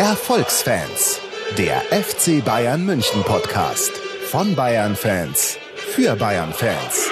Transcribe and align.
Erfolgsfans, 0.00 1.20
der 1.58 1.82
FC 1.90 2.42
Bayern 2.42 2.86
München 2.86 3.22
Podcast 3.22 3.92
von 4.30 4.56
Bayern 4.56 4.96
Fans 4.96 5.58
für 5.76 6.16
Bayern 6.16 6.54
Fans. 6.54 7.10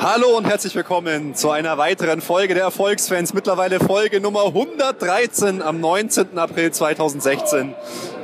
Hallo 0.00 0.36
und 0.36 0.46
herzlich 0.46 0.74
willkommen 0.74 1.36
zu 1.36 1.50
einer 1.50 1.78
weiteren 1.78 2.20
Folge 2.20 2.54
der 2.54 2.64
Erfolgsfans. 2.64 3.32
Mittlerweile 3.32 3.78
Folge 3.78 4.20
Nummer 4.20 4.46
113 4.46 5.62
am 5.62 5.78
19. 5.78 6.36
April 6.36 6.72
2016. 6.72 7.72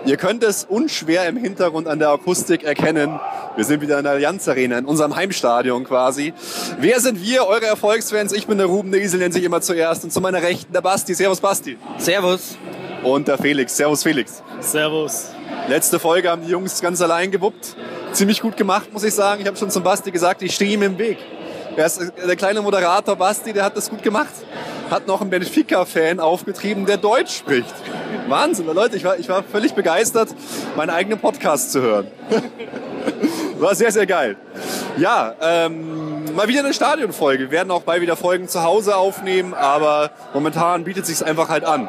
Ihr 0.06 0.16
könnt 0.16 0.44
es 0.44 0.64
unschwer 0.64 1.26
im 1.26 1.36
Hintergrund 1.36 1.88
an 1.88 1.98
der 1.98 2.10
Akustik 2.10 2.62
erkennen. 2.62 3.18
Wir 3.56 3.64
sind 3.64 3.80
wieder 3.80 3.98
in 3.98 4.04
der 4.04 4.12
Allianz 4.12 4.46
Arena, 4.46 4.78
in 4.78 4.84
unserem 4.84 5.16
Heimstadion 5.16 5.82
quasi. 5.82 6.32
Wer 6.78 7.00
sind 7.00 7.20
wir, 7.20 7.44
eure 7.48 7.66
Erfolgsfans? 7.66 8.32
Ich 8.32 8.46
bin 8.46 8.56
der 8.58 8.68
Ruben, 8.68 8.92
der 8.92 9.02
Isel 9.02 9.18
nennt 9.18 9.34
sich 9.34 9.42
immer 9.42 9.60
zuerst. 9.60 10.04
Und 10.04 10.12
zu 10.12 10.20
meiner 10.20 10.40
Rechten 10.40 10.72
der 10.72 10.80
Basti. 10.80 11.12
Servus 11.12 11.40
Basti. 11.40 11.76
Servus. 11.98 12.56
Und 13.02 13.26
der 13.26 13.36
Felix. 13.36 13.76
Servus 13.76 14.04
Felix. 14.04 14.44
Servus. 14.60 15.30
Letzte 15.66 15.98
Folge 15.98 16.30
haben 16.30 16.42
die 16.42 16.52
Jungs 16.52 16.80
ganz 16.80 17.02
allein 17.02 17.32
gewuppt. 17.32 17.74
Ziemlich 18.12 18.40
gut 18.40 18.56
gemacht, 18.56 18.92
muss 18.92 19.02
ich 19.02 19.12
sagen. 19.12 19.40
Ich 19.40 19.48
habe 19.48 19.56
schon 19.56 19.70
zum 19.70 19.82
Basti 19.82 20.12
gesagt, 20.12 20.40
ich 20.40 20.54
stehe 20.54 20.72
ihm 20.72 20.82
im 20.82 20.98
Weg. 20.98 21.18
Der, 21.76 21.86
ist, 21.86 22.00
der 22.00 22.36
kleine 22.36 22.62
Moderator 22.62 23.16
Basti, 23.16 23.52
der 23.52 23.64
hat 23.64 23.76
das 23.76 23.90
gut 23.90 24.04
gemacht. 24.04 24.32
Hat 24.90 25.06
noch 25.06 25.20
einen 25.20 25.30
Benfica-Fan 25.30 26.20
aufgetrieben, 26.20 26.86
der 26.86 26.96
Deutsch 26.96 27.36
spricht. 27.36 27.74
Wahnsinn, 28.28 28.66
Leute, 28.66 28.96
ich 28.96 29.04
war, 29.04 29.18
ich 29.18 29.28
war 29.28 29.42
völlig 29.42 29.74
begeistert, 29.74 30.28
meinen 30.76 30.90
eigenen 30.90 31.18
Podcast 31.18 31.72
zu 31.72 31.80
hören. 31.82 32.08
War 33.58 33.74
sehr, 33.74 33.90
sehr 33.90 34.04
geil. 34.04 34.36
Ja, 34.98 35.34
ähm, 35.40 36.34
mal 36.34 36.46
wieder 36.46 36.60
eine 36.60 36.74
Stadionfolge. 36.74 37.44
Wir 37.44 37.50
werden 37.50 37.70
auch 37.70 37.82
bald 37.82 38.02
wieder 38.02 38.14
Folgen 38.14 38.48
zu 38.48 38.62
Hause 38.62 38.96
aufnehmen, 38.96 39.54
aber 39.54 40.10
momentan 40.34 40.84
bietet 40.84 41.06
sich 41.06 41.24
einfach 41.24 41.48
halt 41.48 41.64
an. 41.64 41.88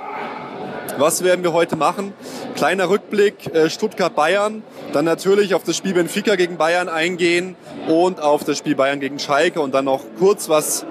Was 0.97 1.25
werden 1.25 1.43
wir 1.43 1.51
heute 1.51 1.75
machen? 1.75 2.13
Kleiner 2.55 2.89
Rückblick 2.89 3.53
äh, 3.53 3.69
Stuttgart-Bayern, 3.69 4.63
dann 4.93 5.05
natürlich 5.05 5.53
auf 5.55 5.63
das 5.63 5.75
Spiel 5.75 5.93
Benfica 5.93 6.35
gegen 6.35 6.55
Bayern 6.55 6.87
eingehen 6.87 7.57
und 7.87 8.21
auf 8.21 8.45
das 8.45 8.57
Spiel 8.57 8.75
Bayern 8.75 9.01
gegen 9.01 9.19
Schalke 9.19 9.59
und 9.59 9.73
dann 9.75 9.85
noch 9.85 10.01
kurz 10.17 10.47
was 10.47 10.85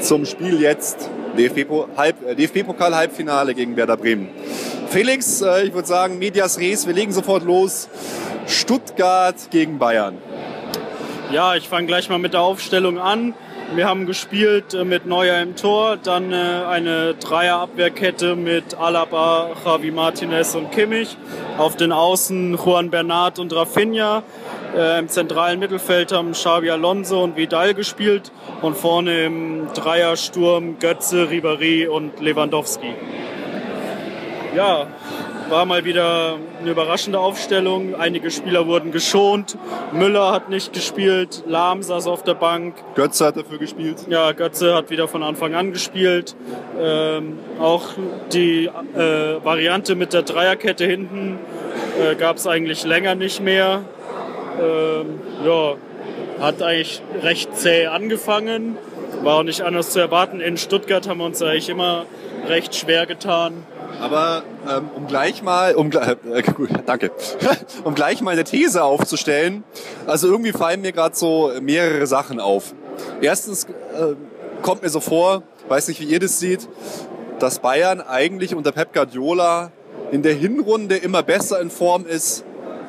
zum 0.00 0.26
Spiel 0.26 0.60
jetzt 0.60 1.10
DFB-Pokal-Halbfinale 1.36 3.52
äh, 3.52 3.54
gegen 3.54 3.76
Werder 3.76 3.96
Bremen. 3.96 4.28
Felix, 4.88 5.40
äh, 5.40 5.64
ich 5.64 5.74
würde 5.74 5.88
sagen, 5.88 6.18
Medias 6.18 6.58
Res, 6.58 6.86
wir 6.86 6.94
legen 6.94 7.12
sofort 7.12 7.44
los. 7.44 7.88
Stuttgart 8.46 9.36
gegen 9.50 9.78
Bayern. 9.78 10.18
Ja, 11.32 11.56
ich 11.56 11.68
fange 11.68 11.86
gleich 11.86 12.08
mal 12.08 12.18
mit 12.18 12.34
der 12.34 12.42
Aufstellung 12.42 12.98
an. 12.98 13.34
Wir 13.72 13.88
haben 13.88 14.06
gespielt 14.06 14.74
äh, 14.74 14.84
mit 14.84 15.06
Neuer 15.06 15.40
im 15.40 15.56
Tor, 15.56 15.96
dann 15.96 16.32
äh, 16.32 16.36
eine 16.36 17.14
Dreierabwehrkette 17.14 18.36
mit 18.36 18.78
Alaba, 18.78 19.50
Javi 19.64 19.90
Martinez 19.90 20.54
und 20.54 20.70
Kimmich. 20.70 21.16
Auf 21.58 21.76
den 21.76 21.90
Außen 21.90 22.56
Juan 22.56 22.90
Bernat 22.90 23.38
und 23.38 23.54
Rafinha. 23.54 24.22
Äh, 24.76 24.98
Im 24.98 25.08
zentralen 25.08 25.58
Mittelfeld 25.58 26.12
haben 26.12 26.32
Xavi 26.32 26.70
Alonso 26.70 27.24
und 27.24 27.36
Vidal 27.36 27.74
gespielt 27.74 28.30
und 28.62 28.76
vorne 28.76 29.24
im 29.24 29.66
Dreiersturm 29.74 30.78
Götze, 30.78 31.24
Ribéry 31.24 31.88
und 31.88 32.20
Lewandowski. 32.20 32.94
Ja, 34.54 34.86
war 35.48 35.64
mal 35.66 35.84
wieder 35.84 36.36
eine 36.60 36.70
überraschende 36.70 37.18
Aufstellung. 37.18 37.94
Einige 37.94 38.30
Spieler 38.30 38.66
wurden 38.66 38.92
geschont. 38.92 39.56
Müller 39.92 40.32
hat 40.32 40.48
nicht 40.48 40.72
gespielt, 40.72 41.44
Lahm 41.46 41.82
saß 41.82 42.06
auf 42.06 42.22
der 42.22 42.34
Bank. 42.34 42.74
Götze 42.94 43.26
hat 43.26 43.36
dafür 43.36 43.58
gespielt. 43.58 44.06
Ja, 44.08 44.32
Götze 44.32 44.74
hat 44.74 44.90
wieder 44.90 45.08
von 45.08 45.22
Anfang 45.22 45.54
an 45.54 45.72
gespielt. 45.72 46.34
Ähm, 46.80 47.38
auch 47.60 47.82
die 48.32 48.66
äh, 48.66 49.44
Variante 49.44 49.94
mit 49.94 50.12
der 50.12 50.22
Dreierkette 50.22 50.84
hinten 50.84 51.38
äh, 52.00 52.14
gab 52.14 52.36
es 52.36 52.46
eigentlich 52.46 52.84
länger 52.84 53.14
nicht 53.14 53.40
mehr. 53.40 53.82
Ähm, 54.60 55.20
ja, 55.44 55.74
hat 56.40 56.62
eigentlich 56.62 57.02
recht 57.22 57.56
zäh 57.56 57.86
angefangen. 57.86 58.76
War 59.22 59.36
auch 59.38 59.42
nicht 59.42 59.62
anders 59.62 59.90
zu 59.90 60.00
erwarten. 60.00 60.40
In 60.40 60.56
Stuttgart 60.56 61.08
haben 61.08 61.18
wir 61.18 61.24
uns 61.24 61.40
eigentlich 61.42 61.68
immer 61.68 62.06
recht 62.48 62.74
schwer 62.74 63.06
getan. 63.06 63.64
Aber 64.00 64.42
ähm, 64.68 64.90
um 64.94 65.06
gleich 65.06 65.42
mal, 65.42 65.74
um, 65.74 65.90
äh, 65.90 66.42
gut, 66.54 66.70
danke, 66.86 67.10
um 67.84 67.94
gleich 67.94 68.20
mal 68.20 68.32
eine 68.32 68.44
These 68.44 68.82
aufzustellen, 68.82 69.64
also 70.06 70.28
irgendwie 70.28 70.52
fallen 70.52 70.80
mir 70.80 70.92
gerade 70.92 71.14
so 71.14 71.52
mehrere 71.60 72.06
Sachen 72.06 72.40
auf. 72.40 72.74
Erstens 73.20 73.64
äh, 73.64 74.14
kommt 74.62 74.82
mir 74.82 74.88
so 74.88 75.00
vor, 75.00 75.42
weiß 75.68 75.88
nicht, 75.88 76.00
wie 76.00 76.04
ihr 76.04 76.20
das 76.20 76.38
seht, 76.38 76.68
dass 77.38 77.58
Bayern 77.58 78.00
eigentlich 78.00 78.54
unter 78.54 78.72
Pep 78.72 78.92
Guardiola 78.92 79.72
in 80.12 80.22
der 80.22 80.34
Hinrunde 80.34 80.96
immer 80.96 81.22
besser 81.22 81.60
in 81.60 81.70
Form 81.70 82.06
ist 82.06 82.44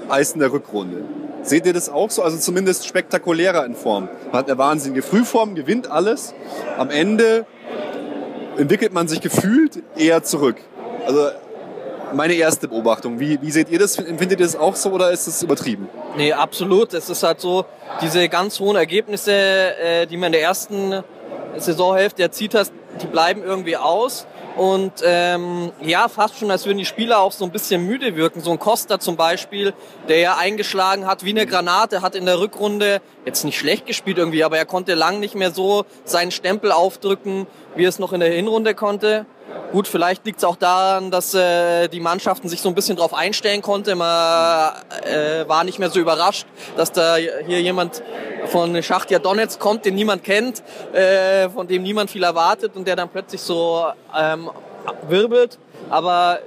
als 0.10 0.34
in 0.34 0.40
der 0.40 0.52
Rückrunde. 0.52 1.04
Seht 1.42 1.66
ihr 1.66 1.74
das 1.74 1.90
auch 1.90 2.10
so? 2.10 2.24
Also 2.24 2.38
zumindest 2.38 2.88
spektakulärer 2.88 3.66
in 3.66 3.76
Form. 3.76 4.10
Man 4.26 4.34
hat 4.34 4.50
eine 4.50 4.58
wahnsinnige 4.58 5.02
Frühform, 5.02 5.56
gewinnt 5.56 5.90
alles. 5.90 6.34
Am 6.78 6.90
Ende 6.90 7.46
entwickelt 8.58 8.94
man 8.94 9.08
sich 9.08 9.22
gefühlt 9.22 9.84
eher 9.96 10.24
zurück. 10.24 10.58
Also 11.06 11.30
meine 12.14 12.34
erste 12.34 12.68
Beobachtung. 12.68 13.20
Wie, 13.20 13.42
wie 13.42 13.52
seht 13.52 13.70
ihr 13.70 13.80
das? 13.80 13.98
Empfindet 13.98 14.40
ihr 14.40 14.46
das 14.46 14.56
auch 14.56 14.76
so 14.76 14.92
oder 14.92 15.12
ist 15.12 15.28
es 15.28 15.44
übertrieben? 15.44 15.90
Nee, 16.18 16.34
absolut. 16.34 16.94
Es 16.94 17.10
ist 17.10 17.24
halt 17.24 17.42
so, 17.42 17.66
diese 18.02 18.30
ganz 18.30 18.60
hohen 18.60 18.76
Ergebnisse, 18.76 19.32
äh, 19.32 20.06
die 20.08 20.18
man 20.18 20.28
in 20.28 20.34
der 20.34 20.42
ersten 20.42 21.04
Saisonhälfte 21.58 22.24
erzielt 22.24 22.56
hat, 22.56 22.72
die 23.02 23.08
bleiben 23.08 23.44
irgendwie 23.44 23.78
aus. 23.78 24.28
Und 24.56 24.94
ähm, 25.04 25.74
ja, 25.82 26.08
fast 26.08 26.38
schon, 26.38 26.50
als 26.50 26.66
würden 26.66 26.78
die 26.78 26.86
Spieler 26.86 27.20
auch 27.20 27.34
so 27.34 27.44
ein 27.44 27.52
bisschen 27.52 27.86
müde 27.86 28.16
wirken. 28.16 28.40
So 28.40 28.52
ein 28.52 28.60
Costa 28.60 29.00
zum 29.00 29.18
Beispiel, 29.18 29.74
der 30.08 30.20
ja 30.20 30.38
eingeschlagen 30.38 31.06
hat 31.06 31.26
wie 31.26 31.32
eine 31.32 31.46
Granate, 31.46 32.02
hat 32.02 32.16
in 32.16 32.26
der 32.26 32.40
Rückrunde 32.40 33.02
jetzt 33.26 33.44
nicht 33.44 33.60
schlecht 33.60 33.86
gespielt 33.86 34.18
irgendwie, 34.18 34.46
aber 34.46 34.58
er 34.58 34.66
konnte 34.66 34.94
lang 34.94 35.20
nicht 35.20 35.36
mehr 35.36 35.52
so 35.52 35.86
seinen 36.06 36.32
Stempel 36.32 36.72
aufdrücken, 36.72 37.48
wie 37.76 37.84
er 37.84 37.90
es 37.90 38.00
noch 38.00 38.14
in 38.14 38.22
der 38.22 38.32
Hinrunde 38.32 38.76
konnte. 38.76 39.26
Gut, 39.72 39.88
vielleicht 39.88 40.26
liegt 40.26 40.38
es 40.38 40.44
auch 40.44 40.56
daran, 40.56 41.12
dass 41.12 41.34
äh, 41.34 41.88
die 41.90 42.00
Mannschaften 42.00 42.48
sich 42.48 42.62
so 42.62 42.70
ein 42.70 42.76
bisschen 42.76 42.96
darauf 42.96 43.14
einstellen 43.14 43.62
konnten. 43.62 43.98
Man 43.98 44.74
äh, 45.04 45.48
war 45.48 45.64
nicht 45.64 45.80
mehr 45.80 45.90
so 45.90 46.00
überrascht, 46.00 46.48
dass 46.78 46.92
da 46.92 47.16
hier 47.16 47.62
jemand 47.62 48.02
von 48.48 48.82
Schachtja 48.82 49.20
Donetsk 49.20 49.60
kommt, 49.60 49.86
den 49.86 49.96
niemand 49.96 50.24
kennt, 50.24 50.64
äh, 50.94 51.50
von 51.50 51.68
dem 51.68 51.84
niemand 51.84 52.10
viel 52.10 52.24
erwartet 52.24 52.76
und 52.76 52.88
der 52.88 52.96
dann 52.96 53.10
plötzlich 53.10 53.42
so 53.42 53.86
ähm, 54.18 54.50
wirbelt. 55.10 55.58
Aber 55.90 56.40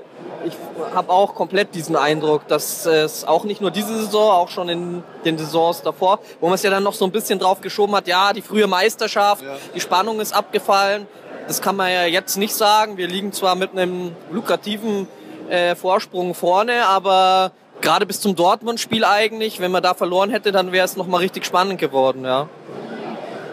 ich 0.45 0.55
habe 0.95 1.13
auch 1.13 1.35
komplett 1.35 1.75
diesen 1.75 1.97
Eindruck, 1.97 2.47
dass 2.49 2.87
es 2.87 3.25
auch 3.25 3.45
nicht 3.45 3.61
nur 3.61 3.71
diese 3.71 3.95
Saison, 3.95 4.31
auch 4.31 4.49
schon 4.49 4.69
in 4.69 5.03
den 5.25 5.37
Saisons 5.39 5.83
davor, 5.83 6.21
wo 6.41 6.47
man 6.47 6.55
es 6.55 6.63
ja 6.63 6.71
dann 6.71 6.83
noch 6.83 6.95
so 6.95 7.05
ein 7.05 7.13
bisschen 7.13 7.39
drauf 7.39 7.61
geschoben 7.61 7.95
hat, 7.95 8.07
ja, 8.07 8.33
die 8.33 8.43
frühe 8.43 8.67
Meisterschaft, 8.67 9.43
ja. 9.43 9.57
die 9.75 9.81
Spannung 9.81 10.21
ist 10.21 10.33
abgefallen. 10.33 11.07
Das 11.49 11.63
kann 11.63 11.77
man 11.77 11.91
ja 11.91 12.05
jetzt 12.05 12.37
nicht 12.37 12.55
sagen. 12.55 12.99
Wir 12.99 13.09
liegen 13.09 13.33
zwar 13.33 13.55
mit 13.55 13.73
einem 13.73 14.15
lukrativen 14.31 15.09
äh, 15.49 15.75
Vorsprung 15.75 16.35
vorne, 16.35 16.87
aber 16.87 17.53
gerade 17.81 18.05
bis 18.05 18.21
zum 18.21 18.37
Dortmund-Spiel 18.37 19.03
eigentlich, 19.03 19.59
wenn 19.59 19.71
man 19.71 19.83
da 19.83 19.95
verloren 19.95 20.29
hätte, 20.29 20.53
dann 20.53 20.73
wäre 20.73 20.85
es 20.85 20.99
nochmal 20.99 21.21
richtig 21.21 21.47
spannend 21.47 21.81
geworden, 21.81 22.23
ja. 22.23 22.51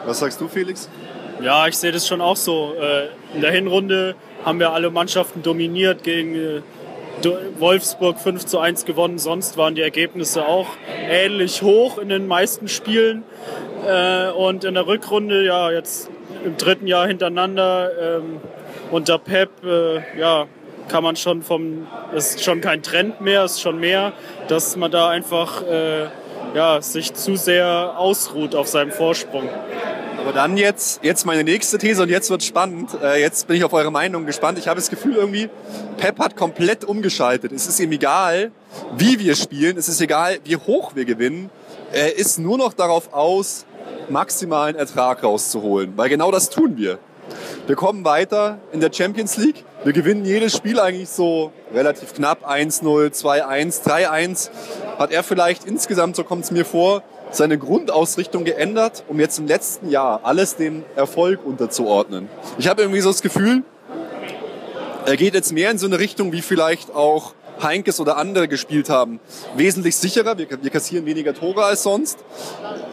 Was 0.05 0.19
sagst 0.19 0.41
du, 0.41 0.49
Felix? 0.49 0.89
Ja, 1.41 1.67
ich 1.67 1.77
sehe 1.77 1.93
das 1.93 2.05
schon 2.05 2.19
auch 2.19 2.35
so. 2.35 2.73
Äh, 2.73 3.07
in 3.33 3.39
der 3.39 3.51
Hinrunde 3.51 4.15
haben 4.43 4.59
wir 4.59 4.73
alle 4.73 4.89
Mannschaften 4.91 5.41
dominiert 5.41 6.03
gegen 6.03 6.35
äh, 6.35 6.61
Wolfsburg 7.59 8.19
5 8.19 8.45
zu 8.45 8.59
1 8.59 8.83
gewonnen. 8.83 9.19
Sonst 9.19 9.55
waren 9.55 9.73
die 9.73 9.81
Ergebnisse 9.81 10.45
auch 10.45 10.67
ähnlich 11.09 11.61
hoch 11.61 11.97
in 11.97 12.09
den 12.09 12.27
meisten 12.27 12.67
Spielen. 12.67 13.23
Äh, 13.87 14.31
und 14.31 14.65
in 14.65 14.73
der 14.73 14.85
Rückrunde, 14.85 15.45
ja, 15.45 15.71
jetzt 15.71 16.09
im 16.45 16.57
dritten 16.57 16.87
Jahr 16.87 17.07
hintereinander 17.07 18.17
ähm, 18.17 18.39
unter 18.91 19.17
Pep, 19.17 19.49
äh, 19.63 20.19
ja, 20.19 20.47
kann 20.87 21.03
man 21.03 21.15
schon 21.15 21.41
vom, 21.41 21.87
ist 22.13 22.43
schon 22.43 22.61
kein 22.61 22.83
Trend 22.83 23.19
mehr, 23.19 23.43
ist 23.43 23.59
schon 23.59 23.79
mehr, 23.79 24.13
dass 24.47 24.75
man 24.75 24.91
da 24.91 25.09
einfach 25.09 25.63
äh, 25.63 26.05
ja, 26.53 26.81
sich 26.81 27.13
zu 27.13 27.35
sehr 27.35 27.95
ausruht 27.97 28.55
auf 28.55 28.67
seinem 28.67 28.91
Vorsprung. 28.91 29.49
Aber 30.19 30.33
dann 30.33 30.57
jetzt, 30.57 31.03
jetzt 31.03 31.25
meine 31.25 31.43
nächste 31.43 31.77
These 31.77 32.01
und 32.01 32.09
jetzt 32.09 32.29
wird 32.29 32.43
spannend. 32.43 32.91
Äh, 33.01 33.21
jetzt 33.21 33.47
bin 33.47 33.57
ich 33.57 33.63
auf 33.63 33.73
eure 33.73 33.91
Meinung 33.91 34.25
gespannt. 34.25 34.57
Ich 34.57 34.67
habe 34.67 34.79
das 34.79 34.89
Gefühl 34.89 35.15
irgendwie, 35.15 35.49
Pep 35.97 36.17
hat 36.19 36.35
komplett 36.35 36.83
umgeschaltet. 36.83 37.51
Es 37.51 37.67
ist 37.67 37.79
ihm 37.79 37.91
egal, 37.91 38.51
wie 38.97 39.19
wir 39.19 39.35
spielen. 39.35 39.77
Es 39.77 39.87
ist 39.87 40.01
egal, 40.01 40.39
wie 40.43 40.55
hoch 40.55 40.95
wir 40.95 41.05
gewinnen. 41.05 41.49
Er 41.91 42.17
ist 42.17 42.39
nur 42.39 42.57
noch 42.57 42.73
darauf 42.73 43.13
aus, 43.13 43.65
maximalen 44.09 44.75
Ertrag 44.75 45.23
rauszuholen. 45.23 45.93
Weil 45.95 46.09
genau 46.09 46.31
das 46.31 46.49
tun 46.49 46.77
wir. 46.77 46.99
Wir 47.67 47.75
kommen 47.75 48.05
weiter 48.05 48.59
in 48.71 48.79
der 48.79 48.91
Champions 48.93 49.37
League. 49.37 49.63
Wir 49.83 49.93
gewinnen 49.93 50.25
jedes 50.25 50.55
Spiel 50.55 50.79
eigentlich 50.79 51.09
so 51.09 51.51
relativ 51.73 52.13
knapp. 52.13 52.47
1-0, 52.47 52.83
2-1, 52.83 53.83
3-1. 53.83 54.49
Hat 54.99 55.11
er 55.11 55.23
vielleicht 55.23 55.65
insgesamt, 55.65 56.15
so 56.15 56.23
kommt 56.23 56.43
es 56.45 56.51
mir 56.51 56.65
vor, 56.65 57.03
seine 57.31 57.57
Grundausrichtung 57.57 58.43
geändert, 58.43 59.03
um 59.07 59.19
jetzt 59.19 59.39
im 59.39 59.47
letzten 59.47 59.89
Jahr 59.89 60.21
alles 60.23 60.55
dem 60.55 60.83
Erfolg 60.95 61.43
unterzuordnen. 61.43 62.29
Ich 62.57 62.67
habe 62.67 62.83
irgendwie 62.83 63.01
so 63.01 63.09
das 63.09 63.21
Gefühl, 63.21 63.63
Er 65.07 65.17
geht 65.17 65.35
jetzt 65.35 65.53
mehr 65.53 65.69
in 65.69 65.77
so 65.77 65.85
eine 65.85 65.99
Richtung, 65.99 66.31
wie 66.31 66.41
vielleicht 66.41 66.95
auch 66.95 67.34
Heinkes 67.61 67.99
oder 67.99 68.17
andere 68.17 68.47
gespielt 68.47 68.89
haben. 68.89 69.19
Wesentlich 69.55 69.95
sicherer, 69.95 70.37
wir, 70.37 70.47
wir 70.49 70.69
kassieren 70.69 71.05
weniger 71.05 71.33
Tore 71.33 71.63
als 71.65 71.83
sonst. 71.83 72.19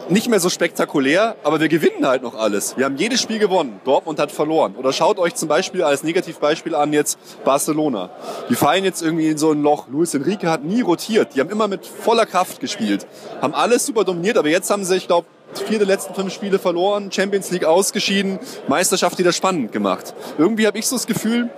Nicht 0.09 0.29
mehr 0.29 0.39
so 0.39 0.49
spektakulär, 0.49 1.35
aber 1.43 1.59
wir 1.59 1.69
gewinnen 1.69 2.05
halt 2.05 2.23
noch 2.23 2.35
alles. 2.35 2.75
Wir 2.77 2.85
haben 2.85 2.97
jedes 2.97 3.21
Spiel 3.21 3.39
gewonnen. 3.39 3.79
Dortmund 3.85 4.19
hat 4.19 4.31
verloren. 4.31 4.75
Oder 4.75 4.91
schaut 4.91 5.17
euch 5.19 5.35
zum 5.35 5.47
Beispiel 5.47 5.83
als 5.83 6.03
Negativbeispiel 6.03 6.75
an 6.75 6.93
jetzt 6.93 7.17
Barcelona. 7.45 8.09
Die 8.49 8.55
fallen 8.55 8.83
jetzt 8.83 9.01
irgendwie 9.01 9.29
in 9.29 9.37
so 9.37 9.51
ein 9.51 9.61
Loch. 9.61 9.87
Luis 9.87 10.13
Enrique 10.13 10.47
hat 10.47 10.63
nie 10.63 10.81
rotiert. 10.81 11.35
Die 11.35 11.39
haben 11.39 11.49
immer 11.49 11.67
mit 11.67 11.85
voller 11.85 12.25
Kraft 12.25 12.59
gespielt. 12.59 13.07
Haben 13.41 13.53
alles 13.53 13.85
super 13.85 14.03
dominiert, 14.03 14.37
aber 14.37 14.49
jetzt 14.49 14.69
haben 14.69 14.83
sie, 14.83 14.95
ich 14.95 15.07
glaube, 15.07 15.27
vier 15.61 15.77
der 15.77 15.87
letzten 15.87 16.13
fünf 16.13 16.33
Spiele 16.33 16.59
verloren, 16.59 17.11
Champions 17.11 17.51
League 17.51 17.65
ausgeschieden, 17.65 18.39
Meisterschaft 18.67 19.17
wieder 19.19 19.31
spannend 19.31 19.71
gemacht. 19.71 20.13
Irgendwie 20.37 20.67
habe 20.67 20.77
ich 20.77 20.87
so 20.87 20.95
das 20.95 21.07
Gefühl, 21.07 21.49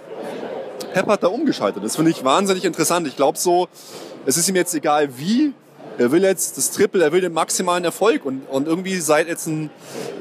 Pep 0.95 1.07
hat 1.07 1.23
da 1.23 1.27
umgeschaltet. 1.27 1.83
Das 1.83 1.97
finde 1.97 2.11
ich 2.11 2.23
wahnsinnig 2.23 2.63
interessant. 2.63 3.05
Ich 3.05 3.17
glaube 3.17 3.37
so, 3.37 3.67
es 4.25 4.37
ist 4.37 4.47
ihm 4.47 4.55
jetzt 4.55 4.73
egal 4.73 5.09
wie, 5.17 5.51
er 5.97 6.13
will 6.13 6.23
jetzt 6.23 6.57
das 6.57 6.71
Triple, 6.71 7.03
er 7.03 7.11
will 7.11 7.19
den 7.19 7.33
maximalen 7.33 7.83
Erfolg 7.83 8.23
und, 8.23 8.47
und 8.49 8.65
irgendwie 8.65 8.95
seit 9.01 9.27
jetzt 9.27 9.45
ein 9.45 9.69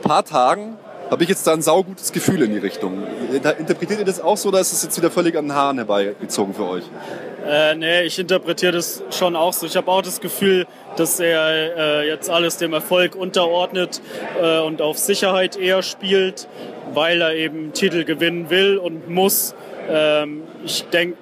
paar 0.02 0.24
Tagen 0.24 0.76
habe 1.12 1.22
ich 1.22 1.28
jetzt 1.28 1.46
da 1.46 1.52
ein 1.52 1.62
saugutes 1.62 2.10
Gefühl 2.10 2.42
in 2.42 2.50
die 2.50 2.58
Richtung. 2.58 3.04
Interpretiert 3.30 4.00
ihr 4.00 4.04
das 4.04 4.20
auch 4.20 4.36
so, 4.36 4.48
oder 4.48 4.58
ist 4.58 4.72
es 4.72 4.82
jetzt 4.82 4.96
wieder 4.96 5.12
völlig 5.12 5.36
an 5.36 5.44
den 5.44 5.54
Haaren 5.54 5.76
herbeigezogen 5.76 6.54
für 6.54 6.64
euch? 6.64 6.84
Äh, 7.46 7.76
nee, 7.76 8.02
ich 8.02 8.18
interpretiere 8.18 8.72
das 8.72 9.04
schon 9.10 9.36
auch 9.36 9.52
so. 9.52 9.66
Ich 9.66 9.76
habe 9.76 9.88
auch 9.92 10.02
das 10.02 10.20
Gefühl, 10.20 10.66
dass 10.96 11.20
er 11.20 11.76
äh, 12.02 12.08
jetzt 12.08 12.30
alles 12.30 12.56
dem 12.56 12.72
Erfolg 12.72 13.14
unterordnet 13.14 14.00
äh, 14.42 14.58
und 14.58 14.82
auf 14.82 14.98
Sicherheit 14.98 15.56
eher 15.56 15.84
spielt, 15.84 16.48
weil 16.94 17.20
er 17.20 17.34
eben 17.34 17.72
Titel 17.74 18.02
gewinnen 18.02 18.50
will 18.50 18.76
und 18.76 19.08
muss. 19.08 19.54
Ähm, 19.88 20.42
ich 20.64 20.84
denke, 20.84 21.16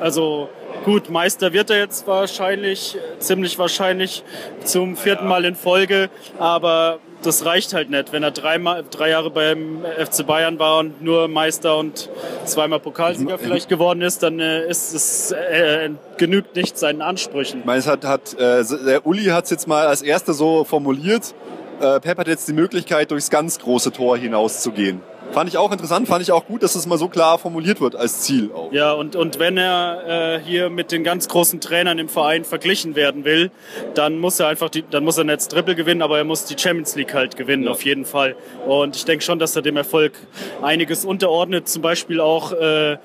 also 0.00 0.48
gut, 0.84 1.10
Meister 1.10 1.52
wird 1.52 1.70
er 1.70 1.78
jetzt 1.78 2.06
wahrscheinlich, 2.06 2.96
ziemlich 3.18 3.58
wahrscheinlich 3.58 4.22
zum 4.64 4.96
vierten 4.96 5.26
Mal 5.26 5.44
in 5.44 5.54
Folge, 5.54 6.10
aber 6.38 7.00
das 7.22 7.44
reicht 7.44 7.74
halt 7.74 7.90
nicht. 7.90 8.12
Wenn 8.12 8.22
er 8.22 8.30
dreimal, 8.30 8.84
drei 8.90 9.10
Jahre 9.10 9.30
beim 9.30 9.84
FC 9.98 10.26
Bayern 10.26 10.58
war 10.58 10.78
und 10.78 11.02
nur 11.02 11.28
Meister 11.28 11.76
und 11.76 12.08
zweimal 12.44 12.80
Pokalsieger 12.80 13.38
vielleicht 13.38 13.68
geworden 13.68 14.02
ist, 14.02 14.22
dann 14.22 14.38
äh, 14.38 14.68
ist 14.68 14.94
es 14.94 15.32
äh, 15.32 15.90
genügt 16.18 16.56
nicht 16.56 16.78
seinen 16.78 17.02
Ansprüchen. 17.02 17.60
Ich 17.60 17.66
meine, 17.66 17.80
es 17.80 17.86
hat, 17.86 18.04
hat 18.04 18.34
äh, 18.34 18.64
der 18.86 19.06
Uli 19.06 19.24
hat 19.24 19.44
es 19.44 19.50
jetzt 19.50 19.66
mal 19.66 19.86
als 19.86 20.02
erster 20.02 20.34
so 20.34 20.64
formuliert. 20.64 21.34
Äh, 21.80 22.00
Pep 22.00 22.18
hat 22.18 22.28
jetzt 22.28 22.48
die 22.48 22.52
Möglichkeit, 22.52 23.10
durchs 23.10 23.28
ganz 23.28 23.58
große 23.58 23.92
Tor 23.92 24.16
hinauszugehen. 24.16 25.00
Fand 25.32 25.48
ich 25.48 25.58
auch 25.58 25.70
interessant, 25.72 26.08
fand 26.08 26.22
ich 26.22 26.32
auch 26.32 26.46
gut, 26.46 26.62
dass 26.62 26.74
es 26.74 26.86
mal 26.86 26.98
so 26.98 27.08
klar 27.08 27.38
formuliert 27.38 27.80
wird 27.80 27.94
als 27.94 28.22
Ziel. 28.22 28.50
Auch. 28.52 28.72
Ja, 28.72 28.92
und, 28.92 29.16
und 29.16 29.38
wenn 29.38 29.58
er 29.58 30.36
äh, 30.36 30.40
hier 30.40 30.70
mit 30.70 30.92
den 30.92 31.04
ganz 31.04 31.28
großen 31.28 31.60
Trainern 31.60 31.98
im 31.98 32.08
Verein 32.08 32.44
verglichen 32.44 32.94
werden 32.94 33.24
will, 33.24 33.50
dann 33.94 34.18
muss 34.18 34.40
er 34.40 34.48
einfach 34.48 34.70
die, 34.70 34.84
dann 34.88 35.04
muss 35.04 35.18
er 35.18 35.24
nicht 35.24 35.36
das 35.36 35.48
Triple 35.48 35.74
gewinnen, 35.74 36.02
aber 36.02 36.18
er 36.18 36.24
muss 36.24 36.44
die 36.46 36.58
Champions 36.58 36.96
League 36.96 37.14
halt 37.14 37.36
gewinnen, 37.36 37.64
ja. 37.64 37.70
auf 37.70 37.84
jeden 37.84 38.04
Fall. 38.04 38.36
Und 38.66 38.96
ich 38.96 39.04
denke 39.04 39.24
schon, 39.24 39.38
dass 39.38 39.54
er 39.56 39.62
dem 39.62 39.76
Erfolg 39.76 40.12
einiges 40.62 41.04
unterordnet, 41.04 41.68
zum 41.68 41.82
Beispiel 41.82 42.20
auch 42.20 42.52
äh, 42.52 42.96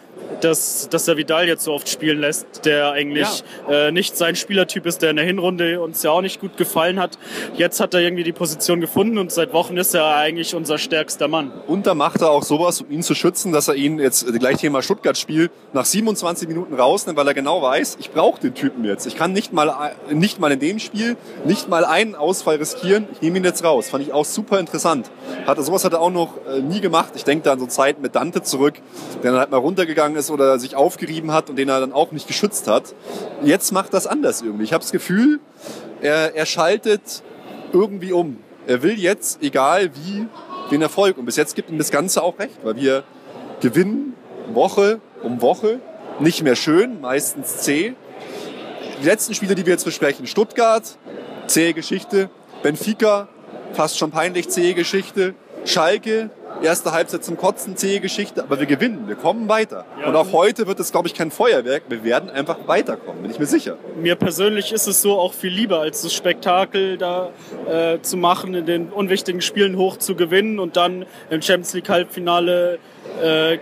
dass, 0.42 0.90
dass 0.90 1.08
er 1.08 1.18
Vidal 1.18 1.48
jetzt 1.48 1.64
so 1.64 1.74
oft 1.74 1.88
spielen 1.90 2.20
lässt, 2.20 2.66
der 2.66 2.92
eigentlich 2.92 3.44
ja. 3.68 3.88
äh, 3.88 3.92
nicht 3.92 4.18
sein 4.18 4.36
Spielertyp 4.36 4.86
ist, 4.86 5.02
der 5.02 5.12
in 5.12 5.16
der 5.16 5.26
Hinrunde 5.26 5.82
uns 5.82 6.04
ja 6.04 6.12
auch 6.12 6.22
nicht 6.22 6.40
gut 6.40 6.58
gefallen 6.58 7.00
hat. 7.00 7.18
Jetzt 7.56 7.80
hat 7.80 7.94
er 7.94 8.02
irgendwie 8.02 8.24
die 8.24 8.32
Position 8.32 8.82
gefunden 8.82 9.18
und 9.18 9.32
seit 9.32 9.54
Wochen 9.54 9.78
ist 9.78 9.94
er 9.94 10.16
eigentlich 10.16 10.56
unser 10.56 10.78
stärkster 10.78 11.28
Mann. 11.28 11.52
Und 11.68 11.88
da 11.88 11.96
macht 11.96 12.22
er 12.22 12.32
auch 12.32 12.44
sowas, 12.44 12.82
um 12.82 12.92
ihn 12.92 13.04
zu 13.04 13.16
schützen, 13.16 13.52
dass 13.52 13.68
er 13.68 13.76
ihn 13.76 14.00
jetzt 14.00 14.28
äh, 14.28 14.32
gleich 14.38 14.58
Thema 14.58 14.82
Stuttgart-Spiel 14.82 15.50
nach 15.74 15.86
27 15.86 16.48
Minuten 16.48 16.74
rausnimmt, 16.74 17.18
weil 17.18 17.28
er 17.28 17.34
genau 17.34 17.62
weiß, 17.62 17.98
ich 18.00 18.12
brauche 18.12 18.42
den 18.42 18.54
Typen 18.54 18.84
jetzt. 18.86 19.06
Ich 19.06 19.16
kann 19.16 19.34
nicht 19.34 19.54
mal, 19.54 19.94
äh, 20.10 20.14
nicht 20.14 20.40
mal 20.40 20.52
in 20.52 20.60
dem 20.60 20.80
Spiel, 20.80 21.18
nicht 21.46 21.70
mal 21.70 21.86
einen 21.86 22.16
Ausfall 22.16 22.58
riskieren. 22.58 23.08
Ich 23.14 23.22
nehme 23.22 23.38
ihn 23.38 23.44
jetzt 23.44 23.64
raus. 23.64 23.90
Fand 23.90 24.04
ich 24.04 24.14
auch 24.14 24.26
super 24.26 24.60
interessant. 24.60 25.12
Hat, 25.46 25.64
sowas 25.64 25.86
hat 25.86 25.94
er 25.94 26.02
auch 26.02 26.12
noch 26.12 26.34
äh, 26.48 26.62
nie 26.62 26.82
gemacht. 26.82 27.14
Ich 27.16 27.24
denke 27.24 27.44
da 27.44 27.54
an 27.54 27.60
so 27.60 27.68
Zeiten 27.68 28.02
mit 28.02 28.16
Dante 28.16 28.42
zurück, 28.42 28.76
der 29.24 29.32
dann 29.32 29.40
halt 29.40 29.52
mal 29.52 29.58
runtergegangen 29.58 30.11
ist 30.16 30.32
oder 30.32 30.60
sich 30.60 30.76
aufgerieben 30.76 31.32
hat 31.32 31.50
und 31.50 31.56
den 31.56 31.70
er 31.70 31.80
dann 31.80 31.94
auch 31.94 32.12
nicht 32.12 32.28
geschützt 32.28 32.68
hat. 32.68 32.94
Jetzt 33.44 33.72
macht 33.72 33.94
das 33.94 34.08
anders 34.08 34.42
irgendwie. 34.42 34.64
Ich 34.64 34.74
habe 34.74 34.82
das 34.82 34.92
Gefühl, 34.92 35.40
er, 36.02 36.36
er 36.36 36.46
schaltet 36.46 37.24
irgendwie 37.74 38.12
um. 38.12 38.38
Er 38.68 38.84
will 38.84 39.00
jetzt, 39.00 39.42
egal 39.42 39.92
wie, 39.96 40.28
den 40.72 40.82
Erfolg. 40.82 41.18
Und 41.18 41.26
bis 41.26 41.36
jetzt 41.36 41.56
gibt 41.56 41.70
ihm 41.70 41.78
das 41.78 41.92
Ganze 41.92 42.24
auch 42.24 42.40
recht, 42.40 42.58
weil 42.64 42.76
wir 42.76 43.04
gewinnen 43.60 44.14
Woche 44.54 45.00
um 45.24 45.42
Woche. 45.42 45.80
Nicht 46.20 46.44
mehr 46.44 46.56
schön, 46.56 47.02
meistens 47.02 47.58
zäh. 47.58 47.94
Die 49.02 49.06
letzten 49.06 49.34
Spiele, 49.34 49.56
die 49.56 49.66
wir 49.66 49.74
jetzt 49.74 49.86
besprechen, 49.86 50.28
Stuttgart, 50.28 50.98
zähe 51.48 51.74
Geschichte. 51.74 52.30
Benfica, 52.62 53.28
fast 53.74 53.98
schon 53.98 54.12
peinlich 54.12 54.50
zähe 54.50 54.74
Geschichte. 54.74 55.34
Schalke, 55.66 56.30
erste 56.62 56.92
Halbzeit 56.92 57.24
zum 57.24 57.38
Kotzen, 57.38 57.76
zähe 57.76 58.00
Geschichte, 58.00 58.44
aber 58.44 58.60
wir 58.60 58.66
gewinnen, 58.66 59.08
wir 59.08 59.16
kommen 59.16 59.50
weiter. 59.50 59.86
Ja, 60.00 60.08
und 60.08 60.16
auch 60.16 60.32
heute 60.32 60.68
wird 60.68 60.80
es, 60.80 60.92
glaube 60.92 61.08
ich, 61.08 61.14
kein 61.14 61.32
Feuerwerk. 61.32 61.84
Wir 61.90 62.04
werden 62.04 62.30
einfach 62.30 62.68
weiterkommen, 62.68 63.24
bin 63.24 63.32
ich 63.32 63.40
mir 63.40 63.46
sicher. 63.46 63.78
Mir 64.00 64.16
persönlich 64.16 64.72
ist 64.72 64.88
es 64.88 65.02
so 65.02 65.18
auch 65.18 65.34
viel 65.34 65.52
lieber, 65.52 65.80
als 65.80 66.02
das 66.02 66.14
Spektakel 66.14 66.98
da 66.98 67.32
äh, 67.68 68.00
zu 68.02 68.18
machen, 68.18 68.54
in 68.54 68.66
den 68.66 68.90
unwichtigen 68.90 69.42
Spielen 69.42 69.78
hoch 69.78 69.98
zu 69.98 70.16
gewinnen 70.16 70.60
und 70.60 70.78
dann 70.78 71.06
im 71.30 71.42
Champions 71.42 71.74
League 71.74 71.90
Halbfinale 71.90 72.80
äh, 73.22 73.58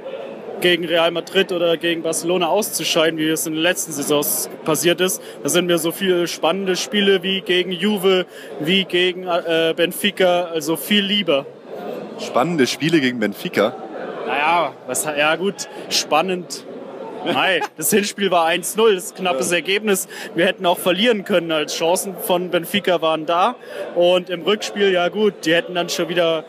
gegen 0.61 0.83
Real 0.85 1.11
Madrid 1.11 1.53
oder 1.53 1.77
gegen 1.77 2.01
Barcelona 2.01 2.47
auszuscheiden, 2.47 3.17
wie 3.17 3.29
es 3.29 3.47
in 3.47 3.53
den 3.53 3.61
letzten 3.61 3.93
Saisons 3.93 4.49
passiert 4.65 4.99
ist. 4.99 5.21
Da 5.41 5.47
sind 5.47 5.67
mir 5.67 5.77
so 5.77 5.91
viele 5.93 6.27
spannende 6.27 6.75
Spiele 6.75 7.23
wie 7.23 7.41
gegen 7.41 7.71
Juve, 7.71 8.25
wie 8.59 8.83
gegen 8.83 9.25
äh, 9.25 9.73
Benfica, 9.75 10.43
also 10.45 10.75
viel 10.75 11.03
lieber 11.03 11.45
spannende 12.19 12.67
Spiele 12.67 12.99
gegen 12.99 13.19
Benfica. 13.19 13.75
Naja, 14.27 14.73
was, 14.87 15.05
ja 15.05 15.35
gut, 15.35 15.67
spannend. 15.89 16.65
Nein, 17.25 17.61
das 17.77 17.89
Hinspiel 17.89 18.31
war 18.31 18.47
1-0, 18.47 18.95
das 18.95 19.05
ist 19.05 19.15
ein 19.15 19.23
knappes 19.23 19.51
Ergebnis. 19.51 20.07
Wir 20.35 20.45
hätten 20.45 20.65
auch 20.65 20.77
verlieren 20.77 21.25
können 21.25 21.51
als 21.51 21.75
Chancen 21.75 22.15
von 22.15 22.49
Benfica 22.49 23.01
waren 23.01 23.25
da. 23.25 23.55
Und 23.95 24.29
im 24.29 24.43
Rückspiel, 24.43 24.91
ja 24.91 25.09
gut, 25.09 25.45
die 25.45 25.53
hätten 25.53 25.75
dann 25.75 25.89
schon 25.89 26.09
wieder 26.09 26.45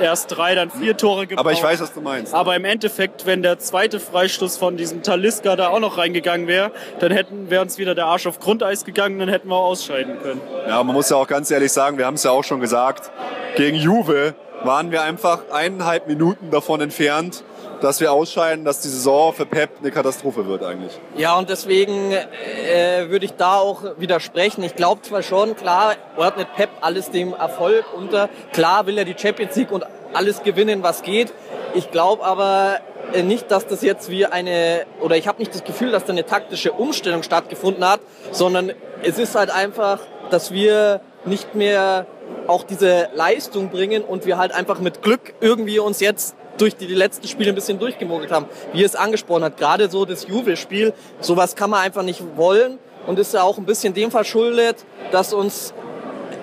erst 0.00 0.36
drei, 0.36 0.54
dann 0.54 0.70
vier 0.70 0.96
Tore 0.96 1.26
gebraucht. 1.26 1.44
Aber 1.44 1.52
ich 1.52 1.62
weiß, 1.62 1.80
was 1.80 1.92
du 1.92 2.00
meinst. 2.00 2.34
Aber 2.34 2.54
im 2.54 2.64
Endeffekt, 2.64 3.26
wenn 3.26 3.42
der 3.42 3.58
zweite 3.58 3.98
Freistoß 3.98 4.56
von 4.56 4.76
diesem 4.76 5.02
Taliska 5.02 5.56
da 5.56 5.68
auch 5.68 5.80
noch 5.80 5.98
reingegangen 5.98 6.46
wäre, 6.46 6.70
dann 7.00 7.12
hätten 7.12 7.50
wäre 7.50 7.62
uns 7.62 7.78
wieder 7.78 7.94
der 7.94 8.06
Arsch 8.06 8.26
auf 8.26 8.38
Grundeis 8.38 8.84
gegangen, 8.84 9.18
dann 9.18 9.28
hätten 9.28 9.48
wir 9.48 9.56
auch 9.56 9.70
ausscheiden 9.70 10.20
können. 10.22 10.40
Ja, 10.68 10.82
man 10.82 10.94
muss 10.94 11.10
ja 11.10 11.16
auch 11.16 11.26
ganz 11.26 11.50
ehrlich 11.50 11.72
sagen, 11.72 11.98
wir 11.98 12.06
haben 12.06 12.14
es 12.14 12.24
ja 12.24 12.30
auch 12.30 12.44
schon 12.44 12.60
gesagt, 12.60 13.10
gegen 13.56 13.76
Juve 13.76 14.34
waren 14.66 14.90
wir 14.90 15.02
einfach 15.02 15.50
eineinhalb 15.52 16.08
Minuten 16.08 16.50
davon 16.50 16.80
entfernt, 16.80 17.44
dass 17.80 18.00
wir 18.00 18.12
ausscheiden, 18.12 18.64
dass 18.64 18.80
die 18.80 18.88
Saison 18.88 19.32
für 19.32 19.46
Pep 19.46 19.70
eine 19.80 19.90
Katastrophe 19.90 20.46
wird 20.46 20.62
eigentlich. 20.62 20.98
Ja, 21.16 21.36
und 21.36 21.48
deswegen 21.48 22.12
äh, 22.12 23.08
würde 23.08 23.24
ich 23.24 23.34
da 23.34 23.56
auch 23.56 23.84
widersprechen. 23.98 24.62
Ich 24.62 24.76
glaube 24.76 25.02
zwar 25.02 25.22
schon, 25.22 25.56
klar 25.56 25.94
ordnet 26.16 26.48
Pep 26.56 26.70
alles 26.80 27.10
dem 27.10 27.32
Erfolg 27.32 27.84
unter. 27.96 28.28
Klar 28.52 28.86
will 28.86 28.98
er 28.98 29.04
die 29.04 29.14
Champions 29.16 29.56
League 29.56 29.70
und 29.70 29.84
alles 30.12 30.42
gewinnen, 30.42 30.82
was 30.82 31.02
geht. 31.02 31.32
Ich 31.74 31.90
glaube 31.90 32.24
aber 32.24 32.80
äh, 33.12 33.22
nicht, 33.22 33.50
dass 33.50 33.66
das 33.66 33.82
jetzt 33.82 34.10
wie 34.10 34.26
eine, 34.26 34.86
oder 35.00 35.16
ich 35.16 35.28
habe 35.28 35.38
nicht 35.38 35.54
das 35.54 35.64
Gefühl, 35.64 35.90
dass 35.90 36.04
da 36.04 36.12
eine 36.12 36.26
taktische 36.26 36.72
Umstellung 36.72 37.22
stattgefunden 37.22 37.86
hat, 37.86 38.00
sondern 38.32 38.72
es 39.02 39.18
ist 39.18 39.34
halt 39.34 39.50
einfach, 39.50 40.00
dass 40.30 40.52
wir 40.52 41.00
nicht 41.26 41.54
mehr 41.54 42.06
auch 42.46 42.64
diese 42.64 43.08
Leistung 43.14 43.70
bringen 43.70 44.02
und 44.02 44.26
wir 44.26 44.38
halt 44.38 44.52
einfach 44.52 44.80
mit 44.80 45.02
Glück 45.02 45.34
irgendwie 45.40 45.78
uns 45.78 46.00
jetzt 46.00 46.36
durch 46.58 46.76
die, 46.76 46.86
die 46.86 46.94
letzten 46.94 47.28
Spiele 47.28 47.50
ein 47.50 47.54
bisschen 47.54 47.78
durchgemogelt 47.78 48.30
haben. 48.30 48.46
Wie 48.72 48.82
es 48.82 48.94
angesprochen 48.94 49.44
hat, 49.44 49.56
gerade 49.56 49.90
so 49.90 50.04
das 50.04 50.26
Juve-Spiel, 50.26 50.94
sowas 51.20 51.56
kann 51.56 51.70
man 51.70 51.80
einfach 51.80 52.02
nicht 52.02 52.22
wollen 52.36 52.78
und 53.06 53.18
ist 53.18 53.34
ja 53.34 53.42
auch 53.42 53.58
ein 53.58 53.66
bisschen 53.66 53.94
dem 53.94 54.10
verschuldet, 54.10 54.84
dass 55.12 55.32
uns 55.32 55.74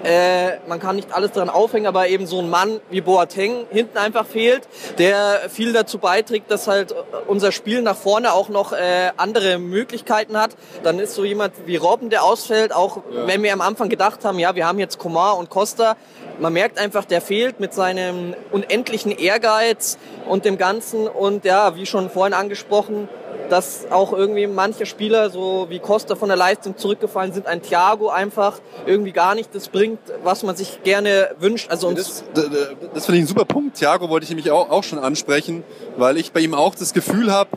äh, 0.04 0.58
man 0.68 0.80
kann 0.80 0.96
nicht 0.96 1.14
alles 1.14 1.32
daran 1.32 1.50
aufhängen, 1.50 1.88
aber 1.88 2.08
eben 2.08 2.28
so 2.28 2.40
ein 2.40 2.50
Mann 2.50 2.82
wie 2.90 3.02
Boateng 3.02 3.66
hinten 3.72 3.98
einfach 3.98 4.26
fehlt, 4.26 4.68
der 4.98 5.50
viel 5.50 5.74
dazu 5.74 5.98
beiträgt, 5.98 6.52
dass 6.52 6.68
halt 6.68 6.94
unser 7.28 7.52
Spiel 7.52 7.82
nach 7.82 7.96
vorne 7.96 8.34
auch 8.34 8.50
noch 8.50 8.74
äh, 8.74 9.12
andere 9.18 9.60
Möglichkeiten 9.60 10.38
hat. 10.38 10.52
Dann 10.84 11.00
ist 11.00 11.16
so 11.16 11.24
jemand 11.24 11.54
wie 11.66 11.78
Robben, 11.78 12.10
der 12.10 12.24
ausfällt, 12.24 12.74
auch 12.74 12.98
ja. 12.98 13.28
wenn 13.28 13.44
wir 13.44 13.54
am 13.54 13.62
Anfang 13.62 13.90
gedacht 13.90 14.26
haben, 14.26 14.40
ja, 14.40 14.56
wir 14.56 14.68
haben 14.68 14.80
jetzt 14.80 14.98
Komar 15.00 15.38
und 15.38 15.50
Costa, 15.50 15.96
man 16.40 16.54
merkt 16.54 16.80
einfach, 16.80 17.06
der 17.06 17.22
fehlt 17.22 17.60
mit 17.60 17.74
seinem 17.74 18.36
unendlichen 18.52 19.12
Ehrgeiz 19.12 19.98
und 20.28 20.46
dem 20.46 20.58
Ganzen 20.58 21.08
und 21.08 21.46
ja, 21.46 21.76
wie 21.76 21.86
schon 21.86 22.10
vorhin 22.10 22.34
angesprochen, 22.34 23.08
dass 23.50 23.86
auch 23.92 24.14
irgendwie 24.14 24.48
manche 24.48 24.86
Spieler, 24.86 25.30
so 25.30 25.68
wie 25.70 25.80
Costa 25.80 26.16
von 26.16 26.30
der 26.30 26.38
Leistung 26.38 26.78
zurückgefallen 26.78 27.34
sind, 27.34 27.46
ein 27.46 27.62
Thiago 27.62 28.10
einfach 28.10 28.60
irgendwie 28.86 29.12
gar 29.12 29.36
nicht 29.36 29.54
das 29.54 29.68
bringt, 29.68 30.00
was 30.24 30.44
man 30.44 30.56
sich 30.56 30.82
gerne 30.84 31.36
wünscht. 31.40 31.70
Also 31.70 31.88
uns 31.88 32.24
das, 32.34 32.44
das 32.94 33.06
finde 33.06 33.20
ich 33.20 33.26
ein 33.26 33.28
super 33.28 33.46
Punkt. 33.46 33.78
Thiago 33.78 34.10
wollte 34.10 34.24
ich 34.24 34.30
nämlich 34.30 34.50
auch, 34.52 34.70
auch 34.70 34.84
schon 34.84 35.00
ansprechen, 35.00 35.64
weil 35.98 36.18
ich 36.18 36.32
bei 36.32 36.40
ihm 36.40 36.54
auch 36.54 36.76
das 36.76 36.94
Gefühl 36.94 37.32
habe, 37.32 37.50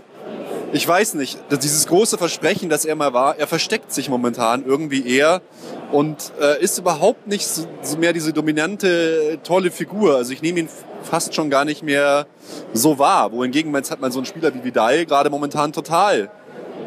ich 0.73 0.87
weiß 0.87 1.14
nicht, 1.14 1.38
dieses 1.50 1.87
große 1.87 2.18
Versprechen, 2.18 2.68
das 2.68 2.85
er 2.85 2.97
mal 2.97 3.12
war, 3.12 3.38
er 3.38 3.47
versteckt 3.47 3.92
sich 3.92 4.09
momentan 4.09 4.66
irgendwie 4.66 5.09
eher 5.09 5.40
und 5.93 6.33
äh, 6.40 6.62
ist 6.62 6.78
überhaupt 6.78 7.26
nicht 7.26 7.47
so, 7.47 7.66
mehr 7.99 8.12
diese 8.12 8.33
dominante, 8.33 9.38
tolle 9.43 9.71
Figur. 9.71 10.16
Also 10.16 10.33
ich 10.33 10.43
nehme 10.43 10.61
ihn 10.61 10.69
fast 11.02 11.35
schon 11.35 11.50
gar 11.50 11.64
nicht 11.64 11.83
mehr 11.83 12.26
so 12.73 12.99
wahr. 12.99 13.33
Wohingegen 13.33 13.75
jetzt 13.75 13.90
hat 13.90 14.00
man 14.00 14.11
so 14.11 14.19
einen 14.19 14.26
Spieler 14.26 14.52
wie 14.55 14.64
Vidal 14.64 15.07
gerade 15.07 15.31
momentan 15.31 15.73
total 15.73 16.31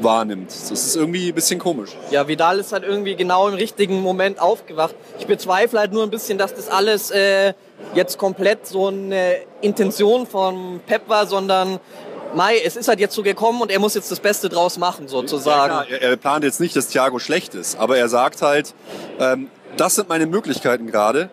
wahrnimmt. 0.01 0.49
Das 0.49 0.71
ist 0.71 0.95
irgendwie 0.95 1.29
ein 1.29 1.35
bisschen 1.35 1.59
komisch. 1.59 1.91
Ja, 2.11 2.27
Vidal 2.27 2.59
ist 2.59 2.71
halt 2.71 2.83
irgendwie 2.83 3.15
genau 3.15 3.47
im 3.47 3.53
richtigen 3.53 4.01
Moment 4.01 4.39
aufgewacht. 4.39 4.95
Ich 5.19 5.27
bezweifle 5.27 5.79
halt 5.79 5.91
nur 5.91 6.03
ein 6.03 6.09
bisschen, 6.09 6.37
dass 6.37 6.53
das 6.53 6.69
alles 6.69 7.11
äh, 7.11 7.53
jetzt 7.95 8.17
komplett 8.17 8.65
so 8.65 8.87
eine 8.87 9.37
Intention 9.61 10.25
von 10.25 10.79
Pep 10.85 11.07
war, 11.09 11.27
sondern 11.27 11.79
Mai, 12.35 12.59
es 12.63 12.75
ist 12.75 12.87
halt 12.87 12.99
jetzt 12.99 13.15
so 13.15 13.23
gekommen 13.23 13.61
und 13.61 13.71
er 13.71 13.79
muss 13.79 13.95
jetzt 13.95 14.11
das 14.11 14.19
Beste 14.19 14.49
draus 14.49 14.77
machen, 14.77 15.07
sozusagen. 15.07 15.73
Ja, 15.73 15.83
er, 15.83 16.01
er, 16.01 16.15
plant 16.15 16.43
jetzt 16.43 16.59
nicht, 16.59 16.75
dass 16.75 16.87
Thiago 16.87 17.19
schlecht 17.19 17.55
ist, 17.55 17.77
aber 17.77 17.97
er 17.97 18.07
sagt 18.07 18.41
halt, 18.41 18.73
ähm, 19.19 19.49
das 19.77 19.95
sind 19.95 20.09
meine 20.09 20.27
Möglichkeiten 20.27 20.87
gerade 20.87 21.29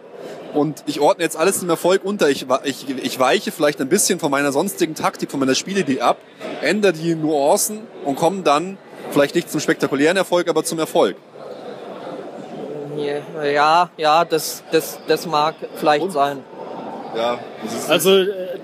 und 0.54 0.82
ich 0.86 1.00
ordne 1.00 1.24
jetzt 1.24 1.36
alles 1.36 1.60
dem 1.60 1.68
Erfolg 1.68 2.02
unter. 2.04 2.30
Ich, 2.30 2.46
ich, 2.64 2.88
ich 2.88 3.18
weiche 3.18 3.52
vielleicht 3.52 3.80
ein 3.80 3.88
bisschen 3.88 4.18
von 4.18 4.30
meiner 4.30 4.52
sonstigen 4.52 4.94
Taktik, 4.94 5.30
von 5.30 5.40
meiner 5.40 5.54
Spielidee 5.54 6.00
ab, 6.00 6.16
ändere 6.62 6.94
die 6.94 7.14
Nuancen 7.14 7.80
und 8.04 8.16
komme 8.16 8.42
dann 8.42 8.78
vielleicht 9.10 9.34
nicht 9.34 9.50
zum 9.50 9.60
spektakulären 9.60 10.16
Erfolg, 10.16 10.48
aber 10.48 10.64
zum 10.64 10.78
Erfolg. 10.78 11.16
Ja, 12.96 13.90
ja, 13.98 14.24
das, 14.24 14.62
das, 14.72 14.98
das 15.06 15.26
mag 15.26 15.54
vielleicht 15.76 16.04
und? 16.04 16.10
sein. 16.12 16.42
Ja, 17.14 17.38
also 17.88 18.16
äh, 18.16 18.58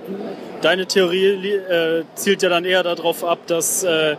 deine 0.62 0.87
Theorie 0.87 1.54
äh, 1.54 2.04
zielt 2.14 2.42
ja 2.42 2.49
dann 2.49 2.64
eher 2.64 2.83
darauf 2.83 3.25
ab, 3.25 3.40
dass 3.47 3.83
äh, 3.85 4.16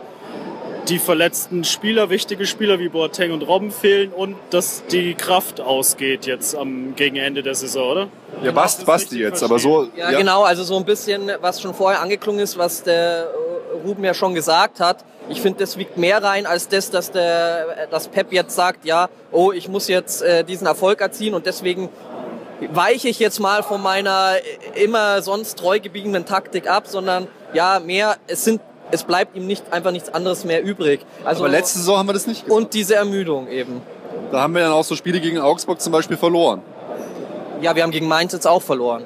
die 0.88 0.98
verletzten 0.98 1.64
Spieler, 1.64 2.10
wichtige 2.10 2.46
Spieler 2.46 2.78
wie 2.78 2.88
Boateng 2.88 3.32
und 3.32 3.42
Robben 3.42 3.70
fehlen 3.70 4.12
und 4.12 4.36
dass 4.50 4.84
die 4.86 5.14
Kraft 5.14 5.60
ausgeht 5.60 6.26
jetzt 6.26 6.54
am 6.54 6.94
gegen 6.94 7.16
Ende 7.16 7.42
der 7.42 7.54
Saison, 7.54 7.90
oder? 7.90 8.08
Ja, 8.42 8.52
Bast, 8.52 8.84
Basti 8.84 9.18
jetzt, 9.18 9.42
aber 9.42 9.58
so. 9.58 9.88
Ja, 9.96 10.10
ja, 10.10 10.18
genau, 10.18 10.42
also 10.42 10.62
so 10.62 10.76
ein 10.76 10.84
bisschen, 10.84 11.30
was 11.40 11.62
schon 11.62 11.74
vorher 11.74 12.00
angeklungen 12.00 12.40
ist, 12.40 12.58
was 12.58 12.82
der 12.82 13.28
äh, 13.28 13.86
Ruben 13.86 14.04
ja 14.04 14.12
schon 14.14 14.34
gesagt 14.34 14.80
hat. 14.80 15.04
Ich 15.30 15.40
finde, 15.40 15.60
das 15.60 15.78
wiegt 15.78 15.96
mehr 15.96 16.22
rein 16.22 16.44
als 16.44 16.68
das, 16.68 16.90
dass 16.90 17.10
der, 17.10 17.86
dass 17.90 18.08
Pep 18.08 18.30
jetzt 18.32 18.54
sagt, 18.54 18.84
ja, 18.84 19.08
oh, 19.32 19.52
ich 19.52 19.68
muss 19.68 19.88
jetzt 19.88 20.22
äh, 20.22 20.44
diesen 20.44 20.66
Erfolg 20.66 21.00
erzielen 21.00 21.32
und 21.34 21.46
deswegen 21.46 21.88
weiche 22.72 23.08
ich 23.08 23.18
jetzt 23.18 23.40
mal 23.40 23.62
von 23.62 23.82
meiner 23.82 24.32
immer 24.74 25.22
sonst 25.22 25.58
treu 25.58 25.80
gebiegenen 25.80 26.26
Taktik 26.26 26.68
ab, 26.68 26.86
sondern 26.86 27.28
ja, 27.52 27.80
mehr, 27.80 28.16
es 28.26 28.44
sind 28.44 28.60
es 28.90 29.02
bleibt 29.02 29.36
ihm 29.36 29.46
nicht 29.46 29.72
einfach 29.72 29.90
nichts 29.90 30.12
anderes 30.12 30.44
mehr 30.44 30.62
übrig. 30.62 31.00
Also 31.24 31.44
Aber 31.44 31.50
letzte 31.50 31.78
Saison 31.78 31.98
haben 31.98 32.08
wir 32.08 32.12
das 32.12 32.26
nicht 32.26 32.44
gemacht. 32.44 32.62
Und 32.62 32.74
diese 32.74 32.94
Ermüdung 32.94 33.48
eben. 33.48 33.80
Da 34.30 34.42
haben 34.42 34.54
wir 34.54 34.62
dann 34.62 34.72
auch 34.72 34.84
so 34.84 34.94
Spiele 34.94 35.20
gegen 35.20 35.38
Augsburg 35.40 35.80
zum 35.80 35.92
Beispiel 35.92 36.16
verloren. 36.16 36.62
Ja, 37.60 37.74
wir 37.74 37.82
haben 37.82 37.90
gegen 37.90 38.06
Mainz 38.06 38.32
jetzt 38.32 38.46
auch 38.46 38.62
verloren. 38.62 39.04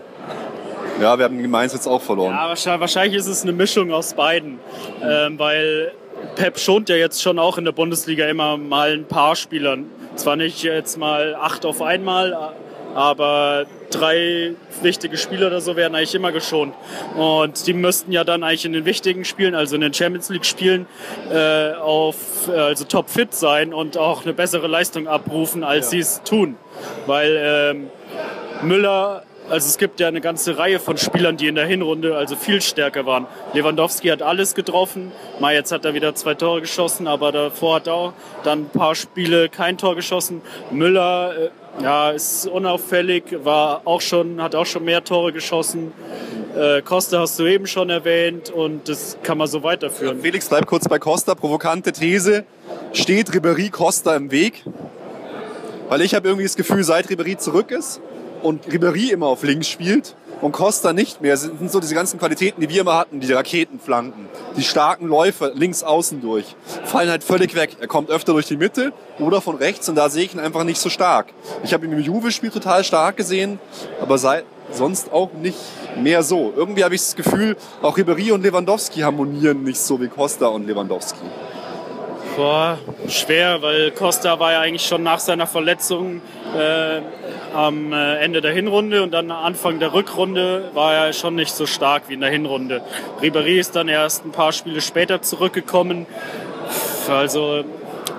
Ja, 1.01 1.17
wir 1.17 1.27
haben 1.27 1.37
gegen 1.37 1.51
Mainz 1.51 1.73
jetzt 1.73 1.87
auch 1.87 2.03
verloren. 2.03 2.33
Ja, 2.33 2.81
wahrscheinlich 2.81 3.19
ist 3.19 3.29
es 3.29 3.43
eine 3.43 3.53
Mischung 3.53 3.93
aus 3.93 4.15
beiden. 4.15 4.59
Ähm, 5.03 5.39
weil 5.39 5.93
Pep 6.35 6.59
schont 6.59 6.89
ja 6.89 6.97
jetzt 6.97 7.23
schon 7.23 7.39
auch 7.39 7.57
in 7.57 7.65
der 7.65 7.73
Bundesliga 7.73 8.27
immer 8.27 8.57
mal 8.57 8.93
ein 8.93 9.05
paar 9.05 9.37
Spielern. 9.37 9.91
Zwar 10.17 10.37
nicht 10.37 10.63
jetzt 10.63 10.99
mal 10.99 11.37
acht 11.37 11.65
auf 11.65 11.81
einmal, 11.81 12.53
aber 12.95 13.67
drei 13.91 14.55
wichtige 14.83 15.17
Spiele 15.17 15.47
oder 15.47 15.61
so 15.61 15.77
werden 15.77 15.95
eigentlich 15.95 16.15
immer 16.15 16.33
geschont. 16.33 16.75
Und 17.17 17.67
die 17.67 17.73
müssten 17.73 18.13
ja 18.13 18.25
dann 18.25 18.43
eigentlich 18.43 18.65
in 18.65 18.73
den 18.73 18.85
wichtigen 18.85 19.25
Spielen, 19.25 19.55
also 19.55 19.75
in 19.75 19.81
den 19.81 19.95
Champions 19.95 20.29
League 20.29 20.45
Spielen, 20.45 20.87
äh, 21.33 21.73
auf, 21.75 22.49
äh, 22.49 22.53
also 22.53 22.85
top 22.85 23.11
fit 23.11 23.35
sein 23.35 23.73
und 23.73 23.97
auch 23.97 24.25
eine 24.25 24.33
bessere 24.33 24.67
Leistung 24.67 25.09
abrufen, 25.09 25.65
als 25.65 25.87
ja. 25.87 25.91
sie 25.91 25.99
es 25.99 26.23
tun. 26.23 26.57
Weil 27.07 27.39
ähm, 27.41 27.91
Müller 28.63 29.23
also 29.51 29.67
es 29.67 29.79
gibt 29.79 29.99
ja 29.99 30.09
eine 30.09 30.21
ganze 30.21 30.59
Reihe 30.59 30.79
von 30.79 30.99
Spielern, 30.99 31.39
die 31.39 31.47
in 31.47 31.55
der 31.55 31.67
Hinrunde 31.67 32.17
also 32.17 32.37
viel 32.37 32.61
stärker 32.61 33.07
waren. 33.07 33.27
Lewandowski 33.55 34.09
hat 34.09 34.21
alles 34.21 34.55
getroffen. 34.55 35.11
Mal 35.41 35.55
jetzt 35.55 35.73
hat 35.73 35.87
er 35.87 35.95
wieder 35.95 36.15
zwei 36.15 36.35
Tore 36.35 36.61
geschossen, 36.61 37.07
aber 37.07 37.33
davor 37.33 37.77
hat 37.77 37.87
er 37.87 37.95
auch 37.95 38.13
dann 38.45 38.65
ein 38.65 38.69
paar 38.69 38.95
Spiele 38.95 39.49
kein 39.49 39.79
Tor 39.79 39.97
geschossen. 39.97 40.43
Müller 40.71 41.33
äh, 41.35 41.49
ja, 41.83 42.11
ist 42.11 42.47
unauffällig, 42.47 43.25
war 43.45 43.83
auch 43.85 44.01
schon, 44.01 44.43
hat 44.43 44.55
auch 44.55 44.67
schon 44.67 44.85
mehr 44.85 45.05
Tore 45.05 45.33
geschossen. 45.33 45.93
Äh, 46.57 46.83
Costa 46.83 47.21
hast 47.21 47.39
du 47.39 47.47
eben 47.47 47.67
schon 47.67 47.91
erwähnt 47.91 48.51
und 48.51 48.89
das 48.89 49.19
kann 49.23 49.39
man 49.39 49.47
so 49.47 49.63
weiterführen. 49.63 50.21
Felix, 50.21 50.49
bleib 50.49 50.67
kurz 50.67 50.89
bei 50.89 50.99
Costa. 50.99 51.35
Provokante 51.35 51.93
These. 51.93 52.45
Steht 52.93 53.35
Ribery 53.35 53.71
Costa 53.71 54.17
im 54.17 54.31
Weg? 54.31 54.65
Weil 55.89 56.03
ich 56.03 56.15
habe 56.15 56.29
irgendwie 56.29 56.45
das 56.45 56.57
Gefühl, 56.57 56.83
seit 56.85 57.09
Ribery 57.11 57.37
zurück 57.37 57.71
ist 57.71 58.01
und 58.43 58.71
Ribery 58.71 59.11
immer 59.11 59.27
auf 59.27 59.43
links 59.43 59.69
spielt, 59.69 60.15
und 60.41 60.53
Costa 60.53 60.93
nicht 60.93 61.21
mehr. 61.21 61.33
Das 61.33 61.43
sind 61.43 61.71
so 61.71 61.81
diese 61.81 61.95
ganzen 61.95 62.19
Qualitäten, 62.19 62.61
die 62.61 62.69
wir 62.69 62.83
immer 62.83 62.97
hatten, 62.97 63.21
die 63.21 63.33
Raketenflanken, 63.33 64.29
die 64.57 64.63
starken 64.63 65.07
Läufe 65.07 65.53
links 65.55 65.83
außen 65.83 66.21
durch, 66.21 66.57
fallen 66.85 67.11
halt 67.11 67.25
völlig 67.25 67.55
weg. 67.55 67.77
Er 67.81 67.87
kommt 67.87 68.11
öfter 68.11 68.33
durch 68.33 68.47
die 68.47 68.57
Mitte 68.57 68.93
oder 69.19 69.41
von 69.41 69.57
rechts 69.57 69.89
und 69.89 69.95
da 69.95 70.09
sehe 70.11 70.25
ich 70.25 70.35
ihn 70.35 70.41
einfach 70.41 70.65
nicht 70.65 70.81
so 70.81 70.89
stark. 70.89 71.29
Ich 71.65 71.73
habe 71.73 71.87
ihn 71.87 71.93
im 71.93 72.01
Juve-Spiel 72.01 72.51
total 72.51 72.85
stark 72.85 73.17
gesehen, 73.17 73.59
aber 74.01 74.19
seit, 74.19 74.45
sonst 74.73 75.13
auch 75.13 75.33
nicht 75.33 75.59
mehr 75.97 76.23
so. 76.23 76.53
Irgendwie 76.55 76.85
habe 76.85 76.95
ich 76.95 77.01
das 77.01 77.17
Gefühl, 77.17 77.57
auch 77.83 77.97
Ribery 77.97 78.33
und 78.33 78.43
Lewandowski 78.43 79.01
harmonieren 79.01 79.63
nicht 79.63 79.81
so 79.81 80.01
wie 80.01 80.09
Costa 80.09 80.47
und 80.47 80.67
Lewandowski. 80.67 81.25
Boah, 82.39 82.79
schwer, 83.09 83.63
weil 83.63 83.91
Costa 83.91 84.39
war 84.39 84.53
ja 84.53 84.61
eigentlich 84.61 84.87
schon 84.87 85.03
nach 85.03 85.19
seiner 85.19 85.49
Verletzung 85.49 86.21
äh, 86.57 87.01
am 87.53 87.93
äh, 87.93 88.19
Ende 88.19 88.41
der 88.41 88.53
Hinrunde 88.53 89.03
und 89.03 89.11
dann 89.11 89.33
Anfang 89.33 89.81
der 89.81 89.93
Rückrunde 89.93 90.71
war 90.73 90.95
er 90.95 91.13
schon 91.13 91.35
nicht 91.35 91.53
so 91.53 91.67
stark 91.67 92.05
wie 92.07 92.15
in 92.15 92.21
der 92.21 92.31
Hinrunde. 92.31 92.81
Ribéry 93.21 93.59
ist 93.59 93.75
dann 93.75 93.89
erst 93.89 94.25
ein 94.25 94.31
paar 94.31 94.53
Spiele 94.53 94.81
später 94.81 95.21
zurückgekommen. 95.21 96.07
Also 97.09 97.65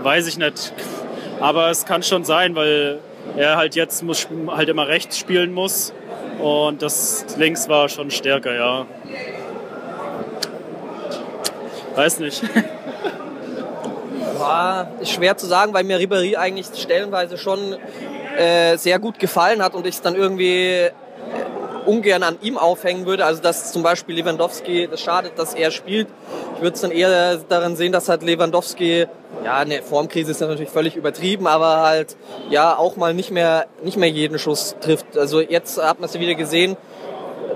weiß 0.04 0.28
ich 0.28 0.38
nicht. 0.38 0.74
Aber 1.40 1.70
es 1.70 1.86
kann 1.86 2.04
schon 2.04 2.26
sein, 2.26 2.56
weil 2.56 3.00
er 3.38 3.56
halt 3.56 3.76
jetzt 3.76 4.04
muss, 4.04 4.28
halt 4.50 4.68
immer 4.68 4.90
rechts 4.90 5.18
spielen 5.18 5.54
muss. 5.54 5.94
Und 6.40 6.82
das 6.82 7.26
links 7.38 7.70
war 7.70 7.88
schon 7.88 8.12
stärker, 8.12 8.54
ja. 8.54 8.86
Weiß 11.96 12.20
nicht. 12.20 12.44
War 14.40 14.88
schwer 15.04 15.38
zu 15.38 15.46
sagen, 15.46 15.74
weil 15.74 15.84
mir 15.84 16.00
Ribéry 16.00 16.38
eigentlich 16.38 16.68
stellenweise 16.76 17.38
schon 17.38 17.76
äh, 18.38 18.78
sehr 18.78 19.00
gut 19.00 19.20
gefallen 19.20 19.62
hat 19.62 19.76
und 19.76 19.86
ich 19.86 19.96
es 19.96 20.02
dann 20.02 20.16
irgendwie 20.16 20.68
äh, 20.76 20.92
ungern 21.86 22.24
an 22.24 22.38
ihm 22.42 22.58
aufhängen 22.58 23.06
würde. 23.06 23.26
Also 23.26 23.42
dass 23.42 23.72
zum 23.72 23.84
Beispiel 23.84 24.16
Lewandowski, 24.16 24.88
das 24.90 25.02
schadet, 25.02 25.38
dass 25.38 25.54
er 25.54 25.72
spielt. 25.72 26.08
Ich 26.56 26.62
würde 26.62 26.76
es 26.76 26.82
dann 26.82 26.92
eher 26.92 27.38
daran 27.38 27.76
sehen, 27.76 27.92
dass 27.92 28.10
halt 28.10 28.24
Lewandowski, 28.24 29.08
ja, 29.44 29.58
eine 29.58 29.82
Formkrise 29.82 30.32
ist 30.32 30.42
natürlich 30.42 30.70
völlig 30.70 30.96
übertrieben, 30.96 31.48
aber 31.48 31.82
halt 31.82 32.16
ja 32.50 32.78
auch 32.78 32.96
mal 32.96 33.14
nicht 33.14 33.32
mehr 33.32 33.68
nicht 33.84 33.98
mehr 33.98 34.10
jeden 34.10 34.40
Schuss 34.40 34.76
trifft. 34.82 35.18
Also 35.18 35.42
jetzt 35.42 35.82
hat 35.82 36.00
man 36.00 36.08
es 36.08 36.16
ja 36.16 36.22
wieder 36.22 36.36
gesehen, 36.36 36.78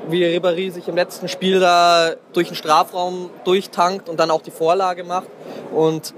wie 0.09 0.23
Ribéry 0.23 0.71
sich 0.71 0.87
im 0.87 0.95
letzten 0.95 1.27
Spiel 1.27 1.59
da 1.59 2.11
durch 2.33 2.47
den 2.47 2.55
Strafraum 2.55 3.29
durchtankt 3.43 4.09
und 4.09 4.19
dann 4.19 4.31
auch 4.31 4.41
die 4.41 4.51
Vorlage 4.51 5.03
macht. 5.03 5.27
Und 5.73 6.13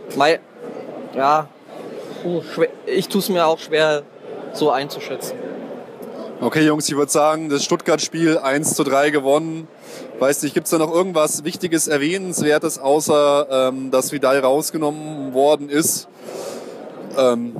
ja, 1.15 1.47
ich 2.85 3.07
tue 3.07 3.19
es 3.19 3.29
mir 3.29 3.45
auch 3.45 3.59
schwer, 3.59 4.03
so 4.53 4.71
einzuschätzen. 4.71 5.37
Okay, 6.41 6.65
Jungs, 6.65 6.89
ich 6.89 6.95
würde 6.97 7.11
sagen, 7.11 7.49
das 7.49 7.63
Stuttgart-Spiel 7.63 8.37
1 8.37 8.75
zu 8.75 8.83
3 8.83 9.09
gewonnen. 9.09 9.67
Weiß 10.19 10.43
nicht, 10.43 10.53
gibt 10.53 10.65
es 10.65 10.71
da 10.71 10.77
noch 10.77 10.93
irgendwas 10.93 11.45
Wichtiges, 11.45 11.87
Erwähnenswertes, 11.87 12.77
außer 12.77 13.69
ähm, 13.69 13.89
dass 13.89 14.11
Vidal 14.11 14.39
rausgenommen 14.39 15.33
worden 15.33 15.69
ist? 15.69 16.09
Ähm, 17.17 17.55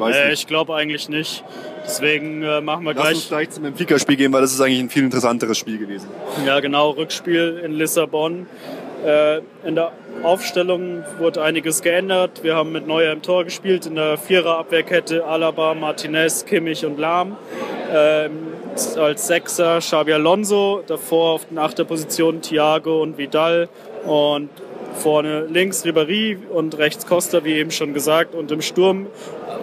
äh, 0.00 0.32
ich 0.32 0.46
glaube 0.46 0.74
eigentlich 0.74 1.08
nicht. 1.08 1.44
Deswegen 1.84 2.42
äh, 2.42 2.60
machen 2.60 2.84
wir 2.84 2.94
Lass 2.94 3.02
gleich. 3.02 3.14
uns 3.16 3.28
gleich 3.28 3.50
zum 3.50 3.64
Benfica-Spiel 3.64 4.16
gehen, 4.16 4.32
weil 4.32 4.40
das 4.40 4.52
ist 4.52 4.60
eigentlich 4.60 4.80
ein 4.80 4.90
viel 4.90 5.04
interessanteres 5.04 5.58
Spiel 5.58 5.78
gewesen. 5.78 6.08
Ja, 6.46 6.60
genau. 6.60 6.90
Rückspiel 6.90 7.60
in 7.64 7.72
Lissabon. 7.72 8.46
Äh, 9.04 9.38
in 9.64 9.74
der 9.74 9.92
Aufstellung 10.22 11.02
wurde 11.18 11.42
einiges 11.42 11.82
geändert. 11.82 12.42
Wir 12.44 12.54
haben 12.54 12.72
mit 12.72 12.86
Neuer 12.86 13.12
im 13.12 13.22
Tor 13.22 13.44
gespielt, 13.44 13.86
in 13.86 13.96
der 13.96 14.16
Vierer-Abwehrkette 14.16 15.24
Alaba, 15.24 15.74
Martinez, 15.74 16.44
Kimmich 16.44 16.86
und 16.86 16.98
Lahm. 16.98 17.36
Ähm, 17.92 18.30
als 18.96 19.26
Sechser 19.26 19.78
Xabi 19.78 20.12
Alonso, 20.12 20.82
davor 20.86 21.32
auf 21.32 21.46
der 21.50 21.62
Achterposition 21.62 22.40
Thiago 22.40 23.02
und 23.02 23.18
Vidal 23.18 23.68
und 24.06 24.50
vorne 24.94 25.46
links 25.46 25.84
Ribéry 25.84 26.38
und 26.48 26.78
rechts 26.78 27.06
Costa, 27.06 27.44
wie 27.44 27.54
eben 27.54 27.70
schon 27.70 27.94
gesagt. 27.94 28.34
Und 28.34 28.52
im 28.52 28.62
Sturm 28.62 29.08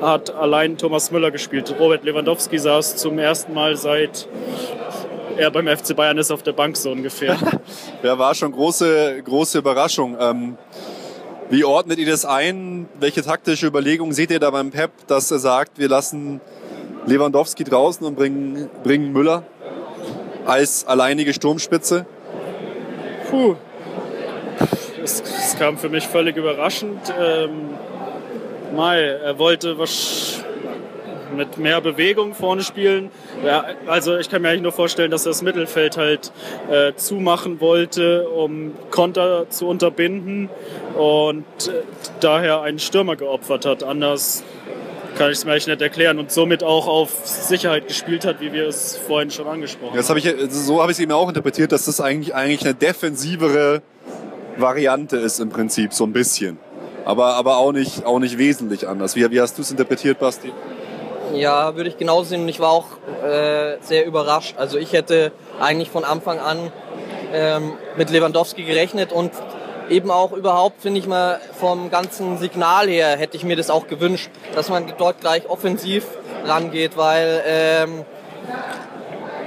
hat 0.01 0.35
allein 0.35 0.77
Thomas 0.77 1.11
Müller 1.11 1.31
gespielt. 1.31 1.73
Robert 1.79 2.03
Lewandowski 2.03 2.57
saß 2.57 2.97
zum 2.97 3.19
ersten 3.19 3.53
Mal 3.53 3.77
seit 3.77 4.27
er 5.39 5.51
beim 5.51 5.67
FC 5.67 5.95
Bayern 5.95 6.17
ist 6.17 6.31
auf 6.31 6.43
der 6.43 6.51
Bank 6.51 6.75
so 6.75 6.91
ungefähr. 6.91 7.37
ja, 8.03 8.19
war 8.19 8.35
schon 8.35 8.51
große, 8.51 9.23
große 9.23 9.57
Überraschung. 9.59 10.17
Ähm, 10.19 10.57
wie 11.49 11.63
ordnet 11.63 11.97
ihr 11.97 12.05
das 12.05 12.25
ein? 12.25 12.87
Welche 12.99 13.23
taktische 13.23 13.65
Überlegung 13.65 14.11
seht 14.11 14.31
ihr 14.31 14.39
da 14.39 14.51
beim 14.51 14.69
Pep, 14.69 14.91
dass 15.07 15.31
er 15.31 15.39
sagt, 15.39 15.79
wir 15.79 15.87
lassen 15.87 16.41
Lewandowski 17.05 17.63
draußen 17.63 18.05
und 18.05 18.15
bringen, 18.15 18.69
bringen 18.83 19.11
Müller 19.13 19.43
als 20.45 20.85
alleinige 20.85 21.33
Sturmspitze? 21.33 22.05
Puh. 23.29 23.55
Das, 24.99 25.23
das 25.23 25.57
kam 25.57 25.77
für 25.77 25.89
mich 25.89 26.05
völlig 26.05 26.35
überraschend. 26.35 27.13
Ähm, 27.17 27.69
Mai, 28.75 28.99
er 28.99 29.39
wollte 29.39 29.79
was 29.79 30.43
mit 31.35 31.57
mehr 31.57 31.81
Bewegung 31.81 32.33
vorne 32.33 32.63
spielen. 32.63 33.11
Ja, 33.45 33.65
also 33.87 34.17
ich 34.17 34.29
kann 34.29 34.41
mir 34.41 34.49
eigentlich 34.49 34.63
nur 34.63 34.71
vorstellen, 34.71 35.11
dass 35.11 35.25
er 35.25 35.31
das 35.31 35.41
Mittelfeld 35.41 35.97
halt 35.97 36.31
äh, 36.69 36.93
zumachen 36.95 37.59
wollte, 37.61 38.27
um 38.29 38.73
Konter 38.91 39.49
zu 39.49 39.67
unterbinden 39.67 40.49
und 40.95 41.43
äh, 41.67 41.83
daher 42.19 42.61
einen 42.61 42.79
Stürmer 42.79 43.15
geopfert 43.15 43.65
hat. 43.65 43.83
Anders 43.83 44.43
kann 45.17 45.31
ich 45.31 45.39
es 45.39 45.45
mir 45.45 45.51
eigentlich 45.51 45.67
nicht 45.67 45.81
erklären 45.81 46.19
und 46.19 46.31
somit 46.31 46.63
auch 46.63 46.87
auf 46.87 47.11
Sicherheit 47.25 47.87
gespielt 47.87 48.25
hat, 48.25 48.39
wie 48.39 48.53
wir 48.53 48.67
es 48.67 48.95
vorhin 48.95 49.31
schon 49.31 49.47
angesprochen 49.47 49.95
das 49.95 50.09
hab 50.09 50.17
ich, 50.17 50.33
So 50.49 50.81
habe 50.81 50.91
ich 50.91 50.97
es 50.97 51.03
eben 51.03 51.11
auch 51.11 51.27
interpretiert, 51.27 51.71
dass 51.71 51.85
das 51.85 51.99
eigentlich, 51.99 52.33
eigentlich 52.35 52.63
eine 52.63 52.73
defensivere 52.73 53.81
Variante 54.57 55.17
ist 55.17 55.39
im 55.39 55.49
Prinzip, 55.49 55.93
so 55.93 56.05
ein 56.05 56.13
bisschen. 56.13 56.57
Aber, 57.05 57.33
aber 57.35 57.57
auch, 57.57 57.71
nicht, 57.71 58.05
auch 58.05 58.19
nicht 58.19 58.37
wesentlich 58.37 58.87
anders. 58.87 59.15
Wie, 59.15 59.29
wie 59.31 59.41
hast 59.41 59.57
du 59.57 59.61
es 59.61 59.71
interpretiert, 59.71 60.19
Basti? 60.19 60.51
Ja, 61.33 61.75
würde 61.75 61.89
ich 61.89 61.97
genauso 61.97 62.29
sehen 62.29 62.41
und 62.41 62.49
ich 62.49 62.59
war 62.59 62.71
auch 62.71 62.87
äh, 63.23 63.77
sehr 63.81 64.05
überrascht. 64.05 64.55
Also 64.57 64.77
ich 64.77 64.93
hätte 64.93 65.31
eigentlich 65.59 65.89
von 65.89 66.03
Anfang 66.03 66.39
an 66.39 66.71
ähm, 67.33 67.73
mit 67.97 68.09
Lewandowski 68.09 68.63
gerechnet 68.63 69.11
und 69.11 69.31
eben 69.89 70.11
auch 70.11 70.31
überhaupt, 70.31 70.81
finde 70.81 70.99
ich 70.99 71.07
mal, 71.07 71.39
vom 71.59 71.89
ganzen 71.89 72.37
Signal 72.37 72.87
her 72.87 73.17
hätte 73.17 73.37
ich 73.37 73.43
mir 73.43 73.55
das 73.55 73.69
auch 73.69 73.87
gewünscht, 73.87 74.29
dass 74.55 74.69
man 74.69 74.93
dort 74.97 75.21
gleich 75.21 75.49
offensiv 75.49 76.05
rangeht, 76.45 76.97
weil 76.97 77.43
ähm, 77.45 78.05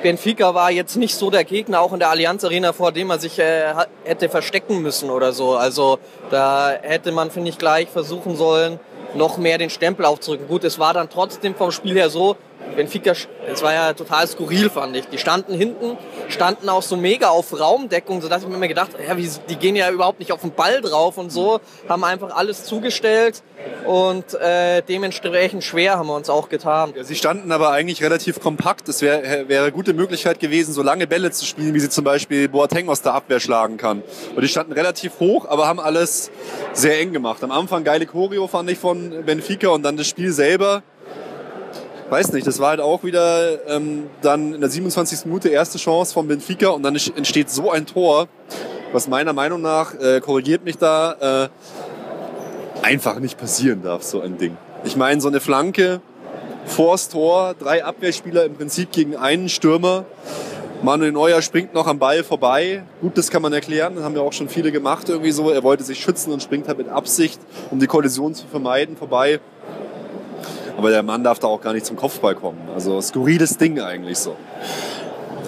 Benfica 0.02 0.54
war 0.54 0.70
jetzt 0.70 0.96
nicht 0.96 1.14
so 1.14 1.30
der 1.30 1.44
Gegner, 1.44 1.80
auch 1.80 1.92
in 1.92 2.00
der 2.00 2.10
Allianz 2.10 2.44
Arena, 2.44 2.72
vor 2.72 2.92
dem 2.92 3.06
man 3.06 3.20
sich 3.20 3.38
äh, 3.38 3.72
hätte 4.04 4.28
verstecken 4.28 4.82
müssen 4.82 5.10
oder 5.10 5.32
so. 5.32 5.54
Also 5.54 5.98
da 6.30 6.72
hätte 6.82 7.12
man, 7.12 7.30
finde 7.30 7.50
ich, 7.50 7.58
gleich 7.58 7.88
versuchen 7.88 8.36
sollen, 8.36 8.80
noch 9.14 9.38
mehr 9.38 9.58
den 9.58 9.70
Stempel 9.70 10.04
aufzudrücken. 10.04 10.48
Gut, 10.48 10.64
es 10.64 10.78
war 10.78 10.94
dann 10.94 11.08
trotzdem 11.10 11.54
vom 11.54 11.72
Spiel 11.72 11.94
her 11.94 12.10
so, 12.10 12.36
Benfica, 12.72 13.12
es 13.12 13.62
war 13.62 13.72
ja 13.72 13.92
total 13.92 14.26
skurril, 14.26 14.70
fand 14.70 14.96
ich. 14.96 15.06
Die 15.08 15.18
standen 15.18 15.54
hinten, 15.54 15.96
standen 16.28 16.68
auch 16.68 16.82
so 16.82 16.96
mega 16.96 17.28
auf 17.28 17.58
Raumdeckung, 17.58 18.22
sodass 18.22 18.42
ich 18.42 18.48
mir 18.48 18.56
immer 18.56 18.68
gedacht 18.68 18.90
ja, 19.06 19.16
wie, 19.16 19.28
die 19.48 19.56
gehen 19.56 19.76
ja 19.76 19.90
überhaupt 19.90 20.18
nicht 20.18 20.32
auf 20.32 20.40
den 20.40 20.52
Ball 20.52 20.80
drauf 20.80 21.18
und 21.18 21.30
so, 21.30 21.60
haben 21.88 22.04
einfach 22.04 22.34
alles 22.34 22.64
zugestellt 22.64 23.42
und 23.86 24.34
äh, 24.34 24.82
dementsprechend 24.82 25.64
schwer 25.64 25.98
haben 25.98 26.06
wir 26.06 26.16
uns 26.16 26.30
auch 26.30 26.48
getan. 26.48 26.92
Ja, 26.96 27.04
sie 27.04 27.14
standen 27.14 27.50
aber 27.50 27.70
eigentlich 27.70 28.02
relativ 28.02 28.40
kompakt. 28.40 28.88
Es 28.88 29.02
wäre 29.02 29.48
wär 29.48 29.62
eine 29.62 29.72
gute 29.72 29.92
Möglichkeit 29.92 30.40
gewesen, 30.40 30.72
so 30.72 30.82
lange 30.82 31.06
Bälle 31.06 31.30
zu 31.30 31.44
spielen, 31.44 31.74
wie 31.74 31.80
sie 31.80 31.88
zum 31.88 32.04
Beispiel 32.04 32.48
Boateng 32.48 32.88
aus 32.88 33.02
der 33.02 33.14
Abwehr 33.14 33.40
schlagen 33.40 33.76
kann. 33.76 34.02
Und 34.34 34.42
die 34.42 34.48
standen 34.48 34.72
relativ 34.72 35.18
hoch, 35.20 35.46
aber 35.48 35.66
haben 35.66 35.80
alles 35.80 36.30
sehr 36.72 37.00
eng 37.00 37.12
gemacht. 37.12 37.42
Am 37.42 37.50
Anfang 37.50 37.84
geile 37.84 38.06
Choreo 38.06 38.46
fand 38.46 38.70
ich 38.70 38.78
von 38.78 39.24
Benfica 39.24 39.68
und 39.68 39.82
dann 39.82 39.96
das 39.96 40.06
Spiel 40.06 40.32
selber 40.32 40.82
weiß 42.12 42.32
nicht, 42.34 42.46
das 42.46 42.58
war 42.58 42.68
halt 42.68 42.80
auch 42.80 43.04
wieder 43.04 43.66
ähm, 43.66 44.10
dann 44.20 44.52
in 44.52 44.60
der 44.60 44.68
27. 44.68 45.24
Minute 45.24 45.48
erste 45.48 45.78
Chance 45.78 46.12
von 46.12 46.28
Benfica 46.28 46.68
und 46.68 46.82
dann 46.82 46.94
entsteht 46.94 47.48
so 47.48 47.70
ein 47.70 47.86
Tor, 47.86 48.28
was 48.92 49.08
meiner 49.08 49.32
Meinung 49.32 49.62
nach, 49.62 49.94
äh, 49.94 50.20
korrigiert 50.20 50.62
mich 50.62 50.76
da, 50.76 51.48
äh, 52.82 52.84
einfach 52.86 53.18
nicht 53.18 53.38
passieren 53.38 53.82
darf, 53.82 54.02
so 54.02 54.20
ein 54.20 54.36
Ding. 54.36 54.58
Ich 54.84 54.94
meine, 54.94 55.22
so 55.22 55.28
eine 55.28 55.40
Flanke 55.40 56.02
vors 56.66 57.08
Tor, 57.08 57.54
drei 57.58 57.82
Abwehrspieler 57.82 58.44
im 58.44 58.56
Prinzip 58.56 58.92
gegen 58.92 59.16
einen 59.16 59.48
Stürmer. 59.48 60.04
Manuel 60.82 61.12
Neuer 61.12 61.40
springt 61.40 61.72
noch 61.72 61.86
am 61.86 61.98
Ball 61.98 62.24
vorbei. 62.24 62.82
Gut, 63.00 63.16
das 63.16 63.30
kann 63.30 63.40
man 63.40 63.54
erklären. 63.54 63.94
Das 63.94 64.04
haben 64.04 64.16
ja 64.16 64.20
auch 64.20 64.34
schon 64.34 64.50
viele 64.50 64.70
gemacht 64.70 65.08
irgendwie 65.08 65.32
so. 65.32 65.48
Er 65.48 65.62
wollte 65.62 65.82
sich 65.82 66.00
schützen 66.00 66.30
und 66.30 66.42
springt 66.42 66.68
halt 66.68 66.76
mit 66.76 66.88
Absicht, 66.88 67.40
um 67.70 67.80
die 67.80 67.86
Kollision 67.86 68.34
zu 68.34 68.46
vermeiden, 68.46 68.98
vorbei. 68.98 69.40
Aber 70.76 70.90
der 70.90 71.02
Mann 71.02 71.22
darf 71.24 71.38
da 71.38 71.48
auch 71.48 71.60
gar 71.60 71.72
nicht 71.72 71.86
zum 71.86 71.96
Kopfball 71.96 72.34
kommen. 72.34 72.58
Also 72.74 73.00
skurriles 73.00 73.58
Ding 73.58 73.80
eigentlich 73.80 74.18
so. 74.18 74.36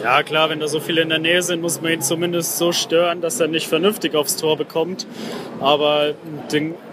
Ja, 0.05 0.23
klar, 0.23 0.51
wenn 0.51 0.61
da 0.61 0.69
so 0.69 0.81
viele 0.81 1.01
in 1.01 1.09
der 1.09 1.19
Nähe 1.19 1.43
sind, 1.43 1.63
muss 1.63 1.81
man 1.81 1.93
ihn 1.93 2.03
zumindest 2.03 2.59
so 2.59 2.73
stören, 2.73 3.23
dass 3.23 3.41
er 3.41 3.49
nicht 3.49 3.69
vernünftig 3.69 4.15
aufs 4.15 4.37
Tor 4.37 4.59
bekommt. 4.59 5.07
Aber 5.61 6.13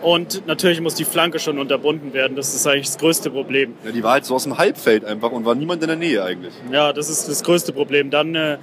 und 0.02 0.48
natürlich 0.48 0.80
muss 0.80 0.96
die 0.96 1.04
Flanke 1.04 1.38
schon 1.39 1.60
unterbunden 1.60 2.13
werden. 2.13 2.38
Das 2.38 2.56
ist 2.56 2.65
eigentlich 2.65 2.86
das 2.88 2.98
größte 2.98 3.30
Problem. 3.30 3.76
Ja, 3.84 3.91
die 3.91 4.02
war 4.02 4.13
halt 4.13 4.24
so 4.24 4.34
aus 4.34 4.44
dem 4.44 4.58
Halbfeld 4.58 5.04
einfach 5.04 5.30
und 5.32 5.44
war 5.44 5.56
niemand 5.56 5.82
in 5.82 5.89
der 5.89 5.98
Nähe 5.98 6.24
eigentlich. 6.24 6.54
Ja, 6.72 6.94
das 6.94 7.10
ist 7.10 7.28
das 7.28 7.44
größte 7.44 7.74
Problem. 7.74 8.12
Dann 8.12 8.34
äh, 8.34 8.60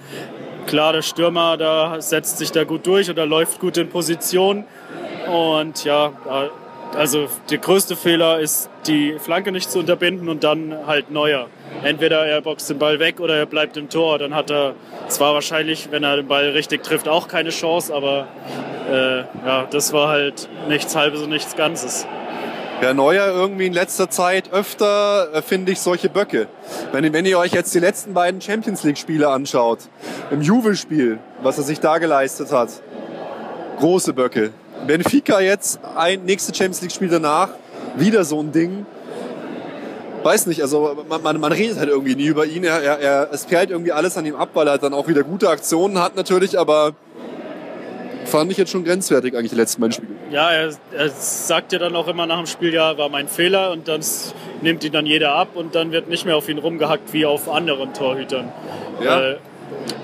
klar, 0.66 0.94
der 0.94 1.02
Stürmer, 1.02 1.58
da 1.58 2.00
setzt 2.00 2.38
sich 2.38 2.50
da 2.50 2.64
gut 2.64 2.86
durch 2.86 3.10
oder 3.10 3.26
läuft 3.26 3.60
gut 3.60 3.76
in 3.76 3.90
Position. 3.90 4.64
Und 5.30 5.84
ja, 5.84 6.12
also 6.96 7.28
der 7.50 7.58
größte 7.58 7.96
Fehler 7.96 8.40
ist, 8.40 8.70
die 8.86 9.16
Flanke 9.18 9.52
nicht 9.52 9.70
zu 9.70 9.78
unterbinden 9.78 10.28
und 10.28 10.44
dann 10.44 10.86
halt 10.86 11.10
neuer. 11.10 11.48
Entweder 11.82 12.26
er 12.26 12.40
boxt 12.40 12.70
den 12.70 12.78
Ball 12.78 12.98
weg 12.98 13.20
oder 13.20 13.36
er 13.36 13.46
bleibt 13.46 13.76
im 13.76 13.88
Tor. 13.88 14.18
Dann 14.18 14.34
hat 14.34 14.50
er 14.50 14.74
zwar 15.08 15.34
wahrscheinlich, 15.34 15.88
wenn 15.90 16.02
er 16.02 16.16
den 16.16 16.26
Ball 16.26 16.50
richtig 16.50 16.82
trifft, 16.82 17.08
auch 17.08 17.28
keine 17.28 17.50
Chance, 17.50 17.94
aber 17.94 18.28
äh, 18.90 19.18
ja, 19.46 19.66
das 19.70 19.92
war 19.92 20.08
halt 20.08 20.48
nichts 20.68 20.96
Halbes 20.96 21.22
und 21.22 21.30
nichts 21.30 21.56
Ganzes. 21.56 22.06
Ja, 22.80 22.94
Neuer 22.94 23.26
irgendwie 23.26 23.66
in 23.66 23.72
letzter 23.72 24.08
Zeit 24.08 24.52
öfter 24.52 25.34
äh, 25.34 25.42
finde 25.42 25.72
ich 25.72 25.80
solche 25.80 26.08
Böcke. 26.08 26.46
Wenn, 26.92 27.12
wenn 27.12 27.26
ihr 27.26 27.38
euch 27.38 27.52
jetzt 27.52 27.74
die 27.74 27.80
letzten 27.80 28.14
beiden 28.14 28.40
Champions 28.40 28.84
League 28.84 28.98
Spiele 28.98 29.28
anschaut, 29.28 29.80
im 30.30 30.42
Juve-Spiel, 30.42 31.18
was 31.42 31.58
er 31.58 31.64
sich 31.64 31.80
da 31.80 31.98
geleistet 31.98 32.52
hat, 32.52 32.68
große 33.78 34.12
Böcke. 34.12 34.52
Benfica 34.86 35.40
jetzt, 35.40 35.80
ein 35.96 36.24
nächstes 36.24 36.56
Champions 36.56 36.82
League-Spiel 36.82 37.08
danach, 37.08 37.50
wieder 37.96 38.24
so 38.24 38.40
ein 38.40 38.52
Ding. 38.52 38.86
Weiß 40.22 40.46
nicht, 40.46 40.62
also 40.62 41.04
man, 41.08 41.22
man, 41.22 41.40
man 41.40 41.52
redet 41.52 41.78
halt 41.78 41.88
irgendwie 41.88 42.16
nie 42.16 42.26
über 42.26 42.44
ihn. 42.44 42.64
Er, 42.64 42.82
er, 42.82 42.98
er, 42.98 43.28
es 43.32 43.44
perlt 43.46 43.70
irgendwie 43.70 43.92
alles 43.92 44.16
an 44.16 44.26
ihm 44.26 44.34
ab, 44.34 44.50
weil 44.54 44.66
er 44.66 44.78
dann 44.78 44.92
auch 44.92 45.06
wieder 45.06 45.22
gute 45.22 45.48
Aktionen 45.48 46.00
hat 46.00 46.16
natürlich, 46.16 46.58
aber 46.58 46.94
fand 48.28 48.50
ich 48.52 48.58
jetzt 48.58 48.70
schon 48.70 48.84
grenzwertig 48.84 49.36
eigentlich 49.36 49.50
die 49.50 49.56
letzten 49.56 49.80
beiden 49.80 49.92
Spiele. 49.92 50.12
Ja, 50.30 50.50
er, 50.50 50.72
er 50.92 51.08
sagt 51.10 51.72
ja 51.72 51.78
dann 51.78 51.96
auch 51.96 52.08
immer 52.08 52.26
nach 52.26 52.36
dem 52.36 52.46
Spiel, 52.46 52.74
ja, 52.74 52.98
war 52.98 53.08
mein 53.08 53.28
Fehler 53.28 53.72
und 53.72 53.88
dann 53.88 54.00
nimmt 54.60 54.84
ihn 54.84 54.92
dann 54.92 55.06
jeder 55.06 55.34
ab 55.34 55.48
und 55.54 55.74
dann 55.74 55.92
wird 55.92 56.08
nicht 56.08 56.26
mehr 56.26 56.36
auf 56.36 56.48
ihn 56.48 56.58
rumgehackt 56.58 57.12
wie 57.12 57.24
auf 57.24 57.48
anderen 57.48 57.94
Torhütern. 57.94 58.52
Ja. 59.02 59.20
Äh, 59.20 59.36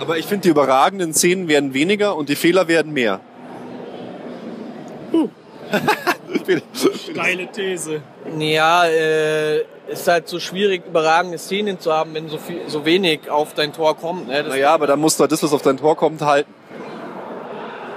aber 0.01 0.19
ich 0.19 0.27
finde, 0.27 0.43
die 0.43 0.49
überragenden 0.49 1.13
Szenen 1.13 1.49
werden 1.49 1.75
weniger 1.75 2.17
und 2.17 2.29
die 2.29 2.37
Fehler 2.37 2.69
werden 2.69 2.93
mehr. 2.93 3.21
Geile 7.15 7.47
These. 7.51 8.03
Ja, 8.39 8.87
äh, 8.87 9.65
ist 9.89 10.09
halt 10.09 10.29
so 10.29 10.39
schwierig, 10.41 10.87
überragende 10.87 11.39
Szenen 11.39 11.79
zu 11.79 11.93
haben, 11.93 12.15
wenn 12.15 12.29
so, 12.29 12.39
viel, 12.39 12.61
so 12.69 12.85
wenig 12.85 13.31
auf 13.31 13.55
dein 13.55 13.73
Tor 13.73 13.97
kommt. 13.97 14.29
Ne? 14.29 14.43
naja, 14.43 14.75
aber 14.75 14.87
dann 14.87 15.01
musst 15.01 15.19
du 15.19 15.23
halt 15.23 15.33
das, 15.33 15.43
was 15.43 15.53
auf 15.53 15.63
dein 15.63 15.77
Tor 15.77 15.97
kommt, 15.97 16.21
halten. 16.23 16.53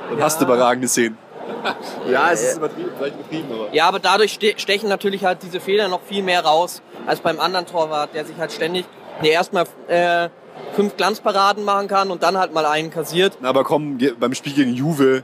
Dann 0.10 0.20
ja. 0.20 0.26
hast 0.26 0.40
du 0.40 0.46
überragende 0.46 0.88
Szenen. 0.88 1.18
ja, 2.12 2.32
es 2.32 2.44
ist 2.44 2.58
übertrieben, 2.58 2.92
vielleicht 2.98 3.16
übertrieben, 3.16 3.48
aber. 3.52 3.74
Ja, 3.74 3.88
aber 3.88 4.00
dadurch 4.00 4.40
stechen 4.58 4.90
natürlich 4.90 5.26
halt 5.26 5.44
diese 5.44 5.60
Fehler 5.60 5.88
noch 5.88 6.02
viel 6.02 6.24
mehr 6.24 6.44
raus 6.44 6.82
als 7.06 7.20
beim 7.20 7.40
anderen 7.40 7.66
Torwart, 7.66 8.14
der 8.14 8.26
sich 8.26 8.38
halt 8.38 8.52
ständig, 8.52 8.86
nee, 9.22 9.30
erstmal 9.30 9.66
äh, 9.88 10.30
fünf 10.76 10.98
Glanzparaden 10.98 11.64
machen 11.64 11.88
kann 11.88 12.12
und 12.12 12.24
dann 12.24 12.38
halt 12.38 12.54
mal 12.54 12.66
einen 12.66 12.92
kassiert. 12.92 13.38
Na, 13.42 13.50
aber 13.50 13.64
komm, 13.64 13.98
beim 14.20 14.34
Spiel 14.34 14.54
gegen 14.54 14.74
Juve 14.74 15.24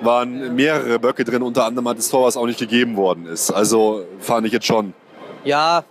waren 0.00 0.54
mehrere 0.54 0.98
Böcke 0.98 1.24
drin, 1.24 1.42
unter 1.42 1.64
anderem 1.64 1.88
hat 1.88 1.98
das 1.98 2.08
Tor, 2.08 2.26
was 2.26 2.36
auch 2.36 2.46
nicht 2.46 2.58
gegeben 2.58 2.96
worden 2.96 3.26
ist. 3.26 3.50
Also 3.50 4.04
fand 4.18 4.46
ich 4.46 4.52
jetzt 4.52 4.66
schon. 4.66 4.94
Ja, 5.44 5.84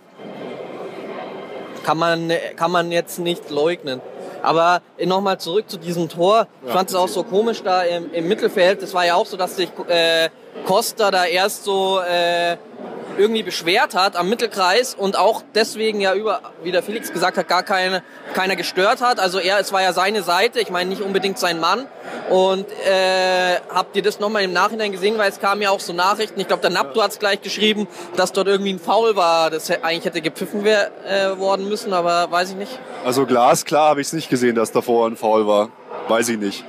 kann 1.84 1.98
man, 1.98 2.32
kann 2.56 2.70
man 2.70 2.92
jetzt 2.92 3.18
nicht 3.18 3.50
leugnen. 3.50 4.00
Aber 4.42 4.80
nochmal 5.04 5.38
zurück 5.38 5.68
zu 5.68 5.76
diesem 5.76 6.08
Tor. 6.08 6.46
Ich 6.62 6.68
ja, 6.68 6.74
fand 6.74 6.88
es 6.88 6.94
auch 6.94 7.08
so 7.08 7.22
komisch 7.24 7.62
da 7.62 7.82
im, 7.82 8.12
im, 8.12 8.26
Mittelfeld. 8.26 8.82
Das 8.82 8.94
war 8.94 9.04
ja 9.04 9.14
auch 9.14 9.26
so, 9.26 9.36
dass 9.36 9.56
sich 9.56 9.68
äh, 9.88 10.30
Costa 10.66 11.10
da 11.10 11.24
erst 11.26 11.64
so 11.64 12.00
äh, 12.00 12.56
irgendwie 13.20 13.42
beschwert 13.42 13.94
hat 13.94 14.16
am 14.16 14.28
Mittelkreis 14.28 14.94
und 14.94 15.16
auch 15.16 15.42
deswegen 15.54 16.00
ja 16.00 16.14
über, 16.14 16.40
wie 16.62 16.72
der 16.72 16.82
Felix 16.82 17.12
gesagt 17.12 17.36
hat, 17.36 17.46
gar 17.48 17.62
keine, 17.62 18.02
keiner 18.32 18.56
gestört 18.56 19.00
hat. 19.00 19.20
Also 19.20 19.38
er, 19.38 19.60
es 19.60 19.72
war 19.72 19.82
ja 19.82 19.92
seine 19.92 20.22
Seite, 20.22 20.60
ich 20.60 20.70
meine 20.70 20.90
nicht 20.90 21.02
unbedingt 21.02 21.38
sein 21.38 21.60
Mann. 21.60 21.86
Und 22.30 22.66
äh, 22.70 23.56
habt 23.68 23.96
ihr 23.96 24.02
das 24.02 24.20
nochmal 24.20 24.42
im 24.42 24.52
Nachhinein 24.52 24.92
gesehen, 24.92 25.18
weil 25.18 25.30
es 25.30 25.40
kamen 25.40 25.62
ja 25.62 25.70
auch 25.70 25.80
so 25.80 25.92
Nachrichten, 25.92 26.40
ich 26.40 26.46
glaube 26.46 26.62
der 26.62 26.70
Napto 26.70 27.02
hat 27.02 27.10
es 27.10 27.18
gleich 27.18 27.42
geschrieben, 27.42 27.88
dass 28.16 28.32
dort 28.32 28.46
irgendwie 28.46 28.72
ein 28.72 28.78
Foul 28.78 29.16
war, 29.16 29.50
das 29.50 29.70
eigentlich 29.70 30.04
hätte 30.04 30.20
gepfiffen 30.20 30.64
wär, 30.64 30.90
äh, 31.06 31.38
worden 31.38 31.68
müssen, 31.68 31.92
aber 31.92 32.30
weiß 32.30 32.50
ich 32.50 32.56
nicht. 32.56 32.78
Also 33.04 33.26
glasklar 33.26 33.90
habe 33.90 34.00
ich 34.00 34.06
es 34.06 34.12
nicht 34.12 34.30
gesehen, 34.30 34.54
dass 34.54 34.72
davor 34.72 35.08
ein 35.08 35.16
Foul 35.16 35.46
war. 35.46 35.70
Weiß 36.08 36.28
ich 36.28 36.38
nicht. 36.38 36.64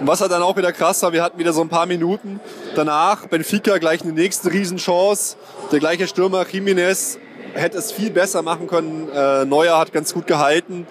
Und 0.00 0.06
was 0.06 0.20
halt 0.20 0.32
dann 0.32 0.42
auch 0.42 0.56
wieder 0.56 0.72
krass 0.72 1.02
war, 1.02 1.12
wir 1.12 1.22
hatten 1.22 1.38
wieder 1.38 1.52
so 1.52 1.60
ein 1.60 1.68
paar 1.68 1.86
Minuten 1.86 2.40
danach, 2.74 3.26
Benfica 3.26 3.78
gleich 3.78 4.02
eine 4.02 4.12
nächste 4.12 4.52
Riesenchance. 4.52 5.36
Der 5.72 5.78
gleiche 5.78 6.06
Stürmer 6.06 6.42
Jiménez 6.42 7.18
hätte 7.54 7.78
es 7.78 7.92
viel 7.92 8.10
besser 8.10 8.42
machen 8.42 8.66
können. 8.66 9.08
Äh, 9.14 9.44
Neuer 9.44 9.78
hat 9.78 9.92
ganz 9.92 10.14
gut 10.14 10.26
gehalten. 10.26 10.86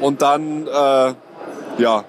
Und 0.00 0.22
dann, 0.22 0.66
äh, 0.66 1.14
ja, 1.78 2.04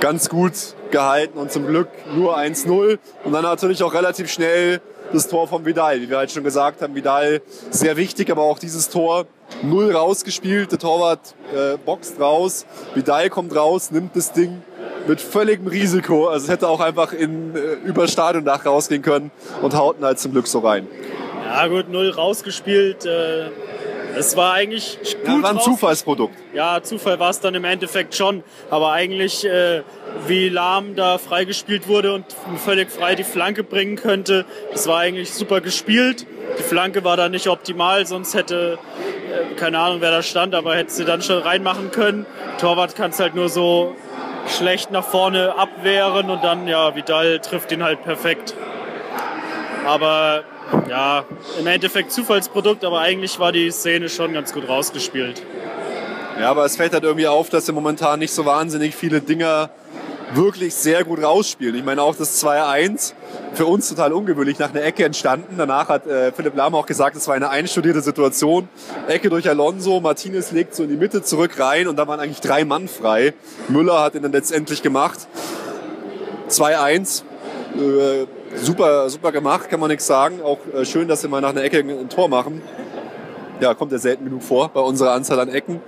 ganz 0.00 0.28
gut 0.28 0.52
gehalten 0.90 1.38
und 1.38 1.52
zum 1.52 1.66
Glück 1.66 1.88
nur 2.14 2.36
1-0. 2.36 2.98
Und 3.24 3.32
dann 3.32 3.42
natürlich 3.42 3.82
auch 3.82 3.92
relativ 3.92 4.30
schnell 4.30 4.80
das 5.12 5.28
Tor 5.28 5.48
von 5.48 5.64
Vidal. 5.64 6.00
Wie 6.00 6.08
wir 6.08 6.18
halt 6.18 6.30
schon 6.30 6.44
gesagt 6.44 6.82
haben, 6.82 6.94
Vidal 6.94 7.42
sehr 7.70 7.96
wichtig, 7.96 8.30
aber 8.30 8.42
auch 8.42 8.58
dieses 8.58 8.88
Tor 8.88 9.26
null 9.62 9.94
rausgespielt. 9.94 10.72
Der 10.72 10.78
Torwart 10.78 11.34
äh, 11.54 11.76
boxt 11.76 12.20
raus, 12.20 12.66
Vidal 12.94 13.30
kommt 13.30 13.54
raus, 13.54 13.90
nimmt 13.90 14.16
das 14.16 14.32
Ding 14.32 14.62
mit 15.06 15.20
völligem 15.20 15.66
Risiko. 15.66 16.28
Also 16.28 16.44
es 16.44 16.50
hätte 16.50 16.68
auch 16.68 16.80
einfach 16.80 17.12
in, 17.12 17.54
äh, 17.54 17.72
über 17.84 18.08
Stadiondach 18.08 18.64
rausgehen 18.64 19.02
können 19.02 19.30
und 19.62 19.74
hauten 19.74 20.04
halt 20.04 20.18
zum 20.18 20.32
Glück 20.32 20.46
so 20.46 20.60
rein. 20.60 20.86
Ja 21.44 21.66
gut, 21.66 21.88
null 21.88 22.10
rausgespielt. 22.10 23.04
Äh, 23.06 23.50
es 24.16 24.36
war 24.36 24.54
eigentlich 24.54 24.98
gut 25.24 25.28
ja, 25.28 25.42
war 25.42 25.50
ein 25.50 25.60
Zufallsprodukt. 25.60 26.34
Ja, 26.52 26.82
Zufall 26.82 27.18
war 27.18 27.30
es 27.30 27.40
dann 27.40 27.54
im 27.54 27.64
Endeffekt 27.64 28.14
schon. 28.14 28.42
Aber 28.68 28.92
eigentlich, 28.92 29.44
äh, 29.44 29.82
wie 30.26 30.48
Lahm 30.48 30.96
da 30.96 31.18
freigespielt 31.18 31.88
wurde 31.88 32.14
und 32.14 32.24
völlig 32.56 32.90
frei 32.90 33.14
die 33.14 33.24
Flanke 33.24 33.62
bringen 33.62 33.96
könnte, 33.96 34.44
das 34.72 34.86
war 34.86 34.98
eigentlich 34.98 35.32
super 35.32 35.60
gespielt. 35.60 36.26
Die 36.58 36.62
Flanke 36.62 37.04
war 37.04 37.16
da 37.16 37.28
nicht 37.28 37.48
optimal, 37.48 38.06
sonst 38.06 38.34
hätte, 38.34 38.78
keine 39.56 39.78
Ahnung, 39.78 40.00
wer 40.00 40.10
da 40.10 40.22
stand, 40.22 40.54
aber 40.54 40.74
hätte 40.76 40.92
sie 40.92 41.04
dann 41.04 41.22
schon 41.22 41.38
reinmachen 41.38 41.90
können. 41.90 42.26
Torwart 42.58 42.96
kann 42.96 43.10
es 43.10 43.20
halt 43.20 43.34
nur 43.34 43.48
so 43.48 43.94
schlecht 44.48 44.90
nach 44.90 45.04
vorne 45.04 45.56
abwehren 45.56 46.30
und 46.30 46.42
dann, 46.42 46.66
ja, 46.66 46.94
Vidal 46.94 47.40
trifft 47.40 47.72
ihn 47.72 47.82
halt 47.82 48.02
perfekt. 48.02 48.54
Aber 49.86 50.44
ja, 50.88 51.24
im 51.58 51.66
Endeffekt 51.66 52.12
Zufallsprodukt, 52.12 52.84
aber 52.84 53.00
eigentlich 53.00 53.38
war 53.38 53.52
die 53.52 53.70
Szene 53.70 54.08
schon 54.08 54.32
ganz 54.32 54.52
gut 54.52 54.68
rausgespielt. 54.68 55.42
Ja, 56.38 56.50
aber 56.50 56.64
es 56.64 56.76
fällt 56.76 56.92
halt 56.92 57.04
irgendwie 57.04 57.26
auf, 57.26 57.50
dass 57.50 57.68
er 57.68 57.74
momentan 57.74 58.18
nicht 58.18 58.32
so 58.32 58.46
wahnsinnig 58.46 58.94
viele 58.94 59.20
Dinger 59.20 59.70
wirklich 60.34 60.74
sehr 60.74 61.04
gut 61.04 61.22
rausspielen. 61.22 61.74
Ich 61.74 61.84
meine 61.84 62.02
auch 62.02 62.14
das 62.14 62.42
2-1 62.44 63.14
für 63.52 63.66
uns 63.66 63.88
total 63.88 64.12
ungewöhnlich 64.12 64.58
nach 64.58 64.70
einer 64.70 64.82
Ecke 64.82 65.04
entstanden. 65.04 65.56
Danach 65.58 65.88
hat 65.88 66.06
äh, 66.06 66.32
Philipp 66.32 66.56
Lahm 66.56 66.74
auch 66.74 66.86
gesagt, 66.86 67.16
es 67.16 67.26
war 67.28 67.34
eine 67.34 67.50
einstudierte 67.50 68.00
Situation. 68.00 68.68
Ecke 69.08 69.28
durch 69.28 69.48
Alonso, 69.48 70.00
Martinez 70.00 70.52
legt 70.52 70.74
so 70.74 70.84
in 70.84 70.90
die 70.90 70.96
Mitte 70.96 71.22
zurück 71.22 71.58
rein 71.58 71.88
und 71.88 71.96
da 71.96 72.06
waren 72.06 72.20
eigentlich 72.20 72.40
drei 72.40 72.64
Mann 72.64 72.88
frei. 72.88 73.34
Müller 73.68 74.02
hat 74.02 74.14
ihn 74.14 74.22
dann 74.22 74.32
letztendlich 74.32 74.82
gemacht. 74.82 75.26
2-1. 76.48 77.22
Äh, 77.76 78.26
super, 78.56 79.08
super 79.10 79.32
gemacht, 79.32 79.68
kann 79.68 79.80
man 79.80 79.90
nichts 79.90 80.06
sagen. 80.06 80.40
Auch 80.42 80.58
äh, 80.74 80.84
schön, 80.84 81.08
dass 81.08 81.20
sie 81.22 81.28
mal 81.28 81.40
nach 81.40 81.50
einer 81.50 81.62
Ecke 81.62 81.78
ein 81.78 82.08
Tor 82.08 82.28
machen. 82.28 82.62
Ja, 83.60 83.74
kommt 83.74 83.92
ja 83.92 83.98
selten 83.98 84.24
genug 84.24 84.42
vor 84.42 84.70
bei 84.70 84.80
unserer 84.80 85.12
Anzahl 85.12 85.38
an 85.38 85.48
Ecken. 85.48 85.80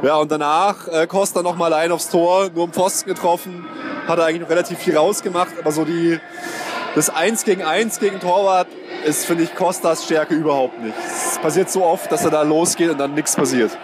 Ja, 0.00 0.16
und 0.16 0.30
danach 0.30 0.86
äh, 0.86 1.06
Costa 1.08 1.42
noch 1.42 1.56
mal 1.56 1.72
allein 1.72 1.90
aufs 1.90 2.08
Tor, 2.08 2.50
nur 2.54 2.66
im 2.66 2.72
Pfosten 2.72 3.08
getroffen, 3.08 3.66
hat 4.06 4.18
er 4.18 4.26
eigentlich 4.26 4.42
noch 4.42 4.50
relativ 4.50 4.78
viel 4.78 4.96
rausgemacht, 4.96 5.58
aber 5.58 5.72
so 5.72 5.84
die, 5.84 6.20
das 6.94 7.10
Eins 7.10 7.44
gegen 7.44 7.64
Eins 7.64 7.98
gegen 7.98 8.20
Torwart 8.20 8.68
ist, 9.04 9.26
finde 9.26 9.42
ich, 9.42 9.54
Costas 9.56 10.04
Stärke 10.04 10.34
überhaupt 10.34 10.80
nicht. 10.80 10.94
Es 11.04 11.38
passiert 11.38 11.68
so 11.70 11.84
oft, 11.84 12.12
dass 12.12 12.24
er 12.24 12.30
da 12.30 12.42
losgeht 12.42 12.90
und 12.90 12.98
dann 12.98 13.14
nichts 13.14 13.34
passiert. 13.34 13.76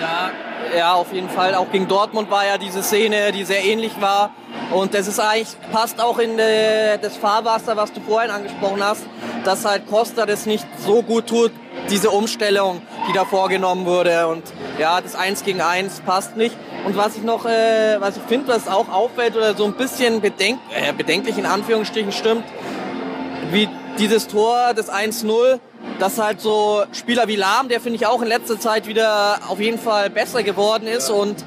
Ja, 0.00 0.30
ja, 0.76 0.94
auf 0.94 1.12
jeden 1.12 1.28
Fall. 1.28 1.54
Auch 1.54 1.70
gegen 1.70 1.88
Dortmund 1.88 2.30
war 2.30 2.46
ja 2.46 2.58
diese 2.58 2.82
Szene, 2.82 3.32
die 3.32 3.44
sehr 3.44 3.64
ähnlich 3.64 3.92
war. 4.00 4.30
Und 4.72 4.94
das 4.94 5.08
ist 5.08 5.18
eigentlich, 5.18 5.56
passt 5.72 6.00
auch 6.00 6.18
in 6.18 6.38
äh, 6.38 6.98
das 6.98 7.16
Fahrwasser, 7.16 7.76
was 7.76 7.92
du 7.92 8.00
vorhin 8.00 8.30
angesprochen 8.30 8.82
hast, 8.82 9.04
dass 9.44 9.64
halt 9.64 9.88
Costa 9.88 10.26
das 10.26 10.46
nicht 10.46 10.66
so 10.78 11.02
gut 11.02 11.26
tut, 11.26 11.50
diese 11.88 12.10
Umstellung, 12.10 12.82
die 13.08 13.12
da 13.12 13.24
vorgenommen 13.24 13.84
wurde. 13.84 14.28
Und 14.28 14.44
ja, 14.78 15.00
das 15.00 15.16
Eins 15.16 15.42
gegen 15.42 15.60
Eins 15.60 16.00
passt 16.00 16.36
nicht. 16.36 16.56
Und 16.84 16.96
was 16.96 17.16
ich 17.16 17.22
noch, 17.22 17.46
äh, 17.46 18.00
was 18.00 18.16
ich 18.16 18.22
finde, 18.22 18.48
was 18.48 18.68
auch 18.68 18.88
auffällt 18.88 19.36
oder 19.36 19.54
so 19.54 19.64
ein 19.64 19.74
bisschen 19.74 20.20
bedenk 20.20 20.60
äh, 20.74 20.92
bedenklich 20.92 21.36
in 21.36 21.46
Anführungsstrichen 21.46 22.12
stimmt, 22.12 22.44
wie 23.50 23.68
dieses 23.98 24.28
Tor, 24.28 24.72
das 24.74 24.90
1-0, 24.90 25.58
dass 26.00 26.18
halt 26.18 26.40
so 26.40 26.82
Spieler 26.92 27.28
wie 27.28 27.36
Lahm, 27.36 27.68
der 27.68 27.80
finde 27.80 27.96
ich 27.96 28.06
auch 28.06 28.22
in 28.22 28.28
letzter 28.28 28.58
Zeit 28.58 28.88
wieder 28.88 29.38
auf 29.48 29.60
jeden 29.60 29.78
Fall 29.78 30.10
besser 30.10 30.42
geworden 30.42 30.88
ist 30.88 31.10
und 31.10 31.44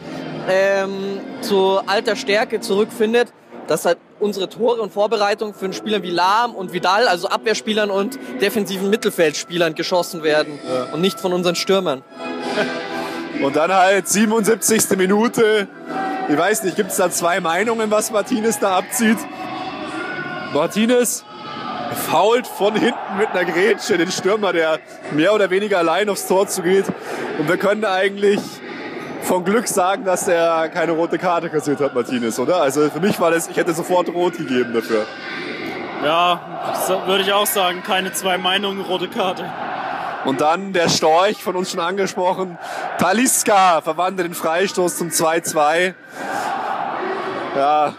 ähm, 0.47 1.19
zu 1.41 1.79
alter 1.87 2.15
Stärke 2.15 2.61
zurückfindet, 2.61 3.33
dass 3.67 3.85
halt 3.85 3.97
unsere 4.19 4.47
Tore 4.49 4.81
und 4.81 4.93
Vorbereitungen 4.93 5.53
für 5.53 5.65
einen 5.65 5.73
Spieler 5.73 6.03
wie 6.03 6.11
Lahm 6.11 6.53
und 6.53 6.71
Vidal, 6.71 7.07
also 7.07 7.27
Abwehrspielern 7.27 7.89
und 7.89 8.19
defensiven 8.41 8.89
Mittelfeldspielern 8.89 9.73
geschossen 9.73 10.23
werden 10.23 10.59
ja. 10.63 10.93
und 10.93 11.01
nicht 11.01 11.19
von 11.19 11.33
unseren 11.33 11.55
Stürmern. 11.55 12.03
Und 13.41 13.57
dann 13.57 13.73
halt 13.73 14.07
77. 14.07 14.95
Minute. 14.95 15.67
Ich 16.29 16.37
weiß 16.37 16.63
nicht, 16.63 16.77
gibt 16.77 16.91
es 16.91 16.97
da 16.97 17.09
zwei 17.09 17.41
Meinungen, 17.41 17.91
was 17.91 18.11
Martinez 18.11 18.59
da 18.59 18.77
abzieht? 18.77 19.17
Martinez 20.53 21.25
fault 22.10 22.48
von 22.48 22.74
hinten 22.76 23.17
mit 23.17 23.30
einer 23.30 23.46
Grätsche 23.46 23.98
den 23.98 24.12
Stürmer, 24.12 24.54
der 24.54 24.80
mehr 25.12 25.34
oder 25.34 25.50
weniger 25.50 25.80
allein 25.80 26.10
aufs 26.10 26.28
Tor 26.28 26.48
zugeht. 26.48 26.86
Und 27.38 27.48
wir 27.48 27.58
können 27.58 27.86
eigentlich 27.86 28.39
von 29.24 29.43
Glück 29.43 29.67
sagen, 29.67 30.04
dass 30.04 30.28
er 30.28 30.69
keine 30.69 30.91
rote 30.91 31.17
Karte 31.17 31.50
kassiert 31.50 31.80
hat, 31.80 31.96
Martinez, 31.96 32.38
oder? 32.39 32.62
Also 32.62 32.89
für 32.89 33.00
mich 33.00 33.19
war 33.19 33.32
das, 33.32 33.48
ich 33.48 33.58
hätte 33.58 33.74
sofort 33.74 34.10
rot 34.10 34.38
gegeben 34.38 34.74
dafür. 34.74 35.06
Ja, 36.04 36.39
würde 37.06 37.24
ich 37.24 37.32
auch 37.32 37.46
sagen, 37.46 37.82
keine 37.84 38.12
zwei 38.12 38.38
Meinungen, 38.38 38.82
rote 38.82 39.08
Karte. 39.08 39.46
Und 40.26 40.41
dann 40.41 40.74
der 40.74 40.89
Storch, 40.89 41.43
von 41.43 41.56
uns 41.56 41.72
schon 41.72 41.80
angesprochen. 41.80 42.58
Taliska 42.98 43.82
verwandelt 43.82 44.28
den 44.28 44.34
Freistoß 44.34 44.98
zum 44.98 45.10
2-2. 45.10 45.93
Ja, 47.56 47.93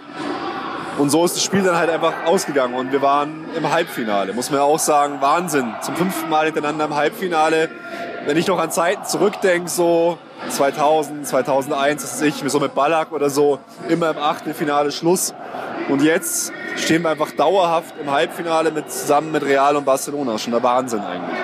und 0.99 1.11
so 1.11 1.25
ist 1.25 1.37
das 1.37 1.43
Spiel 1.43 1.63
dann 1.63 1.77
halt 1.77 1.91
einfach 1.91 2.13
ausgegangen. 2.27 2.75
Und 2.75 2.93
wir 2.93 3.03
waren 3.03 3.47
im 3.57 3.71
Halbfinale, 3.71 4.33
muss 4.33 4.51
man 4.51 4.61
ja 4.61 4.65
auch 4.65 4.79
sagen. 4.79 5.21
Wahnsinn. 5.21 5.75
Zum 5.81 5.97
fünften 5.97 6.31
Mal 6.31 6.47
hintereinander 6.47 6.85
im 6.85 6.95
Halbfinale. 6.95 7.69
Wenn 8.27 8.37
ich 8.37 8.47
noch 8.47 8.59
an 8.59 8.71
Zeiten 8.71 9.05
zurückdenke, 9.05 9.69
so 9.69 10.19
2000, 10.49 11.27
2001, 11.27 12.03
das 12.03 12.15
ist 12.15 12.23
ich, 12.23 12.51
so 12.51 12.61
mit 12.61 12.75
Ballack 12.75 13.13
oder 13.13 13.29
so, 13.29 13.59
immer 13.89 14.11
im 14.11 14.19
Achtelfinale 14.19 14.93
Schluss. 14.93 15.35
Und 15.89 16.03
jetzt 16.03 16.53
stehen 16.77 17.03
wir 17.03 17.11
einfach 17.11 17.33
dauerhaft 17.33 17.95
im 18.01 18.11
Halbfinale 18.11 18.71
mit, 18.71 18.91
zusammen 18.91 19.33
mit 19.33 19.45
Real 19.45 19.77
und 19.77 19.85
Barcelona. 19.85 20.39
Schon 20.39 20.53
der 20.53 20.63
Wahnsinn 20.63 21.01
eigentlich. 21.01 21.39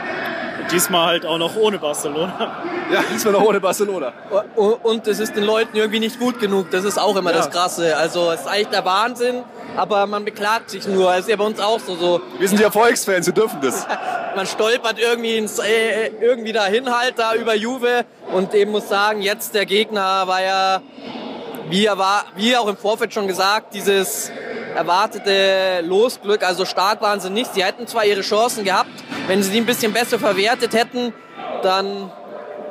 Diesmal 0.72 1.06
halt 1.06 1.26
auch 1.26 1.38
noch 1.38 1.56
ohne 1.56 1.78
Barcelona. 1.78 2.62
Ja, 2.92 3.04
diesmal 3.12 3.35
noch 3.35 3.42
ohne 3.42 3.61
Barcelona. 3.61 4.12
Und 4.56 5.06
es 5.06 5.18
ist 5.18 5.37
den 5.37 5.44
Leuten 5.44 5.76
irgendwie 5.76 6.00
nicht 6.00 6.18
gut 6.18 6.40
genug. 6.40 6.70
Das 6.70 6.85
ist 6.85 6.98
auch 6.98 7.16
immer 7.16 7.30
ja. 7.30 7.37
das 7.38 7.50
Krasse. 7.50 7.96
Also 7.96 8.30
es 8.30 8.40
ist 8.40 8.46
eigentlich 8.46 8.68
der 8.68 8.85
Wahnsinn, 8.85 9.42
aber 9.76 10.06
man 10.06 10.24
beklagt 10.24 10.70
sich 10.70 10.87
nur. 10.87 11.11
Das 11.11 11.20
ist 11.20 11.28
ja 11.28 11.37
bei 11.37 11.44
uns 11.44 11.61
auch 11.61 11.80
so. 11.80 11.94
so. 11.96 12.20
Wir 12.38 12.48
sind 12.48 12.59
ja 12.59 12.66
Erfolgsfans, 12.66 13.26
wir 13.26 13.35
dürfen 13.35 13.61
das. 13.61 13.87
man 14.37 14.46
stolpert 14.46 14.98
irgendwie, 14.98 15.37
ins, 15.37 15.59
äh, 15.59 16.09
irgendwie 16.20 16.52
dahin 16.52 16.94
halt 16.96 17.18
da 17.18 17.35
über 17.35 17.54
Juve 17.54 18.04
und 18.33 18.54
eben 18.54 18.70
muss 18.70 18.88
sagen, 18.88 19.22
jetzt 19.22 19.54
der 19.54 19.66
Gegner 19.66 20.26
war 20.26 20.42
ja, 20.42 20.83
wie 21.68 21.87
er 21.87 21.98
war, 21.98 22.24
wie 22.37 22.56
auch 22.56 22.68
im 22.68 22.76
Vorfeld 22.76 23.12
schon 23.12 23.26
gesagt, 23.26 23.74
dieses 23.74 24.30
erwartete 24.74 25.80
Losglück. 25.83 26.42
Also 26.42 26.64
stark 26.64 27.00
waren 27.00 27.20
sie 27.20 27.30
nicht. 27.30 27.54
Sie 27.54 27.64
hätten 27.64 27.87
zwar 27.87 28.04
ihre 28.04 28.22
Chancen 28.22 28.64
gehabt, 28.64 28.90
wenn 29.26 29.42
sie 29.42 29.50
die 29.50 29.59
ein 29.59 29.66
bisschen 29.66 29.92
besser 29.92 30.18
verwertet 30.18 30.74
hätten, 30.74 31.12
dann 31.62 32.11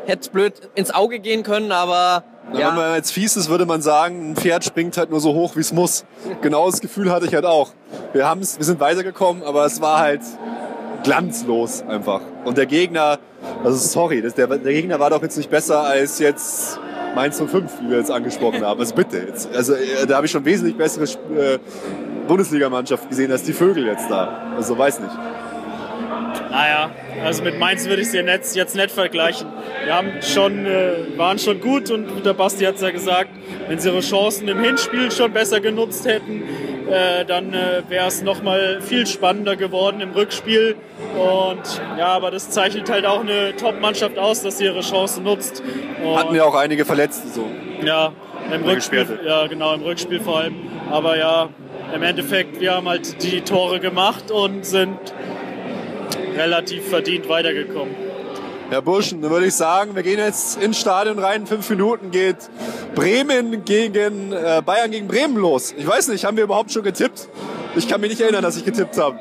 hätte 0.06 0.22
es 0.22 0.30
blöd 0.30 0.54
ins 0.76 0.92
Auge 0.92 1.20
gehen 1.20 1.44
können, 1.44 1.72
aber 1.72 2.24
ja. 2.54 2.70
Wenn 2.70 2.76
man 2.78 2.96
jetzt 2.96 3.12
fies 3.12 3.38
ist, 3.38 3.50
würde 3.50 3.68
man 3.68 3.82
sagen, 3.82 4.32
ein 4.32 4.36
Pferd 4.36 4.64
springt 4.64 4.98
halt 4.98 5.12
nur 5.12 5.20
so 5.20 5.34
hoch, 5.34 5.56
wie 5.56 5.60
es 5.60 5.72
muss. 5.72 6.04
Genau 6.42 6.70
das 6.70 6.82
Gefühl 6.82 7.12
hatte 7.12 7.28
ich 7.28 7.36
halt 7.36 7.46
auch. 7.46 7.74
Wir, 8.12 8.28
haben's, 8.28 8.58
wir 8.58 8.66
sind 8.66 8.80
weitergekommen, 8.80 9.44
aber 9.44 9.66
es 9.66 9.82
war 9.82 10.00
halt 10.00 10.22
glanzlos 11.04 11.84
einfach. 11.88 12.22
Und 12.46 12.58
der 12.58 12.66
Gegner, 12.66 13.20
also 13.64 13.78
sorry, 13.78 14.22
das, 14.22 14.34
der, 14.34 14.48
der 14.48 14.74
Gegner 14.74 15.00
war 15.00 15.12
doch 15.12 15.22
jetzt 15.22 15.38
nicht 15.38 15.52
besser 15.52 15.82
als 15.82 16.18
jetzt 16.18 16.80
Mainz 17.16 17.42
05, 17.42 17.82
wie 17.82 17.90
wir 17.90 17.98
jetzt 17.98 18.12
angesprochen 18.12 18.64
haben. 18.64 18.80
Also 18.80 18.96
bitte, 18.96 19.18
jetzt, 19.18 19.54
also 19.56 19.74
äh, 19.74 20.06
da 20.08 20.16
habe 20.18 20.26
ich 20.26 20.32
schon 20.32 20.46
wesentlich 20.46 20.76
bessere 20.76 21.06
äh, 21.06 21.60
Bundesligamannschaft 22.28 23.10
gesehen 23.10 23.32
als 23.32 23.44
die 23.44 23.54
Vögel 23.54 23.86
jetzt 23.86 24.10
da. 24.10 24.54
Also 24.56 24.78
weiß 24.78 25.00
nicht. 25.00 25.14
Naja, 26.52 26.90
also 27.24 27.44
mit 27.44 27.60
Mainz 27.60 27.88
würde 27.88 28.02
ich 28.02 28.08
es 28.08 28.14
jetzt, 28.14 28.56
jetzt 28.56 28.76
nicht 28.76 28.92
vergleichen. 28.92 29.48
Wir 29.84 29.96
haben 29.96 30.22
schon, 30.22 30.66
äh, 30.66 31.18
waren 31.18 31.38
schon 31.38 31.62
gut 31.62 31.92
und 31.92 32.26
der 32.26 32.34
Basti 32.34 32.66
hat 32.66 32.76
es 32.76 32.82
ja 32.82 32.92
gesagt, 32.92 33.30
wenn 33.68 33.80
sie 33.80 33.90
ihre 33.90 34.02
Chancen 34.02 34.48
im 34.48 34.60
Hinspiel 34.60 35.12
schon 35.12 35.32
besser 35.32 35.60
genutzt 35.60 36.06
hätten, 36.06 36.44
äh, 36.92 37.26
dann 37.26 37.54
äh, 37.54 37.84
wäre 37.88 38.08
es 38.08 38.22
nochmal 38.22 38.82
viel 38.82 39.06
spannender 39.08 39.56
geworden 39.56 40.02
im 40.02 40.12
Rückspiel. 40.12 40.76
Und 41.16 41.82
ja, 41.98 42.08
aber 42.08 42.32
das 42.32 42.50
zeichnet 42.50 42.90
halt 42.90 43.06
auch 43.06 43.22
eine 43.22 43.56
Top-Mannschaft 43.56 44.18
aus, 44.18 44.42
dass 44.42 44.58
sie 44.58 44.66
ihre 44.66 44.82
Chancen 44.82 45.24
nutzt. 45.24 45.64
Und, 46.04 46.18
Hatten 46.18 46.36
ja 46.36 46.44
auch 46.44 46.56
einige 46.56 46.86
Verletzte 46.86 47.28
so. 47.28 47.46
Ja, 47.84 48.14
im 48.54 48.64
Oder 48.64 48.74
Rückspiel, 48.74 49.00
Gesperrte. 49.06 49.28
ja 49.28 49.48
genau, 49.48 49.74
im 49.74 49.82
Rückspiel 49.82 50.20
vor 50.20 50.40
allem. 50.40 50.56
Aber 50.92 51.18
ja, 51.18 51.50
im 51.94 52.04
Endeffekt, 52.04 52.60
wir 52.60 52.76
haben 52.76 52.88
halt 52.88 53.24
die 53.24 53.42
Tore 53.42 53.80
gemacht 53.80 54.32
und 54.32 54.66
sind 54.66 54.98
relativ 56.36 56.90
verdient 56.90 57.28
weitergekommen. 57.30 58.09
Ja, 58.72 58.82
Burschen, 58.82 59.22
dann 59.24 59.32
würde 59.32 59.48
ich 59.48 59.56
sagen, 59.56 59.96
wir 59.96 60.04
gehen 60.04 60.20
jetzt 60.20 60.62
ins 60.62 60.80
Stadion 60.80 61.18
rein. 61.18 61.42
In 61.42 61.48
fünf 61.48 61.68
Minuten 61.72 62.12
geht 62.12 62.38
Bremen 62.94 63.66
gegen 63.66 64.32
äh, 64.32 64.62
Bayern 64.64 64.92
gegen 64.92 65.08
Bremen 65.08 65.38
los. 65.38 65.74
Ich 65.76 65.88
weiß 65.88 66.10
nicht, 66.10 66.24
haben 66.24 66.38
wir 66.38 66.44
überhaupt 66.44 66.72
schon 66.72 66.84
getippt? 66.84 67.30
Ich 67.76 67.88
kann 67.88 68.00
mich 68.00 68.12
nicht 68.12 68.22
erinnern, 68.22 68.44
dass 68.44 68.58
ich 68.58 68.66
getippt 68.66 68.98
habe. 69.00 69.20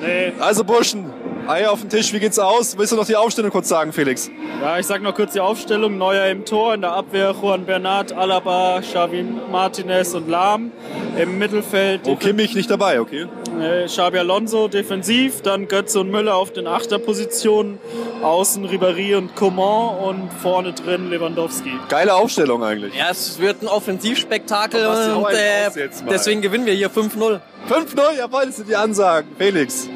Nee, 0.00 0.32
Also 0.38 0.62
Burschen, 0.62 1.10
Eier 1.48 1.70
auf 1.70 1.80
den 1.80 1.90
Tisch, 1.90 2.12
wie 2.12 2.18
geht's 2.20 2.38
aus? 2.38 2.76
Willst 2.76 2.92
du 2.92 2.96
noch 2.96 3.06
die 3.06 3.14
Aufstellung 3.16 3.50
kurz 3.50 3.68
sagen, 3.68 3.92
Felix? 3.92 4.30
ja, 4.60 4.78
ich 4.78 4.86
sag 4.86 5.02
noch 5.02 5.14
kurz 5.14 5.32
die 5.32 5.40
Aufstellung. 5.40 5.96
Neuer 5.96 6.26
im 6.26 6.44
Tor, 6.44 6.74
in 6.74 6.80
der 6.80 6.92
Abwehr 6.92 7.34
Juan 7.40 7.64
Bernat, 7.64 8.12
Alaba, 8.12 8.80
Xavi 8.80 9.24
Martinez 9.50 10.14
und 10.14 10.28
Lahm. 10.28 10.72
Im 11.16 11.38
Mittelfeld 11.38 12.02
Oh, 12.06 12.16
Kimmich 12.16 12.54
nicht 12.54 12.70
dabei, 12.70 13.00
okay. 13.00 13.26
äh, 13.60 13.86
Xabi 13.86 14.18
Alonso 14.18 14.68
defensiv, 14.68 15.40
dann 15.42 15.66
Götze 15.68 16.00
und 16.00 16.10
Müller 16.10 16.34
auf 16.36 16.52
den 16.52 16.66
Achterpositionen, 16.66 17.78
außen 18.22 18.66
Ribéry 18.68 19.16
und 19.16 19.34
Coman 19.36 19.96
und 19.98 20.30
vorne 20.42 20.72
drin 20.72 21.08
Lewandowski. 21.10 21.70
Geile 21.88 22.14
Aufstellung 22.14 22.62
eigentlich. 22.64 22.94
Ja, 22.94 23.10
es 23.10 23.38
wird 23.38 23.62
ein 23.62 23.68
Offensivspektakel 23.68 24.86
und 24.86 25.26
äh, 25.32 25.88
deswegen 26.10 26.42
gewinnen 26.42 26.66
wir 26.66 26.74
hier 26.74 26.90
5-0. 26.90 27.40
5-0, 27.70 28.18
jawohl, 28.18 28.46
das 28.46 28.56
sind 28.56 28.68
die 28.68 28.76
Ansagen. 28.76 29.28
Felix. 29.38 29.88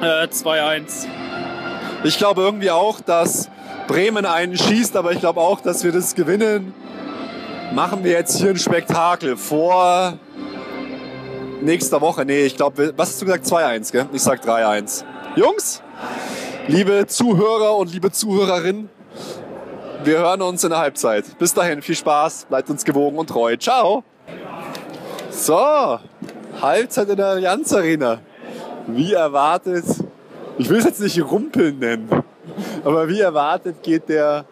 Äh, 0.00 0.26
2-1. 0.26 1.06
Ich 2.04 2.18
glaube 2.18 2.42
irgendwie 2.42 2.70
auch, 2.70 3.00
dass 3.00 3.48
Bremen 3.86 4.26
einen 4.26 4.56
schießt, 4.56 4.96
aber 4.96 5.12
ich 5.12 5.20
glaube 5.20 5.40
auch, 5.40 5.60
dass 5.60 5.84
wir 5.84 5.92
das 5.92 6.14
gewinnen. 6.14 6.74
Machen 7.74 8.04
wir 8.04 8.12
jetzt 8.12 8.38
hier 8.38 8.50
ein 8.50 8.58
Spektakel 8.58 9.36
vor 9.36 10.18
nächster 11.62 12.00
Woche. 12.00 12.24
Nee, 12.24 12.44
ich 12.44 12.56
glaube, 12.56 12.92
was 12.96 13.10
hast 13.10 13.22
du 13.22 13.26
gesagt? 13.26 13.46
2-1, 13.46 13.92
gell? 13.92 14.06
Ich 14.12 14.22
sag 14.22 14.44
3-1. 14.44 15.04
Jungs, 15.36 15.82
liebe 16.66 17.06
Zuhörer 17.06 17.76
und 17.76 17.92
liebe 17.92 18.10
Zuhörerinnen, 18.10 18.90
wir 20.04 20.18
hören 20.18 20.42
uns 20.42 20.64
in 20.64 20.70
der 20.70 20.80
Halbzeit. 20.80 21.38
Bis 21.38 21.54
dahin, 21.54 21.80
viel 21.80 21.96
Spaß, 21.96 22.46
bleibt 22.46 22.68
uns 22.68 22.84
gewogen 22.84 23.16
und 23.18 23.28
treu. 23.28 23.56
Ciao. 23.56 24.04
So, 25.30 25.98
Halbzeit 26.60 27.08
in 27.08 27.16
der 27.16 27.26
Allianz 27.26 27.72
Arena. 27.72 28.18
Wie 28.86 29.12
erwartet, 29.12 29.84
ich 30.58 30.68
will 30.68 30.78
es 30.78 30.84
jetzt 30.84 31.00
nicht 31.00 31.20
Rumpeln 31.22 31.78
nennen, 31.78 32.08
aber 32.84 33.08
wie 33.08 33.20
erwartet 33.20 33.82
geht 33.82 34.08
der 34.08 34.44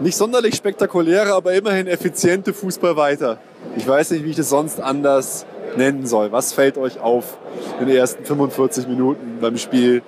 nicht 0.00 0.16
sonderlich 0.16 0.54
spektakuläre, 0.54 1.32
aber 1.34 1.54
immerhin 1.54 1.86
effiziente 1.86 2.52
Fußball 2.52 2.96
weiter. 2.96 3.38
Ich 3.76 3.86
weiß 3.86 4.10
nicht, 4.10 4.24
wie 4.24 4.30
ich 4.30 4.36
das 4.36 4.50
sonst 4.50 4.80
anders 4.80 5.46
nennen 5.76 6.06
soll. 6.06 6.32
Was 6.32 6.52
fällt 6.52 6.78
euch 6.78 7.00
auf 7.00 7.38
in 7.80 7.86
den 7.86 7.96
ersten 7.96 8.24
45 8.24 8.88
Minuten 8.88 9.38
beim 9.40 9.56
Spiel 9.56 10.02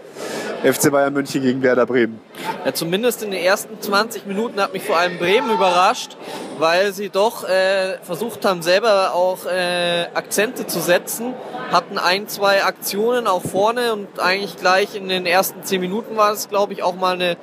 FC 0.63 0.91
Bayern 0.91 1.13
München 1.13 1.43
gegen 1.43 1.63
Werder 1.63 1.87
Bremen? 1.87 2.21
Ja, 2.65 2.75
zumindest 2.75 3.23
in 3.23 3.31
den 3.31 3.43
ersten 3.43 3.81
20 3.81 4.27
Minuten 4.27 4.61
hat 4.61 4.73
mich 4.73 4.83
vor 4.83 4.97
allem 4.97 5.19
Bremen 5.19 5.51
überrascht, 5.51 6.17
weil 6.59 6.93
sie 6.93 7.09
doch 7.09 7.45
äh, 7.45 7.99
versucht 8.03 8.45
haben, 8.45 8.63
selber 8.63 9.15
auch 9.15 9.47
äh, 9.47 10.07
Akzente 10.15 10.67
zu 10.67 10.81
setzen. 10.81 11.35
Hatten 11.71 11.99
ein, 11.99 12.29
zwei 12.29 12.65
Aktionen 12.65 13.27
auch 13.27 13.43
vorne 13.43 13.93
und 13.93 14.21
eigentlich 14.21 14.57
gleich 14.57 14.97
in 14.97 15.09
den 15.09 15.27
ersten 15.27 15.63
10 15.63 15.81
Minuten 15.81 16.17
war 16.17 16.33
es, 16.33 16.49
glaube 16.49 16.73
ich, 16.73 16.83
auch 16.83 16.97
mal 16.97 17.15
eine 17.15 17.37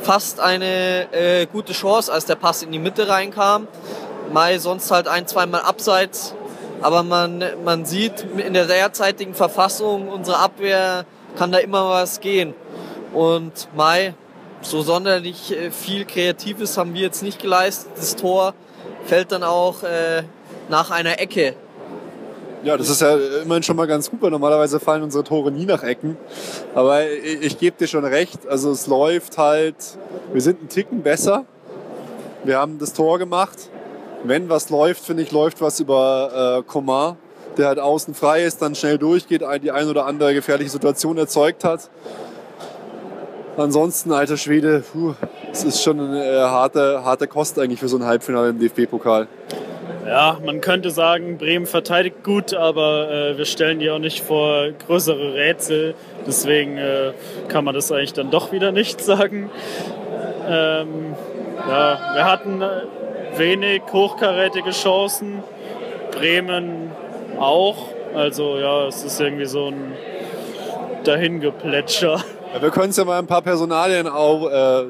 fast 0.00 0.40
eine 0.40 1.12
äh, 1.12 1.46
gute 1.46 1.72
Chance, 1.72 2.12
als 2.12 2.26
der 2.26 2.36
Pass 2.36 2.62
in 2.62 2.72
die 2.72 2.78
Mitte 2.78 3.08
reinkam. 3.08 3.66
Mai 4.32 4.58
sonst 4.58 4.90
halt 4.90 5.08
ein, 5.08 5.26
zweimal 5.26 5.62
abseits. 5.62 6.34
Aber 6.82 7.02
man, 7.02 7.44
man 7.64 7.84
sieht 7.84 8.24
in 8.38 8.54
der 8.54 8.66
derzeitigen 8.66 9.34
Verfassung, 9.34 10.08
unsere 10.08 10.38
Abwehr 10.38 11.04
kann 11.40 11.52
da 11.52 11.58
immer 11.58 11.88
was 11.88 12.20
gehen. 12.20 12.52
Und 13.14 13.68
Mai, 13.74 14.12
so 14.60 14.82
sonderlich 14.82 15.56
äh, 15.56 15.70
viel 15.70 16.04
Kreatives 16.04 16.76
haben 16.76 16.92
wir 16.92 17.00
jetzt 17.00 17.22
nicht 17.22 17.40
geleistet. 17.40 17.92
Das 17.96 18.14
Tor 18.14 18.52
fällt 19.06 19.32
dann 19.32 19.42
auch 19.42 19.82
äh, 19.82 20.22
nach 20.68 20.90
einer 20.90 21.18
Ecke. 21.18 21.54
Ja, 22.62 22.76
das 22.76 22.90
ist 22.90 23.00
ja 23.00 23.16
immerhin 23.42 23.62
schon 23.62 23.76
mal 23.76 23.86
ganz 23.86 24.10
gut, 24.10 24.20
weil 24.20 24.30
normalerweise 24.30 24.80
fallen 24.80 25.02
unsere 25.02 25.24
Tore 25.24 25.50
nie 25.50 25.64
nach 25.64 25.82
Ecken. 25.82 26.18
Aber 26.74 27.10
ich, 27.10 27.40
ich 27.40 27.58
gebe 27.58 27.74
dir 27.78 27.86
schon 27.86 28.04
recht, 28.04 28.46
also 28.46 28.70
es 28.70 28.86
läuft 28.86 29.38
halt, 29.38 29.76
wir 30.34 30.42
sind 30.42 30.60
einen 30.60 30.68
Ticken 30.68 31.02
besser. 31.02 31.46
Wir 32.44 32.58
haben 32.58 32.78
das 32.78 32.92
Tor 32.92 33.18
gemacht. 33.18 33.70
Wenn 34.24 34.50
was 34.50 34.68
läuft, 34.68 35.06
finde 35.06 35.22
ich, 35.22 35.32
läuft 35.32 35.62
was 35.62 35.80
über 35.80 36.58
äh, 36.58 36.70
Coman, 36.70 37.16
der 37.60 37.68
halt 37.68 37.78
außen 37.78 38.14
frei 38.14 38.42
ist, 38.42 38.60
dann 38.62 38.74
schnell 38.74 38.98
durchgeht, 38.98 39.42
die 39.62 39.70
ein 39.70 39.88
oder 39.88 40.06
andere 40.06 40.34
gefährliche 40.34 40.70
Situation 40.70 41.16
erzeugt 41.18 41.62
hat. 41.62 41.88
Ansonsten, 43.56 44.12
alter 44.12 44.36
Schwede, 44.36 44.82
puh, 44.92 45.14
es 45.52 45.64
ist 45.64 45.82
schon 45.82 46.00
eine 46.00 46.24
äh, 46.24 46.38
harte, 46.40 47.04
harte 47.04 47.26
Kost 47.26 47.58
eigentlich 47.58 47.80
für 47.80 47.88
so 47.88 47.98
ein 47.98 48.04
Halbfinale 48.04 48.50
im 48.50 48.58
DFB-Pokal. 48.58 49.28
Ja, 50.06 50.38
man 50.44 50.60
könnte 50.60 50.90
sagen, 50.90 51.36
Bremen 51.36 51.66
verteidigt 51.66 52.24
gut, 52.24 52.54
aber 52.54 53.10
äh, 53.10 53.38
wir 53.38 53.44
stellen 53.44 53.78
die 53.78 53.90
auch 53.90 53.98
nicht 53.98 54.24
vor 54.24 54.70
größere 54.86 55.34
Rätsel. 55.34 55.94
Deswegen 56.26 56.78
äh, 56.78 57.12
kann 57.48 57.64
man 57.64 57.74
das 57.74 57.92
eigentlich 57.92 58.14
dann 58.14 58.30
doch 58.30 58.50
wieder 58.50 58.72
nicht 58.72 59.00
sagen. 59.04 59.50
Ähm, 60.48 61.14
ja, 61.68 61.98
wir 62.14 62.24
hatten 62.24 62.62
äh, 62.62 62.68
wenig 63.36 63.82
hochkarätige 63.92 64.70
Chancen. 64.70 65.42
Bremen 66.10 66.90
auch. 67.40 67.88
Also 68.14 68.58
ja, 68.58 68.86
es 68.86 69.02
ist 69.02 69.20
irgendwie 69.20 69.46
so 69.46 69.68
ein 69.68 69.92
Dahingeplätscher. 71.04 72.22
Ja, 72.54 72.62
wir 72.62 72.70
können 72.70 72.90
es 72.90 72.96
ja 72.96 73.04
mal 73.04 73.18
ein 73.18 73.26
paar 73.26 73.42
Personalien 73.42 74.08
au, 74.08 74.48
äh, 74.48 74.84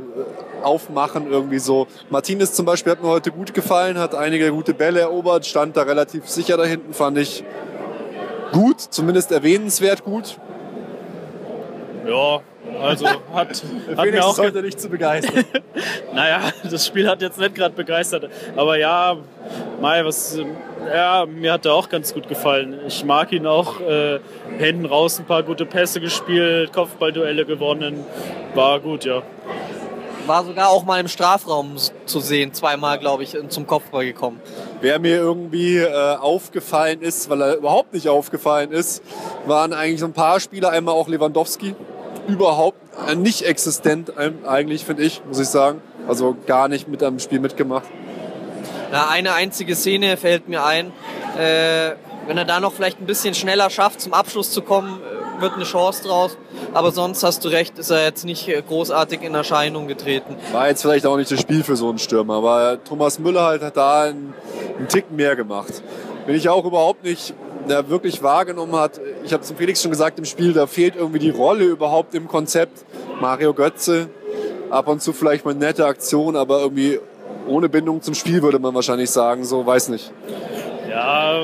aufmachen, 0.63 1.31
irgendwie 1.31 1.59
so. 1.59 1.87
Martinez 2.09 2.55
zum 2.55 2.67
Beispiel 2.67 2.93
hat 2.93 3.03
mir 3.03 3.09
heute 3.09 3.31
gut 3.31 3.53
gefallen, 3.53 3.99
hat 3.99 4.15
einige 4.15 4.51
gute 4.51 4.75
Bälle 4.75 5.01
erobert, 5.01 5.47
stand 5.47 5.77
da 5.77 5.83
relativ 5.83 6.29
sicher 6.29 6.57
da 6.57 6.65
hinten, 6.65 6.95
fand 6.95 7.19
ich 7.19 7.45
gut, 8.53 8.81
zumindest 8.81 9.31
erwähnenswert 9.31 10.05
gut. 10.05 10.39
Ja, 12.07 12.41
also 12.83 13.07
hat, 13.07 13.63
hat 13.97 14.11
mir 14.11 14.25
auch 14.25 14.39
heute 14.39 14.63
nicht 14.63 14.81
zu 14.81 14.89
begeistern. 14.89 15.45
Naja, 16.13 16.41
das 16.69 16.87
Spiel 16.87 17.09
hat 17.09 17.23
jetzt 17.23 17.39
nicht 17.39 17.55
gerade 17.55 17.75
begeistert. 17.75 18.29
Aber 18.57 18.77
ja, 18.77 19.17
Mai, 19.81 20.05
was, 20.05 20.39
ja, 20.87 21.27
mir 21.27 21.53
hat 21.53 21.67
er 21.67 21.75
auch 21.75 21.89
ganz 21.89 22.15
gut 22.15 22.29
gefallen. 22.29 22.81
Ich 22.87 23.05
mag 23.05 23.33
ihn 23.33 23.47
auch. 23.47 23.81
Äh, 23.81 24.21
hinten 24.59 24.87
raus 24.87 25.19
ein 25.19 25.27
paar 25.27 25.43
gute 25.43 25.67
Pässe 25.67 26.01
gespielt, 26.01 26.73
Kopfballduelle 26.73 27.45
gewonnen. 27.45 28.05
War 28.55 28.81
gut, 28.81 29.05
ja. 29.05 29.23
War 30.27 30.45
sogar 30.45 30.69
auch 30.69 30.85
mal 30.85 31.01
im 31.01 31.09
Strafraum 31.09 31.77
zu 32.07 32.21
sehen, 32.21 32.53
zweimal, 32.53 32.99
glaube 32.99 33.23
ich, 33.23 33.37
zum 33.49 33.67
Kopfball 33.67 34.05
gekommen. 34.05 34.41
Wer 34.81 34.99
mir 34.99 35.17
irgendwie 35.17 35.79
äh, 35.79 36.17
aufgefallen 36.17 37.01
ist, 37.01 37.31
weil 37.31 37.41
er 37.41 37.57
überhaupt 37.57 37.95
nicht 37.95 38.09
aufgefallen 38.09 38.71
ist, 38.71 39.03
waren 39.47 39.73
eigentlich 39.73 40.01
so 40.01 40.07
ein 40.07 40.13
paar 40.13 40.39
Spieler, 40.41 40.71
einmal 40.71 40.95
auch 40.95 41.09
Lewandowski. 41.09 41.75
Überhaupt 42.29 42.79
äh, 43.09 43.15
nicht 43.15 43.43
existent 43.43 44.13
eigentlich, 44.47 44.85
finde 44.85 45.03
ich, 45.03 45.23
muss 45.27 45.41
ich 45.41 45.49
sagen. 45.49 45.81
Also 46.07 46.37
gar 46.47 46.69
nicht 46.69 46.87
mit 46.87 47.03
am 47.03 47.19
Spiel 47.19 47.41
mitgemacht. 47.41 47.87
Ja, 48.93 49.09
eine 49.09 49.35
einzige 49.35 49.77
Szene 49.77 50.17
fällt 50.17 50.49
mir 50.49 50.65
ein. 50.65 50.93
Äh, 51.39 51.93
wenn 52.27 52.37
er 52.37 52.45
da 52.45 52.61
noch 52.61 52.73
vielleicht 52.73 53.01
ein 53.01 53.07
bisschen 53.07 53.35
schneller 53.35 53.71
schafft, 53.71 54.01
zum 54.01 54.13
Abschluss 54.13 54.51
zu 54.51 54.63
kommen, 54.63 55.01
äh, 55.01 55.41
wird 55.41 55.55
eine 55.55 55.65
Chance 55.65 56.03
draus. 56.03 56.37
Aber 56.75 56.91
sonst 56.91 57.23
hast 57.23 57.45
du 57.45 57.49
recht, 57.49 57.79
ist 57.79 57.91
er 57.91 58.05
jetzt 58.05 58.25
nicht 58.25 58.49
äh, 58.49 58.61
großartig 58.63 59.23
in 59.23 59.35
Erscheinung 59.35 59.87
getreten. 59.87 60.37
War 60.53 60.69
jetzt 60.69 60.83
vielleicht 60.83 61.07
auch 61.07 61.17
nicht 61.17 61.31
das 61.31 61.41
Spiel 61.41 61.63
für 61.63 61.77
so 61.77 61.89
einen 61.89 61.99
Stürmer, 61.99 62.35
aber 62.35 62.83
Thomas 62.83 63.19
Müller 63.19 63.45
halt 63.45 63.63
hat 63.63 63.77
da 63.77 64.03
einen, 64.03 64.35
einen 64.79 64.89
Tick 64.89 65.11
mehr 65.11 65.37
gemacht. 65.37 65.83
Wenn 66.27 66.35
ich 66.35 66.49
auch 66.49 66.65
überhaupt 66.65 67.05
nicht 67.05 67.35
der 67.69 67.89
wirklich 67.89 68.23
wahrgenommen 68.23 68.75
hat, 68.75 69.01
ich 69.25 69.33
habe 69.33 69.43
zum 69.43 69.57
Felix 69.57 69.83
schon 69.83 69.91
gesagt 69.91 70.19
im 70.19 70.25
Spiel, 70.25 70.53
da 70.53 70.67
fehlt 70.67 70.97
irgendwie 70.97 71.19
die 71.21 71.31
Rolle 71.31 71.65
überhaupt 71.65 72.15
im 72.15 72.27
Konzept. 72.27 72.85
Mario 73.21 73.55
Götze, 73.55 74.09
ab 74.71 74.89
und 74.89 75.03
zu 75.03 75.13
vielleicht 75.13 75.45
mal 75.45 75.55
nette 75.55 75.87
Aktion, 75.87 76.37
aber 76.37 76.61
irgendwie 76.61 76.99
ohne 77.47 77.69
Bindung 77.69 78.03
zum 78.03 78.15
Spiel 78.15 78.43
würde 78.43 78.59
man 78.59 78.75
wahrscheinlich 78.75 79.11
sagen, 79.11 79.45
so 79.45 79.65
weiß 79.65 79.89
nicht. 79.89 80.13
Ja, 80.89 81.43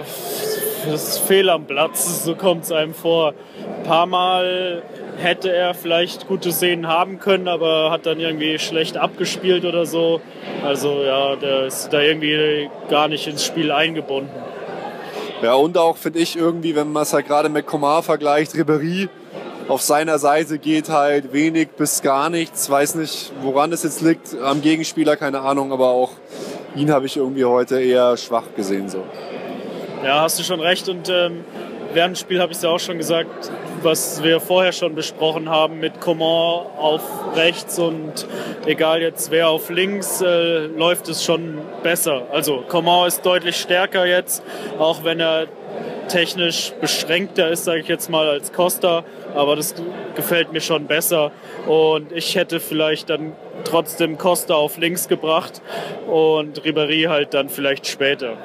das 0.90 1.08
ist 1.08 1.18
fehl 1.18 1.50
am 1.50 1.66
Platz, 1.66 2.24
so 2.24 2.34
kommt 2.34 2.64
es 2.64 2.72
einem 2.72 2.94
vor. 2.94 3.34
Ein 3.78 3.82
paar 3.84 4.06
Mal 4.06 4.82
hätte 5.18 5.52
er 5.52 5.74
vielleicht 5.74 6.28
gute 6.28 6.52
Szenen 6.52 6.88
haben 6.88 7.18
können, 7.18 7.48
aber 7.48 7.90
hat 7.90 8.06
dann 8.06 8.20
irgendwie 8.20 8.58
schlecht 8.58 8.96
abgespielt 8.96 9.64
oder 9.64 9.86
so. 9.86 10.20
Also 10.64 11.02
ja, 11.02 11.36
der 11.36 11.66
ist 11.66 11.88
da 11.90 12.00
irgendwie 12.00 12.68
gar 12.90 13.08
nicht 13.08 13.26
ins 13.26 13.44
Spiel 13.44 13.72
eingebunden. 13.72 14.30
Ja, 15.42 15.54
und 15.54 15.76
auch 15.76 15.96
finde 15.96 16.18
ich 16.18 16.36
irgendwie, 16.36 16.74
wenn 16.74 16.92
man 16.92 17.02
es 17.02 17.12
halt 17.12 17.26
gerade 17.26 17.48
mit 17.48 17.66
Komar 17.66 18.02
vergleicht, 18.02 18.54
Ribery 18.54 19.08
auf 19.68 19.82
seiner 19.82 20.18
Seite 20.18 20.58
geht 20.58 20.88
halt 20.88 21.32
wenig 21.32 21.70
bis 21.70 22.02
gar 22.02 22.30
nichts. 22.30 22.70
Weiß 22.70 22.94
nicht, 22.94 23.32
woran 23.42 23.72
es 23.72 23.82
jetzt 23.82 24.00
liegt. 24.00 24.36
Am 24.40 24.62
Gegenspieler, 24.62 25.16
keine 25.16 25.40
Ahnung, 25.40 25.72
aber 25.72 25.88
auch 25.88 26.12
ihn 26.76 26.90
habe 26.90 27.06
ich 27.06 27.16
irgendwie 27.16 27.44
heute 27.44 27.80
eher 27.80 28.16
schwach 28.16 28.44
gesehen. 28.54 28.88
So. 28.88 29.02
Ja, 30.04 30.20
hast 30.20 30.38
du 30.38 30.44
schon 30.44 30.60
recht. 30.60 30.88
Und 30.88 31.08
ähm, 31.08 31.44
während 31.92 32.16
dem 32.16 32.20
Spiel 32.20 32.40
habe 32.40 32.52
ich 32.52 32.58
es 32.58 32.62
ja 32.62 32.70
auch 32.70 32.78
schon 32.78 32.98
gesagt, 32.98 33.50
was 33.82 34.22
wir 34.22 34.40
vorher 34.40 34.72
schon 34.72 34.94
besprochen 34.94 35.48
haben 35.48 35.80
mit 35.80 36.00
Coman 36.00 36.66
auf 36.76 37.02
rechts 37.34 37.78
und 37.78 38.26
egal 38.66 39.00
jetzt 39.00 39.30
wer 39.30 39.48
auf 39.48 39.70
links, 39.70 40.20
äh, 40.20 40.66
läuft 40.66 41.08
es 41.08 41.24
schon 41.24 41.58
besser. 41.82 42.26
Also 42.32 42.62
Coman 42.68 43.08
ist 43.08 43.24
deutlich 43.24 43.56
stärker 43.56 44.06
jetzt, 44.06 44.42
auch 44.78 45.04
wenn 45.04 45.20
er 45.20 45.46
technisch 46.08 46.72
beschränkter 46.80 47.50
ist, 47.50 47.64
sage 47.64 47.80
ich 47.80 47.88
jetzt 47.88 48.10
mal, 48.10 48.28
als 48.28 48.52
Costa. 48.52 49.04
Aber 49.34 49.56
das 49.56 49.74
gefällt 50.14 50.52
mir 50.52 50.60
schon 50.60 50.86
besser. 50.86 51.32
Und 51.66 52.12
ich 52.12 52.36
hätte 52.36 52.60
vielleicht 52.60 53.10
dann 53.10 53.32
trotzdem 53.64 54.18
Costa 54.18 54.54
auf 54.54 54.78
links 54.78 55.08
gebracht 55.08 55.60
und 56.06 56.60
Ribéry 56.62 57.08
halt 57.08 57.34
dann 57.34 57.48
vielleicht 57.48 57.86
später. 57.86 58.36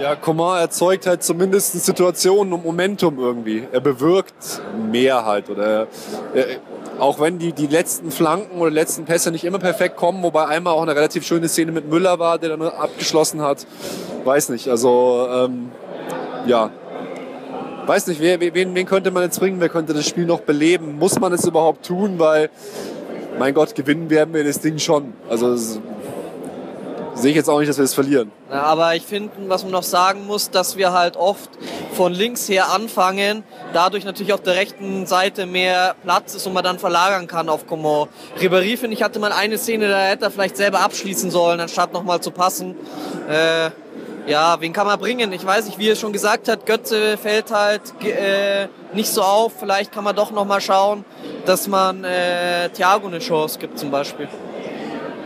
Ja, 0.00 0.14
Coman 0.14 0.60
erzeugt 0.60 1.06
halt 1.06 1.24
zumindest 1.24 1.72
Situationen 1.84 2.52
und 2.52 2.64
Momentum 2.64 3.18
irgendwie. 3.18 3.66
Er 3.72 3.80
bewirkt 3.80 4.60
mehr 4.92 5.24
halt. 5.24 5.50
Oder 5.50 5.88
er, 6.34 6.46
auch 7.00 7.18
wenn 7.20 7.38
die, 7.38 7.52
die 7.52 7.66
letzten 7.66 8.12
Flanken 8.12 8.60
oder 8.60 8.70
letzten 8.70 9.04
Pässe 9.06 9.32
nicht 9.32 9.44
immer 9.44 9.58
perfekt 9.58 9.96
kommen, 9.96 10.22
wobei 10.22 10.46
einmal 10.46 10.74
auch 10.74 10.82
eine 10.82 10.94
relativ 10.94 11.26
schöne 11.26 11.48
Szene 11.48 11.72
mit 11.72 11.88
Müller 11.90 12.20
war, 12.20 12.38
der 12.38 12.50
dann 12.50 12.62
abgeschlossen 12.62 13.42
hat. 13.42 13.66
Weiß 14.24 14.50
nicht. 14.50 14.68
Also 14.68 15.28
ähm, 15.32 15.72
ja, 16.46 16.70
weiß 17.88 18.06
nicht, 18.08 18.20
wen, 18.20 18.74
wen 18.74 18.86
könnte 18.86 19.10
man 19.10 19.22
jetzt 19.22 19.40
bringen, 19.40 19.60
wer 19.60 19.68
könnte 19.68 19.94
das 19.94 20.06
Spiel 20.06 20.26
noch 20.26 20.40
beleben? 20.40 20.98
Muss 20.98 21.18
man 21.18 21.32
es 21.32 21.44
überhaupt 21.46 21.86
tun, 21.86 22.18
weil, 22.18 22.50
mein 23.38 23.54
Gott, 23.54 23.74
gewinnen 23.74 24.10
werden 24.10 24.34
wir 24.34 24.44
das 24.44 24.60
Ding 24.60 24.78
schon. 24.78 25.14
Also 25.28 25.56
sehe 27.14 27.30
ich 27.30 27.36
jetzt 27.36 27.48
auch 27.48 27.58
nicht, 27.58 27.68
dass 27.68 27.78
wir 27.78 27.84
es 27.84 27.94
verlieren. 27.94 28.30
Ja, 28.50 28.62
aber 28.62 28.94
ich 28.94 29.02
finde, 29.02 29.30
was 29.48 29.62
man 29.62 29.72
noch 29.72 29.82
sagen 29.82 30.26
muss, 30.26 30.50
dass 30.50 30.76
wir 30.76 30.92
halt 30.92 31.16
oft 31.16 31.50
von 31.94 32.12
links 32.12 32.48
her 32.48 32.70
anfangen, 32.72 33.42
dadurch 33.72 34.04
natürlich 34.04 34.32
auf 34.32 34.42
der 34.42 34.54
rechten 34.54 35.06
Seite 35.06 35.46
mehr 35.46 35.96
Platz 36.02 36.34
ist 36.34 36.46
und 36.46 36.52
man 36.52 36.62
dann 36.62 36.78
verlagern 36.78 37.26
kann 37.26 37.48
auf 37.48 37.66
Coman. 37.66 38.08
Ribéry, 38.40 38.76
finde 38.76 38.94
ich, 38.94 39.02
hatte 39.02 39.18
mal 39.18 39.32
eine 39.32 39.58
Szene, 39.58 39.88
da 39.88 39.98
hätte 39.98 40.26
er 40.26 40.30
vielleicht 40.30 40.56
selber 40.56 40.80
abschließen 40.80 41.30
sollen, 41.30 41.58
anstatt 41.58 41.92
nochmal 41.92 42.20
zu 42.20 42.30
passen. 42.30 42.76
Äh, 43.28 43.70
ja, 44.28 44.60
wen 44.60 44.72
kann 44.72 44.86
man 44.86 44.98
bringen? 44.98 45.32
Ich 45.32 45.44
weiß 45.44 45.66
nicht, 45.66 45.78
wie 45.78 45.88
er 45.88 45.96
schon 45.96 46.12
gesagt 46.12 46.48
hat, 46.48 46.66
Götze 46.66 47.16
fällt 47.16 47.50
halt 47.50 47.80
äh, 48.04 48.68
nicht 48.92 49.08
so 49.08 49.22
auf. 49.22 49.54
Vielleicht 49.58 49.90
kann 49.90 50.04
man 50.04 50.14
doch 50.14 50.30
noch 50.30 50.44
mal 50.44 50.60
schauen, 50.60 51.04
dass 51.46 51.66
man 51.66 52.04
äh, 52.04 52.68
Thiago 52.68 53.06
eine 53.06 53.20
Chance 53.20 53.58
gibt 53.58 53.78
zum 53.78 53.90
Beispiel. 53.90 54.28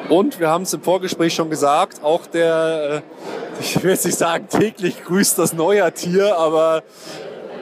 Und 0.08 0.38
wir 0.38 0.48
haben 0.48 0.62
es 0.62 0.72
im 0.72 0.82
Vorgespräch 0.82 1.34
schon 1.34 1.50
gesagt, 1.50 2.02
auch 2.04 2.26
der, 2.26 3.02
äh, 3.02 3.60
ich 3.60 3.82
will 3.82 3.90
jetzt 3.90 4.04
nicht 4.04 4.18
sagen, 4.18 4.46
täglich 4.48 5.02
grüßt 5.04 5.36
das 5.38 5.52
Neuer-Tier, 5.52 6.36
aber 6.36 6.84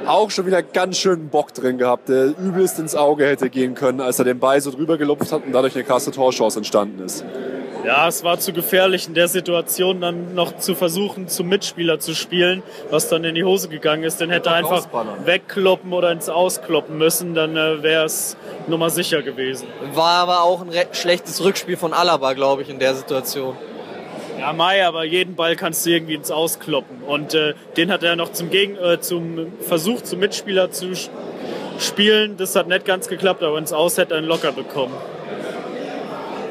auch 0.06 0.30
schon 0.30 0.46
wieder 0.46 0.62
ganz 0.62 0.98
schön 0.98 1.28
Bock 1.28 1.54
drin 1.54 1.78
gehabt, 1.78 2.08
der 2.08 2.36
übelst 2.38 2.78
ins 2.78 2.94
Auge 2.94 3.26
hätte 3.26 3.48
gehen 3.48 3.74
können, 3.74 4.00
als 4.00 4.18
er 4.18 4.24
den 4.26 4.40
Ball 4.40 4.60
so 4.60 4.70
drüber 4.70 4.98
gelupft 4.98 5.32
hat 5.32 5.44
und 5.46 5.52
dadurch 5.52 5.74
eine 5.74 5.84
krasse 5.84 6.10
Torchance 6.10 6.58
entstanden 6.58 7.02
ist. 7.04 7.24
Ja, 7.84 8.08
es 8.08 8.22
war 8.24 8.38
zu 8.38 8.52
gefährlich 8.52 9.08
in 9.08 9.14
der 9.14 9.28
Situation 9.28 10.00
dann 10.00 10.34
noch 10.34 10.58
zu 10.58 10.74
versuchen, 10.74 11.28
zum 11.28 11.48
Mitspieler 11.48 11.98
zu 11.98 12.14
spielen, 12.14 12.62
was 12.90 13.08
dann 13.08 13.24
in 13.24 13.34
die 13.34 13.44
Hose 13.44 13.68
gegangen 13.68 14.04
ist. 14.04 14.20
Den 14.20 14.30
hätte 14.30 14.50
er 14.50 14.56
einfach 14.56 14.86
wegkloppen 15.24 15.92
oder 15.92 16.12
ins 16.12 16.28
Auskloppen 16.28 16.98
müssen, 16.98 17.34
dann 17.34 17.56
äh, 17.56 17.82
wäre 17.82 18.04
es 18.04 18.36
Nummer 18.68 18.90
sicher 18.90 19.22
gewesen. 19.22 19.66
War 19.94 20.22
aber 20.22 20.42
auch 20.42 20.60
ein 20.60 20.70
schlechtes 20.92 21.42
Rückspiel 21.42 21.76
von 21.76 21.92
Alaba, 21.94 22.34
glaube 22.34 22.62
ich, 22.62 22.68
in 22.68 22.78
der 22.78 22.94
Situation. 22.94 23.56
Ja, 24.38 24.52
Mai, 24.52 24.86
aber 24.86 25.04
jeden 25.04 25.34
Ball 25.34 25.56
kannst 25.56 25.84
du 25.84 25.90
irgendwie 25.90 26.14
ins 26.14 26.30
Auskloppen. 26.30 27.02
Und 27.02 27.34
äh, 27.34 27.54
den 27.76 27.90
hat 27.90 28.02
er 28.02 28.16
noch 28.16 28.32
zum, 28.32 28.50
Gegen 28.50 28.76
äh, 28.76 29.00
zum 29.00 29.52
Versuch, 29.60 30.02
zum 30.02 30.18
Mitspieler 30.18 30.70
zu 30.70 30.92
spielen. 31.78 32.36
Das 32.36 32.56
hat 32.56 32.68
nicht 32.68 32.84
ganz 32.84 33.08
geklappt, 33.08 33.42
aber 33.42 33.58
ins 33.58 33.72
Aus 33.72 33.98
hätte 33.98 34.14
er 34.14 34.20
ihn 34.20 34.26
locker 34.26 34.52
bekommen. 34.52 34.94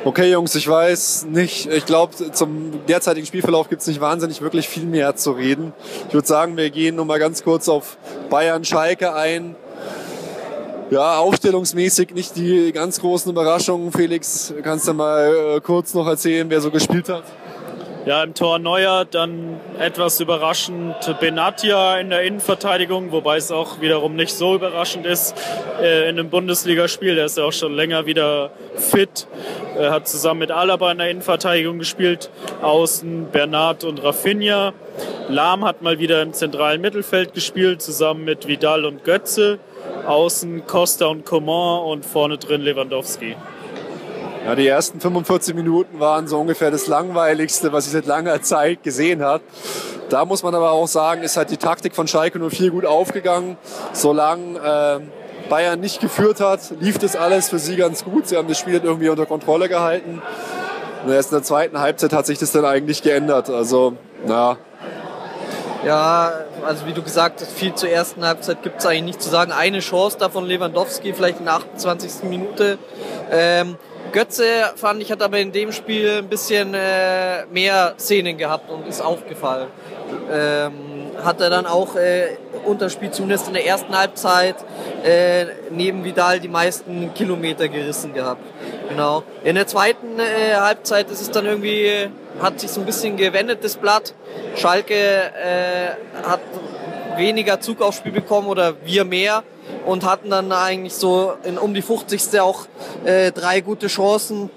Okay, 0.10 0.32
Jungs, 0.32 0.56
ich 0.56 0.67
weiß 0.67 1.28
nicht. 1.30 1.67
Ich 1.72 1.86
glaube, 1.86 2.32
zum 2.32 2.84
derzeitigen 2.88 3.28
Spielverlauf 3.28 3.69
gibt 3.69 3.84
es 3.84 3.88
nicht 3.88 4.02
wahnsinnig 4.02 4.41
wirklich 4.41 4.67
viel 4.67 4.86
mehr 4.86 5.15
zu 5.15 5.34
reden. 5.34 5.72
Ich 6.08 6.15
würde 6.15 6.28
sagen, 6.28 6.58
wir 6.58 6.72
gehen 6.72 6.95
noch 6.95 7.06
mal 7.06 7.19
ganz 7.19 7.43
kurz 7.43 7.69
auf 7.69 8.00
Bayern-Schalke 8.32 9.13
ein. 9.13 9.56
Ja, 10.89 11.19
aufstellungsmäßig 11.19 12.15
nicht 12.15 12.36
die 12.36 12.72
ganz 12.72 13.00
großen 13.02 13.32
Überraschungen. 13.32 13.91
Felix, 13.91 14.52
kannst 14.63 14.88
du 14.88 14.93
mal 14.93 15.58
äh, 15.58 15.62
kurz 15.62 15.93
noch 15.93 16.08
erzählen, 16.08 16.50
wer 16.50 16.60
so 16.60 16.72
gespielt 16.72 17.08
hat? 17.08 17.24
Ja, 18.06 18.24
im 18.24 18.34
Tor 18.34 18.60
Neuer, 18.60 19.04
dann 19.04 19.60
etwas 19.78 20.22
überraschend 20.22 20.96
Benatia 21.20 22.00
in 22.00 22.10
der 22.10 22.24
Innenverteidigung, 22.24 23.12
wobei 23.12 23.36
es 23.36 23.52
auch 23.52 23.82
wiederum 23.82 24.16
nicht 24.16 24.34
so 24.34 24.56
überraschend 24.56 25.06
ist 25.06 25.36
äh, 25.82 26.10
in 26.10 26.18
einem 26.18 26.30
Bundesligaspiel. 26.30 27.16
Der 27.16 27.26
ist 27.26 27.38
ja 27.38 27.44
auch 27.44 27.52
schon 27.52 27.76
länger 27.76 28.06
wieder 28.06 28.52
fit, 28.76 29.28
Er 29.78 29.92
hat 29.92 30.08
zusammen 30.08 30.40
mit 30.40 30.52
Alaba 30.52 30.94
in 30.94 30.98
der 31.00 31.10
Innenverteidigung 31.10 31.78
gespielt, 31.78 32.30
außen 32.62 33.32
Bernard 33.32 33.84
und 33.84 34.02
Rafinha. 34.02 34.74
Lahm 35.28 35.66
hat 35.66 35.82
mal 35.82 36.00
wieder 36.00 36.22
im 36.22 36.32
zentralen 36.32 36.80
Mittelfeld 36.80 37.34
gespielt, 37.34 37.82
zusammen 37.82 38.24
mit 38.24 38.48
Vidal 38.48 38.86
und 38.86 39.04
Götze. 39.04 39.60
Außen 40.08 40.66
Costa 40.66 41.08
und 41.08 41.26
Coman 41.26 41.84
und 41.84 42.06
vorne 42.06 42.38
drin 42.38 42.62
Lewandowski. 42.62 43.36
Ja, 44.45 44.56
die 44.56 44.67
ersten 44.67 44.99
45 44.99 45.54
Minuten 45.54 45.99
waren 45.99 46.28
so 46.28 46.39
ungefähr 46.39 46.71
das 46.71 46.88
langweiligste, 46.88 47.73
was 47.73 47.86
ich 47.86 47.91
seit 47.91 48.06
langer 48.06 48.41
Zeit 48.41 48.84
gesehen 48.84 49.21
habe. 49.21 49.43
Da 50.10 50.25
muss 50.25 50.43
man 50.43 50.56
aber 50.56 50.71
auch 50.71 50.88
sagen, 50.88 51.21
ist 51.23 51.38
halt 51.38 51.52
die 51.52 51.58
Taktik 51.58 51.93
von 51.93 52.08
Schalke 52.08 52.39
04 52.39 52.71
gut 52.71 52.86
aufgegangen. 52.86 53.58
Solange 53.93 54.58
äh, 54.58 55.49
Bayern 55.49 55.80
nicht 55.80 55.99
geführt 55.99 56.39
hat, 56.39 56.62
lief 56.80 56.97
das 56.97 57.15
alles 57.15 57.49
für 57.49 57.60
sie 57.60 57.75
ganz 57.75 58.04
gut. 58.04 58.28
Sie 58.28 58.38
haben 58.38 58.47
das 58.47 58.58
Spiel 58.58 58.82
irgendwie 58.84 59.10
unter 59.10 59.25
Kontrolle 59.25 59.67
gehalten. 59.67 60.21
Und 61.06 61.12
erst 61.12 61.32
in 61.32 61.38
der 61.38 61.43
zweiten 61.43 61.80
Halbzeit 61.80 62.13
hat 62.13 62.25
sich 62.25 62.39
das 62.39 62.52
dann 62.52 62.65
eigentlich 62.65 63.04
geändert. 63.04 63.49
Also, 63.49 63.97
na. 64.25 64.58
Ja, 65.86 66.32
also 66.65 66.86
wie 66.88 66.93
du 66.93 67.02
gesagt 67.02 67.41
hast, 67.41 67.52
viel 67.52 67.73
zur 67.73 67.89
ersten 67.89 68.25
Halbzeit 68.25 68.63
gibt 68.63 68.80
es 68.80 68.86
eigentlich 68.86 69.04
nicht 69.04 69.21
zu 69.21 69.30
sagen. 69.30 69.52
Eine 69.52 69.80
Chance 69.80 70.17
da 70.19 70.30
von 70.30 70.45
Lewandowski, 70.45 71.13
vielleicht 71.13 71.39
in 71.39 71.45
der 71.45 71.56
28. 71.56 72.23
Minute. 72.23 72.78
Ähm, 73.32 73.78
Götze, 74.12 74.72
fand 74.76 75.02
ich, 75.02 75.12
hat 75.12 75.22
aber 75.22 75.39
in 75.39 75.52
dem 75.52 75.72
Spiel 75.72 76.19
ein 76.19 76.28
bisschen 76.28 76.74
äh, 76.74 77.45
mehr 77.52 77.95
Szenen 77.98 78.38
gehabt 78.38 78.69
und 78.69 78.88
ist 78.88 79.02
aufgefallen. 79.02 79.67
Ähm, 80.32 81.12
hat 81.24 81.41
er 81.41 81.50
dann 81.50 81.65
auch 81.65 81.95
äh, 81.95 82.38
Unterspiel 82.65 83.12
zumindest 83.12 83.48
in 83.48 83.54
der 83.54 83.65
ersten 83.65 83.95
Halbzeit 83.98 84.56
äh, 85.04 85.45
neben 85.69 86.04
Vidal 86.04 86.39
die 86.39 86.48
meisten 86.48 87.13
Kilometer 87.13 87.67
gerissen 87.67 88.13
gehabt. 88.13 88.41
Genau. 88.89 89.24
In 89.43 89.56
der 89.56 89.67
zweiten 89.67 90.19
äh, 90.19 90.56
Halbzeit 90.56 91.10
ist 91.12 91.22
es 91.22 91.32
dann 91.32 91.45
irgendwie, 91.45 92.10
hat 92.41 92.60
sich 92.60 92.72
so 92.72 92.80
ein 92.80 92.86
bisschen 92.86 93.17
gewendet, 93.17 93.63
das 93.63 93.76
Blatt. 93.76 94.13
Schalke 94.56 94.95
äh, 94.95 96.28
hat 96.28 96.41
weniger 97.19 97.60
Zug 97.60 97.82
aufs 97.82 97.97
Spiel 97.97 98.12
bekommen 98.12 98.47
oder 98.47 98.73
wir 98.86 99.05
mehr 99.05 99.43
und 99.86 100.05
hatten 100.05 100.29
dann 100.29 100.51
eigentlich 100.51 100.93
so 100.93 101.34
in 101.43 101.58
um 101.58 101.73
die 101.73 101.82
50. 101.82 102.39
auch 102.39 102.65
äh, 103.05 103.32
drei 103.32 103.62
gute 103.62 103.88
Chancen, 103.88 104.49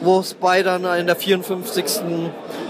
wo 0.00 0.20
es 0.20 0.34
bei 0.34 0.62
dann 0.62 0.84
in 0.98 1.06
der 1.06 1.16
54. 1.16 1.84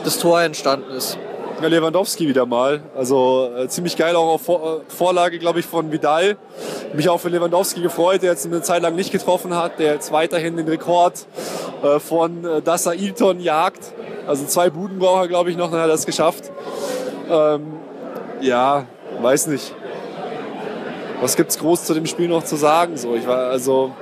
das 0.04 0.18
Tor 0.18 0.40
entstanden 0.42 0.90
ist. 0.92 1.18
Ja, 1.60 1.68
Lewandowski 1.68 2.26
wieder 2.26 2.46
mal. 2.46 2.80
Also 2.96 3.50
äh, 3.54 3.68
ziemlich 3.68 3.94
geil 3.98 4.16
auch 4.16 4.34
auf 4.34 4.40
Vor 4.40 4.80
äh, 4.80 4.90
Vorlage, 4.90 5.38
glaube 5.38 5.60
ich, 5.60 5.66
von 5.66 5.92
Vidal. 5.92 6.38
Mich 6.94 7.06
auch 7.10 7.20
für 7.20 7.28
Lewandowski 7.28 7.82
gefreut, 7.82 8.22
der 8.22 8.30
jetzt 8.30 8.46
eine 8.46 8.62
Zeit 8.62 8.80
lang 8.80 8.94
nicht 8.94 9.12
getroffen 9.12 9.54
hat, 9.54 9.78
der 9.78 9.92
jetzt 9.92 10.10
weiterhin 10.10 10.56
den 10.56 10.66
Rekord 10.66 11.26
äh, 11.82 12.00
von 12.00 12.46
äh, 12.46 12.62
Dassa 12.62 12.94
Ilton 12.94 13.40
jagt. 13.40 13.92
Also 14.26 14.46
zwei 14.46 14.70
Buden 14.70 14.98
braucht 14.98 15.24
er, 15.24 15.28
glaube 15.28 15.50
ich, 15.50 15.58
noch, 15.58 15.70
dann 15.70 15.80
hat 15.80 15.88
er 15.88 15.92
das 15.92 16.06
geschafft. 16.06 16.50
Ähm, 17.30 17.74
ja, 18.40 18.86
weiß 19.22 19.48
nicht 19.48 19.74
was 21.20 21.36
gibt's 21.36 21.58
groß 21.58 21.84
zu 21.84 21.94
dem 21.94 22.06
Spiel 22.06 22.28
noch 22.28 22.44
zu 22.44 22.56
sagen? 22.56 22.96
So, 22.96 23.14
ich 23.14 23.26
war 23.26 23.50
also. 23.50 23.94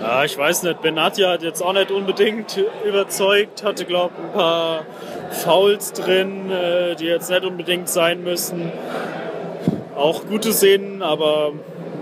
Ja, 0.00 0.24
ich 0.24 0.36
weiß 0.36 0.64
nicht. 0.64 0.82
Benatia 0.82 1.30
hat 1.30 1.42
jetzt 1.42 1.62
auch 1.62 1.72
nicht 1.72 1.90
unbedingt 1.90 2.62
überzeugt, 2.86 3.64
hatte 3.64 3.84
glaube 3.84 4.14
ein 4.16 4.32
paar 4.32 4.84
Fouls 5.30 5.92
drin, 5.92 6.50
äh, 6.50 6.94
die 6.96 7.06
jetzt 7.06 7.30
nicht 7.30 7.44
unbedingt 7.44 7.88
sein 7.88 8.22
müssen. 8.22 8.72
Auch 9.96 10.26
gute 10.26 10.52
Szenen, 10.52 11.02
aber 11.02 11.52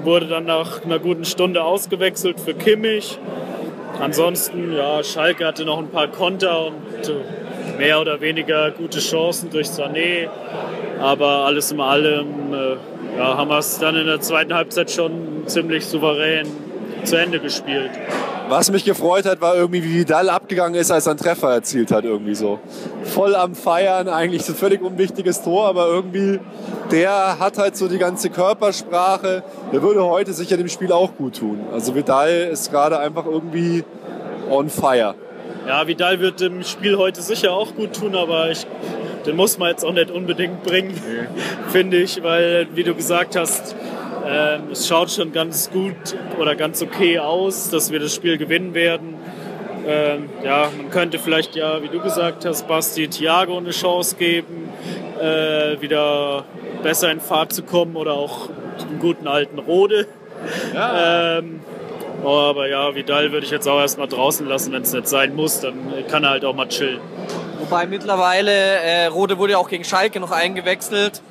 wurde 0.03 0.27
dann 0.27 0.47
nach 0.47 0.85
einer 0.85 0.99
guten 0.99 1.25
Stunde 1.25 1.63
ausgewechselt 1.63 2.41
für 2.41 2.55
Kimmich. 2.55 3.19
Ansonsten, 4.01 4.75
ja, 4.75 5.05
Schalke 5.05 5.47
hatte 5.47 5.65
noch 5.65 5.79
ein 5.79 5.91
paar 5.91 6.09
Konter 6.09 6.67
und 6.67 7.09
äh, 7.09 7.13
mehr 7.79 8.01
oder 8.01 8.21
weniger 8.21 8.71
gute 8.71 9.01
Chancen 9.01 9.51
durch 9.51 9.69
Sané. 9.69 10.29
Aber 11.01 11.47
alles 11.47 11.73
in 11.73 11.81
allem 11.81 12.53
äh, 12.53 12.77
ja, 13.19 13.37
haben 13.37 13.49
wir 13.51 13.59
es 13.59 13.79
dann 13.79 13.97
in 13.97 14.07
der 14.07 14.21
zweiten 14.21 14.55
Halbzeit 14.55 14.91
schon 14.91 15.45
ziemlich 15.47 15.87
souverän 15.87 16.47
zu 17.05 17.17
Ende 17.17 17.41
gespielt. 17.41 17.91
Was 18.49 18.71
mich 18.71 18.85
gefreut 18.85 19.25
hat, 19.25 19.41
war 19.41 19.55
irgendwie, 19.55 19.83
wie 19.83 20.01
Vidal 20.01 20.29
abgegangen 20.29 20.79
ist, 20.79 20.91
als 20.91 21.07
er 21.07 21.13
einen 21.13 21.21
Treffer 21.21 21.51
erzielt 21.51 21.91
hat, 21.91 22.05
irgendwie 22.05 22.35
so. 22.35 22.59
Voll 23.03 23.35
am 23.35 23.55
Feiern, 23.55 24.09
eigentlich 24.09 24.45
so 24.45 24.53
ein 24.53 24.57
völlig 24.57 24.83
unwichtiges 24.83 25.43
Tor, 25.43 25.67
aber 25.69 25.87
irgendwie, 25.87 26.39
der 26.91 27.39
hat 27.39 27.57
halt 27.59 27.77
so 27.77 27.89
die 27.89 27.99
ganze 27.99 28.31
Körpersprache. 28.31 29.43
Der 29.73 29.83
würde 29.83 30.05
heute 30.05 30.33
sicher 30.33 30.57
dem 30.57 30.69
Spiel 30.69 30.93
auch 30.93 31.17
gut 31.17 31.39
tun. 31.39 31.61
Also 31.73 31.95
Vidal 31.95 32.31
ist 32.53 32.71
gerade 32.71 32.99
einfach 32.99 33.27
irgendwie 33.27 33.85
on 34.51 34.69
fire. 34.69 35.15
Ja, 35.67 35.87
Vidal 35.87 36.19
wird 36.21 36.41
dem 36.41 36.65
Spiel 36.65 36.99
heute 36.99 37.23
sicher 37.23 37.53
auch 37.53 37.75
gut 37.75 37.95
tun, 37.95 38.17
aber 38.17 38.51
ich, 38.51 38.67
den 39.27 39.37
muss 39.37 39.59
man 39.59 39.69
jetzt 39.69 39.85
auch 39.85 39.93
nicht 39.93 40.11
unbedingt 40.11 40.65
bringen, 40.65 41.01
finde 41.69 41.99
ich, 41.99 42.23
weil, 42.23 42.67
wie 42.75 42.83
du 42.83 42.95
gesagt 42.95 43.37
hast, 43.37 43.77
ähm, 44.27 44.71
es 44.73 44.89
schaut 44.89 45.11
schon 45.11 45.33
ganz 45.33 45.71
gut 45.71 46.17
oder 46.39 46.57
ganz 46.57 46.83
okay 46.83 47.19
aus, 47.19 47.71
dass 47.71 47.93
wir 47.93 48.01
das 48.01 48.15
Spiel 48.15 48.39
gewinnen 48.39 48.75
werden. 48.75 49.15
Ähm, 49.87 50.31
ja, 50.45 50.69
man 50.77 50.91
könnte 50.91 51.19
vielleicht 51.19 51.55
ja, 51.57 51.83
wie 51.83 51.89
du 51.89 52.01
gesagt 52.01 52.45
hast, 52.45 52.67
Basti 52.69 53.09
Thiago 53.09 53.57
eine 53.57 53.71
Chance 53.71 54.17
geben, 54.17 54.69
äh, 55.21 55.81
wieder 55.81 56.45
besser 56.83 57.11
in 57.11 57.21
Fahrt 57.21 57.53
zu 57.53 57.63
kommen 57.63 57.97
oder 57.97 58.15
auch 58.15 58.49
einen 58.89 58.99
guten 59.01 59.29
alten 59.29 59.59
Rode. 59.59 60.07
Ja. 60.75 61.39
Ähm, 61.39 61.61
aber 62.31 62.69
ja, 62.69 62.95
Vidal 62.95 63.33
würde 63.33 63.47
ich 63.47 63.53
jetzt 63.53 63.69
auch 63.69 63.81
erstmal 63.81 64.09
draußen 64.09 64.47
lassen, 64.47 64.73
wenn 64.73 64.83
es 64.83 64.93
nicht 64.93 65.09
sein 65.09 65.35
muss, 65.35 65.61
dann 65.61 65.75
kann 66.09 66.25
er 66.25 66.31
halt 66.31 66.45
auch 66.45 66.55
mal 66.55 66.69
chillen. 66.69 67.01
Wobei 67.59 67.87
mittlerweile, 67.87 68.53
äh, 68.53 69.07
Rode 69.07 69.39
wurde 69.39 69.53
ja 69.53 69.59
auch 69.59 69.69
gegen 69.69 69.85
Schalke 69.85 70.21
noch 70.21 70.31
eingewechselt. 70.31 71.23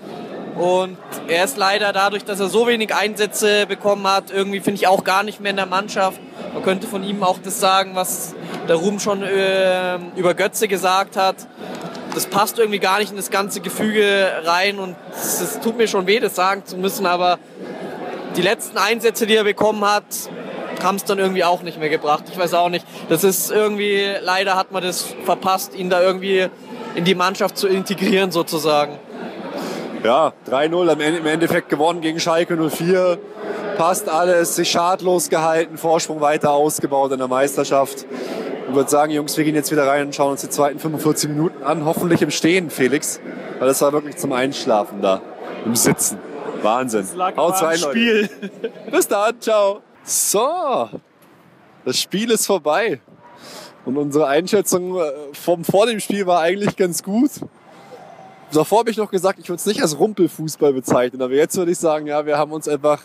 Und 0.55 0.97
er 1.27 1.45
ist 1.45 1.57
leider 1.57 1.93
dadurch, 1.93 2.25
dass 2.25 2.39
er 2.39 2.47
so 2.47 2.67
wenig 2.67 2.93
Einsätze 2.93 3.65
bekommen 3.67 4.05
hat, 4.05 4.31
irgendwie 4.31 4.59
finde 4.59 4.79
ich 4.79 4.87
auch 4.87 5.03
gar 5.03 5.23
nicht 5.23 5.39
mehr 5.39 5.51
in 5.51 5.55
der 5.55 5.65
Mannschaft. 5.65 6.19
Man 6.53 6.63
könnte 6.63 6.87
von 6.87 7.03
ihm 7.03 7.23
auch 7.23 7.39
das 7.41 7.59
sagen, 7.59 7.91
was 7.95 8.35
der 8.67 8.75
Ruhm 8.75 8.99
schon 8.99 9.23
äh, 9.23 9.95
über 10.15 10.33
Götze 10.33 10.67
gesagt 10.67 11.15
hat. 11.15 11.35
Das 12.13 12.25
passt 12.25 12.59
irgendwie 12.59 12.79
gar 12.79 12.99
nicht 12.99 13.11
in 13.11 13.17
das 13.17 13.31
ganze 13.31 13.61
Gefüge 13.61 14.27
rein 14.43 14.77
und 14.79 14.95
es 15.13 15.59
tut 15.61 15.77
mir 15.77 15.87
schon 15.87 16.07
weh, 16.07 16.19
das 16.19 16.35
sagen 16.35 16.65
zu 16.65 16.75
müssen, 16.75 17.05
aber 17.05 17.39
die 18.35 18.41
letzten 18.41 18.77
Einsätze, 18.77 19.25
die 19.25 19.35
er 19.35 19.45
bekommen 19.45 19.85
hat, 19.85 20.03
haben 20.83 20.95
es 20.95 21.03
dann 21.03 21.19
irgendwie 21.19 21.43
auch 21.43 21.61
nicht 21.61 21.79
mehr 21.79 21.89
gebracht. 21.89 22.23
Ich 22.31 22.37
weiß 22.37 22.53
auch 22.53 22.69
nicht. 22.69 22.85
Das 23.09 23.23
ist 23.23 23.51
irgendwie, 23.51 24.05
leider 24.21 24.55
hat 24.55 24.71
man 24.71 24.83
das 24.83 25.05
verpasst, 25.23 25.75
ihn 25.75 25.89
da 25.89 26.01
irgendwie 26.01 26.47
in 26.95 27.05
die 27.05 27.15
Mannschaft 27.15 27.57
zu 27.57 27.67
integrieren 27.67 28.31
sozusagen 28.31 28.99
ja, 30.03 30.33
3-0 30.49 31.17
im 31.17 31.25
Endeffekt 31.25 31.69
gewonnen 31.69 32.01
gegen 32.01 32.19
Schalke 32.19 32.57
04. 32.57 33.17
Passt 33.77 34.09
alles, 34.09 34.55
sich 34.55 34.69
schadlos 34.69 35.29
gehalten, 35.29 35.77
Vorsprung 35.77 36.21
weiter 36.21 36.51
ausgebaut 36.51 37.11
in 37.11 37.19
der 37.19 37.27
Meisterschaft. 37.27 38.05
Ich 38.67 38.75
würde 38.75 38.89
sagen, 38.89 39.11
Jungs, 39.11 39.37
wir 39.37 39.43
gehen 39.43 39.55
jetzt 39.55 39.71
wieder 39.71 39.87
rein 39.87 40.07
und 40.07 40.15
schauen 40.15 40.31
uns 40.31 40.41
die 40.41 40.49
zweiten 40.49 40.79
45 40.79 41.29
Minuten 41.29 41.63
an. 41.63 41.85
Hoffentlich 41.85 42.21
im 42.21 42.31
Stehen, 42.31 42.69
Felix. 42.69 43.19
Weil 43.59 43.67
das 43.67 43.81
war 43.81 43.91
wirklich 43.91 44.17
zum 44.17 44.31
Einschlafen 44.33 45.01
da. 45.01 45.21
Im 45.65 45.75
Sitzen. 45.75 46.19
Wahnsinn. 46.61 47.05
Haut 47.37 47.61
rein, 47.61 47.77
Spiel. 47.77 48.29
Bis 48.91 49.07
dann, 49.07 49.39
ciao. 49.41 49.81
So, 50.03 50.89
das 51.85 51.99
Spiel 51.99 52.31
ist 52.31 52.45
vorbei. 52.45 52.99
Und 53.85 53.97
unsere 53.97 54.27
Einschätzung 54.27 54.97
äh, 54.97 55.11
vom 55.33 55.63
vor 55.63 55.85
dem 55.87 55.99
Spiel 55.99 56.25
war 56.27 56.41
eigentlich 56.41 56.75
ganz 56.75 57.01
gut. 57.03 57.31
Davor 58.51 58.79
habe 58.79 58.91
ich 58.91 58.97
noch 58.97 59.09
gesagt, 59.09 59.39
ich 59.39 59.47
würde 59.47 59.59
es 59.59 59.65
nicht 59.65 59.81
als 59.81 59.97
Rumpelfußball 59.97 60.73
bezeichnen, 60.73 61.21
aber 61.21 61.33
jetzt 61.33 61.55
würde 61.55 61.71
ich 61.71 61.77
sagen, 61.77 62.07
ja, 62.07 62.25
wir 62.25 62.37
haben 62.37 62.51
uns 62.51 62.67
einfach 62.67 63.01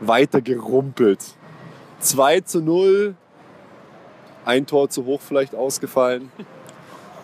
weiter 0.00 0.40
gerumpelt. 0.40 1.20
2 2.00 2.40
zu 2.40 2.60
0, 2.60 3.14
ein 4.44 4.66
Tor 4.66 4.90
zu 4.90 5.04
hoch 5.04 5.20
vielleicht 5.20 5.54
ausgefallen. 5.54 6.32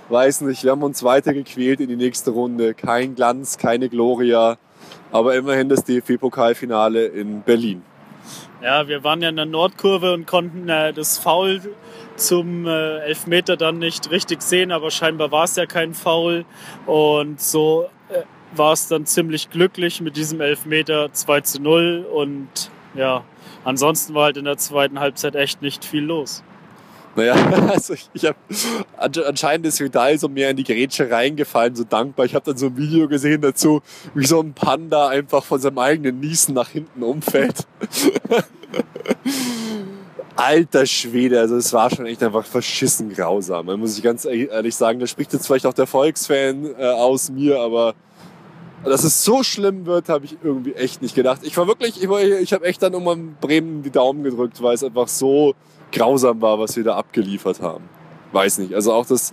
Weiß 0.09 0.43
nicht, 0.43 0.63
wir 0.63 0.71
haben 0.71 0.85
uns 0.85 1.03
weiter 1.03 1.35
gequält 1.35 1.81
in 1.81 1.89
die 1.89 1.97
nächste 1.97 2.31
Runde. 2.31 2.75
Kein 2.75 3.15
Glanz, 3.15 3.59
keine 3.59 3.89
Gloria, 3.89 4.57
aber 5.11 5.35
immerhin 5.35 5.69
das 5.69 5.85
DFB-Pokalfinale 5.85 7.07
in 7.07 7.43
Berlin. 7.43 7.83
Ja, 8.61 8.89
wir 8.89 9.05
waren 9.05 9.23
ja 9.23 9.29
in 9.29 9.37
der 9.37 9.47
Nordkurve 9.47 10.13
und 10.13 10.27
konnten 10.27 10.69
äh, 10.69 10.93
das 10.93 11.17
Foul 11.19 11.61
zum 12.17 12.67
äh, 12.67 12.99
Elfmeter 13.01 13.57
dann 13.57 13.79
nicht 13.79 14.11
richtig 14.11 14.43
sehen, 14.43 14.73
aber 14.73 14.91
scheinbar 14.91 15.31
war 15.31 15.45
es 15.45 15.55
ja 15.55 15.67
kein 15.67 15.95
Foul. 15.95 16.45
Und 16.85 17.41
so 17.41 17.89
äh, 18.09 18.23
war 18.57 18.73
es 18.73 18.89
dann 18.89 19.07
ziemlich 19.07 19.51
glücklich 19.51 20.01
mit 20.01 20.17
diesem 20.17 20.41
Elfmeter 20.41 21.13
2 21.13 21.41
zu 21.43 21.63
0. 21.63 22.05
Und 22.13 22.49
ja, 22.95 23.23
ansonsten 23.65 24.15
war 24.15 24.25
halt 24.25 24.37
in 24.37 24.45
der 24.45 24.57
zweiten 24.57 24.99
Halbzeit 24.99 25.37
echt 25.37 25.63
nicht 25.63 25.85
viel 25.85 26.03
los. 26.03 26.43
Naja, 27.19 27.35
also 27.69 27.95
ich, 27.95 28.09
ich 28.13 28.25
habe 28.25 28.39
anscheinend 28.97 29.67
ist 29.67 29.81
Vidal 29.81 30.17
so 30.21 30.29
mehr 30.29 30.51
in 30.51 30.57
die 30.57 30.63
Grätsche 30.63 31.11
reingefallen, 31.11 31.75
so 31.75 31.83
dankbar. 31.83 32.27
Ich 32.27 32.37
habe 32.37 32.45
dann 32.45 32.57
so 32.57 32.67
ein 32.67 32.77
Video 32.77 33.09
gesehen 33.09 33.43
dazu, 33.43 33.83
wie 34.15 34.25
so 34.25 34.41
ein 34.41 34.53
Panda 34.55 35.09
einfach 35.09 35.43
von 35.43 35.61
seinem 35.61 35.79
eigenen 35.79 36.21
Niesen 36.21 36.55
nach 36.55 36.69
hinten 36.69 37.03
umfällt. 37.03 37.67
Alter 40.37 40.87
Schwede, 40.87 41.41
also 41.41 41.57
es 41.57 41.73
war 41.73 41.91
schon 41.91 42.07
echt 42.07 42.23
einfach 42.23 42.47
verschissen 42.47 43.13
grausam. 43.13 43.67
Man 43.67 43.81
muss 43.81 43.99
ich 43.99 44.05
ganz 44.05 44.25
ehrlich 44.25 44.77
sagen, 44.77 45.01
da 45.01 45.09
spricht 45.09 45.33
jetzt 45.33 45.49
vielleicht 45.49 45.67
auch 45.67 45.75
der 45.75 45.89
Volksfan 45.89 46.67
äh, 46.79 46.85
aus 46.85 47.31
mir, 47.31 47.59
aber 47.59 47.95
dass 48.85 49.05
es 49.05 49.25
so 49.25 49.43
schlimm 49.43 49.87
wird, 49.87 50.09
habe 50.09 50.25
ich 50.25 50.37
irgendwie 50.43 50.75
echt 50.75 51.03
nicht 51.03 51.15
gedacht. 51.15 51.41
Ich 51.43 51.57
war 51.57 51.67
wirklich, 51.67 52.03
ich, 52.03 52.09
ich 52.09 52.53
habe 52.53 52.65
echt 52.65 52.83
dann 52.83 52.95
um 52.95 53.37
Bremen 53.41 53.83
die 53.83 53.91
Daumen 53.91 54.23
gedrückt, 54.23 54.63
weil 54.63 54.75
es 54.75 54.85
einfach 54.85 55.09
so 55.09 55.55
grausam 55.93 56.41
war, 56.41 56.59
was 56.59 56.77
wir 56.77 56.85
da 56.85 56.97
abgeliefert 56.97 57.61
haben. 57.61 57.89
Weiß 58.33 58.59
nicht. 58.59 58.75
Also 58.75 58.93
auch 58.93 59.07
das 59.07 59.33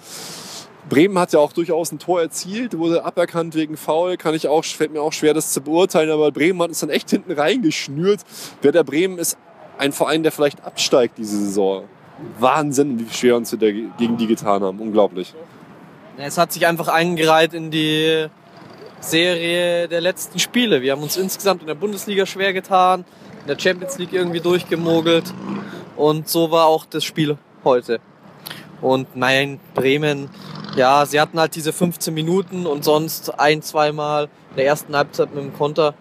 Bremen 0.89 1.17
hat 1.17 1.33
ja 1.33 1.39
auch 1.39 1.53
durchaus 1.53 1.91
ein 1.91 1.99
Tor 1.99 2.21
erzielt, 2.21 2.77
wurde 2.77 3.03
aberkannt 3.03 3.55
wegen 3.55 3.75
Foul, 3.75 4.17
kann 4.17 4.35
ich 4.35 4.47
auch, 4.47 4.63
fällt 4.63 4.93
mir 4.93 5.01
auch 5.01 5.13
schwer, 5.13 5.33
das 5.33 5.51
zu 5.51 5.61
beurteilen, 5.61 6.11
aber 6.11 6.31
Bremen 6.31 6.61
hat 6.61 6.71
es 6.71 6.79
dann 6.79 6.89
echt 6.89 7.09
hinten 7.09 7.31
reingeschnürt. 7.31 8.21
Werder 8.61 8.83
Bremen 8.83 9.17
ist 9.17 9.37
ein 9.77 9.91
Verein, 9.91 10.23
der 10.23 10.31
vielleicht 10.31 10.63
absteigt 10.63 11.17
diese 11.17 11.37
Saison. 11.37 11.85
Wahnsinn, 12.39 12.99
wie 12.99 13.13
schwer 13.13 13.35
uns 13.35 13.51
wir 13.51 13.57
gegen 13.57 14.17
die 14.17 14.27
getan 14.27 14.63
haben. 14.63 14.79
Unglaublich. 14.79 15.33
Es 16.17 16.37
hat 16.37 16.53
sich 16.53 16.65
einfach 16.65 16.87
eingereiht 16.87 17.53
in 17.53 17.71
die 17.71 18.27
Serie 19.05 19.87
der 19.87 20.01
letzten 20.01 20.39
Spiele. 20.39 20.81
Wir 20.81 20.91
haben 20.91 21.03
uns 21.03 21.17
insgesamt 21.17 21.61
in 21.61 21.67
der 21.67 21.75
Bundesliga 21.75 22.25
schwer 22.25 22.53
getan, 22.53 23.05
in 23.41 23.47
der 23.47 23.59
Champions 23.59 23.97
League 23.97 24.13
irgendwie 24.13 24.39
durchgemogelt. 24.39 25.33
Und 25.95 26.27
so 26.27 26.51
war 26.51 26.65
auch 26.65 26.85
das 26.85 27.03
Spiel 27.03 27.37
heute. 27.63 27.99
Und 28.81 29.15
nein, 29.15 29.59
Bremen, 29.73 30.29
ja, 30.75 31.05
sie 31.05 31.21
hatten 31.21 31.39
halt 31.39 31.55
diese 31.55 31.71
15 31.71 32.13
Minuten 32.13 32.65
und 32.65 32.83
sonst 32.83 33.39
ein, 33.39 33.61
zweimal 33.61 34.25
in 34.51 34.57
der 34.57 34.65
ersten 34.65 34.95
Halbzeit 34.95 35.33
mit 35.33 35.43
dem 35.43 35.53
Konter. 35.53 35.93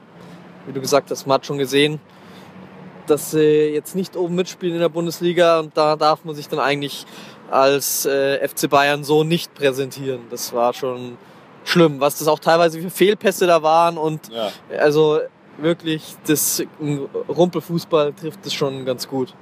Wie 0.66 0.72
du 0.72 0.80
gesagt 0.80 1.11
hast, 1.11 1.26
man 1.26 1.34
hat 1.34 1.46
schon 1.46 1.59
gesehen, 1.59 2.00
dass 3.07 3.32
sie 3.32 3.68
jetzt 3.68 3.94
nicht 3.94 4.16
oben 4.16 4.34
mitspielen 4.34 4.74
in 4.74 4.80
der 4.80 4.88
Bundesliga 4.88 5.61
und 5.61 5.76
da 5.76 5.96
darf 5.96 6.24
man 6.24 6.34
sich 6.34 6.48
dann 6.48 6.59
eigentlich 6.59 7.07
als 7.50 8.07
äh, 8.07 8.46
FC 8.48 8.68
Bayern 8.68 9.05
so 9.05 9.24
nicht 9.24 9.55
präsentieren. 9.55 10.22
Das 10.30 10.52
war 10.55 10.72
schon 10.72 11.18
schlimm, 11.65 12.01
was 12.01 12.19
das 12.19 12.29
auch 12.29 12.39
teilweise 12.39 12.83
wie 12.83 12.91
Fehlpässe 12.91 13.47
da 13.47 13.62
waren 13.62 13.99
und 13.99 14.29
ja. 14.31 14.51
also 14.79 15.21
wirklich 15.59 16.17
das 16.27 16.62
Rumpelfußball 17.29 18.12
trifft 18.12 18.45
es 18.47 18.55
schon 18.55 18.85
ganz 18.85 19.09
gut. 19.09 19.35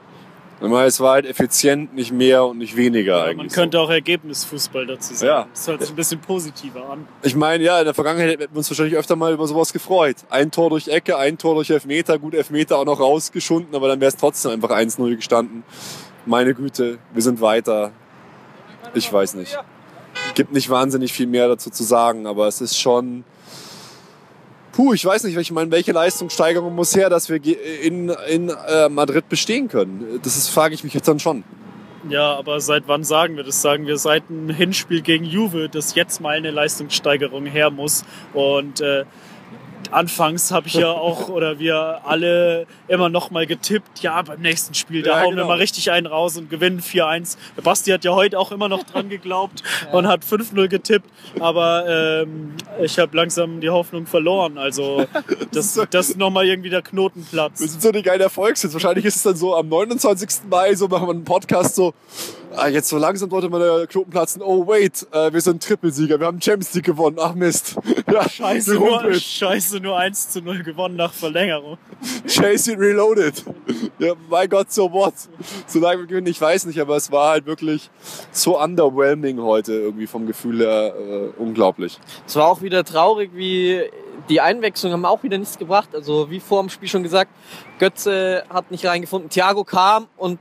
Es 0.61 1.01
war 1.01 1.15
halt 1.15 1.27
effizient, 1.27 1.93
nicht 1.93 2.13
mehr 2.13 2.45
und 2.45 2.59
nicht 2.59 2.77
weniger 2.77 3.19
ja, 3.19 3.25
eigentlich. 3.25 3.37
Man 3.37 3.49
könnte 3.49 3.81
auch 3.81 3.91
Ergebnisfußball 3.91 4.87
dazu 4.87 5.13
sagen. 5.13 5.27
Ja. 5.27 5.47
Das 5.53 5.67
hört 5.67 5.81
sich 5.81 5.91
ein 5.91 5.97
bisschen 5.97 6.21
positiver 6.21 6.89
an. 6.89 7.09
Ich 7.23 7.35
meine, 7.35 7.65
ja, 7.65 7.81
in 7.81 7.85
der 7.85 7.95
Vergangenheit 7.95 8.31
hätten 8.31 8.55
wir 8.55 8.59
uns 8.59 8.71
wahrscheinlich 8.71 8.97
öfter 8.97 9.17
mal 9.17 9.33
über 9.33 9.49
sowas 9.49 9.73
gefreut. 9.73 10.17
Ein 10.31 10.53
Tor 10.53 10.71
durch 10.71 10.87
Ecke, 10.87 11.19
ein 11.19 11.37
Tor 11.37 11.57
durch 11.57 11.71
Elfmeter, 11.71 12.17
gut 12.21 12.35
Elfmeter 12.35 12.79
auch 12.79 12.85
noch 12.85 13.01
rausgeschunden, 13.01 13.75
aber 13.75 13.89
dann 13.89 14.01
wäre 14.01 14.11
es 14.11 14.17
trotzdem 14.17 14.53
einfach 14.53 14.71
1-0 14.71 15.17
gestanden. 15.17 15.65
Meine 16.27 16.55
Güte, 16.55 16.99
wir 17.13 17.23
sind 17.23 17.41
weiter. 17.41 17.91
Ich 18.95 19.13
weiß 19.13 19.35
nicht. 19.35 19.59
Gibt 20.35 20.53
nicht 20.53 20.71
wahnsinnig 20.71 21.13
viel 21.13 21.27
mehr 21.27 21.49
dazu 21.49 21.71
zu 21.71 21.85
sagen, 21.85 22.27
aber 22.27 22.49
es 22.49 22.61
ist 22.61 22.79
schon 22.79 23.25
puh, 24.73 24.95
ich 24.95 25.05
weiß 25.05 25.25
nicht, 25.25 25.37
ich 25.37 25.53
meine, 25.53 25.71
welche 25.71 25.93
Leistungssteigerung 25.93 26.75
muss 26.75 26.97
her, 26.97 27.11
dass 27.11 27.29
wir 27.29 27.41
in, 27.83 28.09
in 28.29 28.49
äh, 28.49 28.89
Madrid 28.89 29.29
bestehen 29.29 29.69
können? 29.69 30.21
Das 30.23 30.49
frage 30.49 30.75
ich 30.75 30.83
mich 30.83 30.95
jetzt 30.95 31.09
dann 31.09 31.21
schon. 31.21 31.45
Ja, 32.09 32.35
aber 32.35 32.61
seit 32.61 32.85
wann 32.89 33.05
sagen 33.05 33.37
wir 33.37 33.45
das? 33.45 33.63
Sagen 33.63 33.87
wir 33.87 33.97
seit 33.97 34.25
einem 34.29 34.49
Hinspiel 34.49 35.03
gegen 35.03 35.25
Juve, 35.25 35.69
dass 35.69 35.95
jetzt 35.95 36.21
mal 36.21 36.37
eine 36.37 36.51
Leistungssteigerung 36.51 37.47
her 37.47 37.71
muss. 37.71 38.05
Und 38.33 38.81
äh, 38.81 39.05
anfangs 39.93 40.51
habe 40.51 40.69
ich 40.69 40.75
ja 40.75 40.91
auch 40.91 41.29
oder 41.29 41.59
wir 41.59 42.01
alle 42.05 42.67
immer 42.89 43.09
noch 43.09 43.31
mal 43.31 43.47
getippt, 43.47 44.01
ja, 44.01 44.21
beim 44.23 44.41
nächsten 44.41 44.75
Spiel, 44.75 45.03
da 45.03 45.11
Ja, 45.11 45.21
hauen 45.23 45.31
genau. 45.31 45.45
wir 45.45 45.49
mal 45.49 45.59
richtig 45.59 45.91
einen 45.91 46.07
raus 46.07 46.37
und 46.37 46.51
gewinnen 46.51 46.81
4-1. 46.81 47.37
Der 47.57 47.63
Basti 47.63 47.91
hat 47.91 48.05
ja 48.05 48.13
heute 48.13 48.39
auch 48.39 48.53
immer 48.53 48.69
noch 48.69 48.83
dran 48.85 49.09
geglaubt 49.09 49.63
und 49.93 50.07
hat 50.07 50.25
5-0 50.25 50.69
getippt, 50.69 51.09
aber 51.41 52.23
ähm, 52.23 52.55
ich 52.81 52.99
habe 52.99 53.17
langsam 53.17 53.61
die 53.61 53.71
Hoffnung 53.71 54.07
verloren. 54.07 54.59
Also, 54.59 55.07
dass, 55.53 55.81
dass 55.91 56.17
nochmal 56.17 56.47
irgendwie 56.47 56.71
der 56.71 56.83
Knoten 56.83 57.27
Wir 57.31 57.51
sind 57.57 57.83
so 57.83 57.93
die 57.93 58.03
geile 58.03 58.25
Erfolgshits. 58.25 58.73
Wahrscheinlich 58.73 59.05
ist 59.05 59.17
es 59.17 59.23
dann 59.23 59.37
so 59.37 59.55
am 59.57 59.69
29. 59.69 60.49
Mai, 60.51 60.75
so 60.75 60.89
machen 60.89 61.07
wir 61.07 61.13
einen 61.13 61.25
Podcast 61.25 61.75
so, 61.75 61.95
jetzt 62.71 62.89
so 62.89 62.99
langsam 62.99 63.31
sollte 63.31 63.49
der 63.49 63.87
Knoten 63.87 64.11
platzen. 64.11 64.43
Oh 64.43 64.67
wait, 64.67 65.07
äh, 65.13 65.33
wir 65.33 65.41
sind 65.41 65.63
Trippelsieger, 65.63 66.19
wir 66.19 66.27
haben 66.27 66.41
Champions 66.41 66.75
League 66.75 66.85
gewonnen. 66.85 67.19
Ach 67.21 67.35
Mist. 67.35 67.77
Ja, 68.13 68.29
Scheiße 68.29 68.75
nur, 68.75 69.15
scheiße, 69.15 69.81
nur 69.81 69.97
1 69.97 70.31
zu 70.31 70.43
0 70.43 70.63
gewonnen 70.63 70.97
nach 70.97 71.15
Verlängerung. 71.15 71.79
Chase 72.27 72.73
it 72.73 72.79
reloaded. 72.79 73.43
Ja, 73.99 74.13
mein 74.29 74.51
Gott, 74.51 74.71
so 74.71 74.93
what? 74.93 75.15
Solange 75.67 76.01
wir 76.01 76.07
gewinnen, 76.07 76.27
ich 76.27 76.39
weiß 76.39 76.67
nicht, 76.67 76.79
aber 76.79 76.97
es 76.97 77.11
war 77.11 77.31
halt 77.31 77.47
wirklich 77.47 77.89
so 78.31 78.61
underwhelming 78.61 79.41
heute 79.41 79.73
irgendwie 79.73 80.07
vom 80.07 80.27
Gefühl 80.27 80.59
her 80.59 80.95
äh, 80.95 81.41
unglaublich. 81.41 81.99
Es 82.27 82.37
war 82.37 82.49
auch 82.49 82.61
wieder 82.61 82.85
traurig, 82.85 83.31
wie 83.33 83.83
die 84.29 84.41
Einwechslungen 84.41 84.95
haben 84.95 85.05
auch 85.07 85.23
wieder 85.23 85.39
nichts 85.39 85.59
gebracht. 85.59 85.95
Also 85.95 86.31
wie 86.31 86.41
vor 86.41 86.63
dem 86.63 86.69
Spiel 86.69 86.89
schon 86.89 87.03
gesagt, 87.03 87.31
Götze 87.79 88.45
hat 88.51 88.71
nicht 88.71 88.85
reingefunden. 88.85 89.31
Thiago 89.31 89.65
kam 89.65 90.07
und 90.17 90.39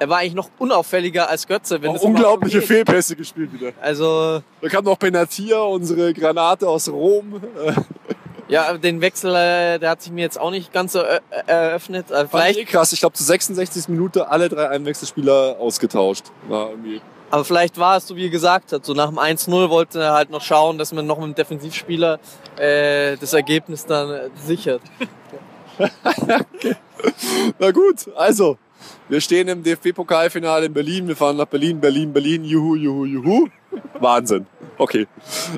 er 0.00 0.08
war 0.08 0.18
eigentlich 0.18 0.34
noch 0.34 0.48
unauffälliger 0.58 1.28
als 1.28 1.46
Götze. 1.46 1.80
Wenn 1.82 1.90
Auch 1.90 2.00
unglaubliche. 2.02 2.62
Fehlpässe 2.62 3.14
gespielt 3.16 3.52
wieder. 3.52 3.72
Also 3.80 4.42
Da 4.62 4.68
kam 4.68 4.84
noch 4.84 4.96
Benatia, 4.96 5.60
unsere 5.60 6.12
Granate 6.14 6.66
aus 6.68 6.88
Rom. 6.88 7.40
Ja, 8.48 8.76
den 8.76 9.00
Wechsel, 9.00 9.32
äh, 9.32 9.78
der 9.78 9.90
hat 9.90 10.02
sich 10.02 10.10
mir 10.10 10.22
jetzt 10.22 10.36
auch 10.40 10.50
nicht 10.50 10.72
ganz 10.72 10.94
so 10.94 10.98
äh, 10.98 11.20
eröffnet. 11.46 12.10
Äh, 12.10 12.24
ich 12.24 12.30
Vielleicht, 12.30 12.58
eh 12.58 12.64
krass. 12.64 12.92
Ich 12.92 12.98
glaube, 12.98 13.14
zu 13.14 13.22
66 13.22 13.88
Minuten 13.88 14.22
alle 14.22 14.48
drei 14.48 14.68
Einwechselspieler 14.70 15.54
ausgetauscht. 15.60 16.24
War 16.48 16.70
irgendwie. 16.70 17.00
aber 17.30 17.44
vielleicht 17.44 17.78
war 17.78 17.98
es 17.98 18.08
so, 18.08 18.16
wie 18.16 18.24
er 18.26 18.30
gesagt 18.30 18.72
hat. 18.72 18.84
So 18.84 18.92
nach 18.92 19.08
dem 19.10 19.20
1-0 19.20 19.70
wollte 19.70 20.00
er 20.00 20.14
halt 20.14 20.30
noch 20.30 20.42
schauen, 20.42 20.78
dass 20.78 20.92
man 20.92 21.06
noch 21.06 21.18
mit 21.18 21.28
dem 21.28 21.34
Defensivspieler 21.36 22.18
äh, 22.56 23.16
das 23.18 23.34
Ergebnis 23.34 23.86
dann 23.86 24.32
sichert. 24.34 24.82
Na 27.60 27.70
gut, 27.70 28.08
also. 28.16 28.58
Wir 29.10 29.20
stehen 29.20 29.48
im 29.48 29.64
DFB-Pokalfinale 29.64 30.66
in 30.66 30.72
Berlin. 30.72 31.08
Wir 31.08 31.16
fahren 31.16 31.36
nach 31.36 31.46
Berlin, 31.46 31.80
Berlin, 31.80 32.12
Berlin. 32.12 32.44
Juhu, 32.44 32.76
juhu, 32.76 33.04
juhu. 33.06 33.48
Wahnsinn. 33.98 34.46
Okay. 34.78 35.08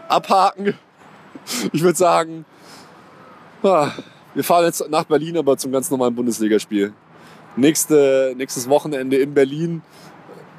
Abhaken. 0.09 0.72
Ich 1.70 1.82
würde 1.82 1.98
sagen, 1.98 2.46
ah, 3.62 3.90
wir 4.32 4.42
fahren 4.42 4.64
jetzt 4.64 4.82
nach 4.88 5.05
Berlin, 5.05 5.36
aber 5.36 5.59
zum 5.59 5.70
ganz 5.70 5.90
normalen 5.90 6.14
Bundesligaspiel. 6.14 6.94
Nächste, 7.55 8.32
nächstes 8.38 8.70
Wochenende 8.70 9.18
in 9.18 9.34
Berlin. 9.34 9.82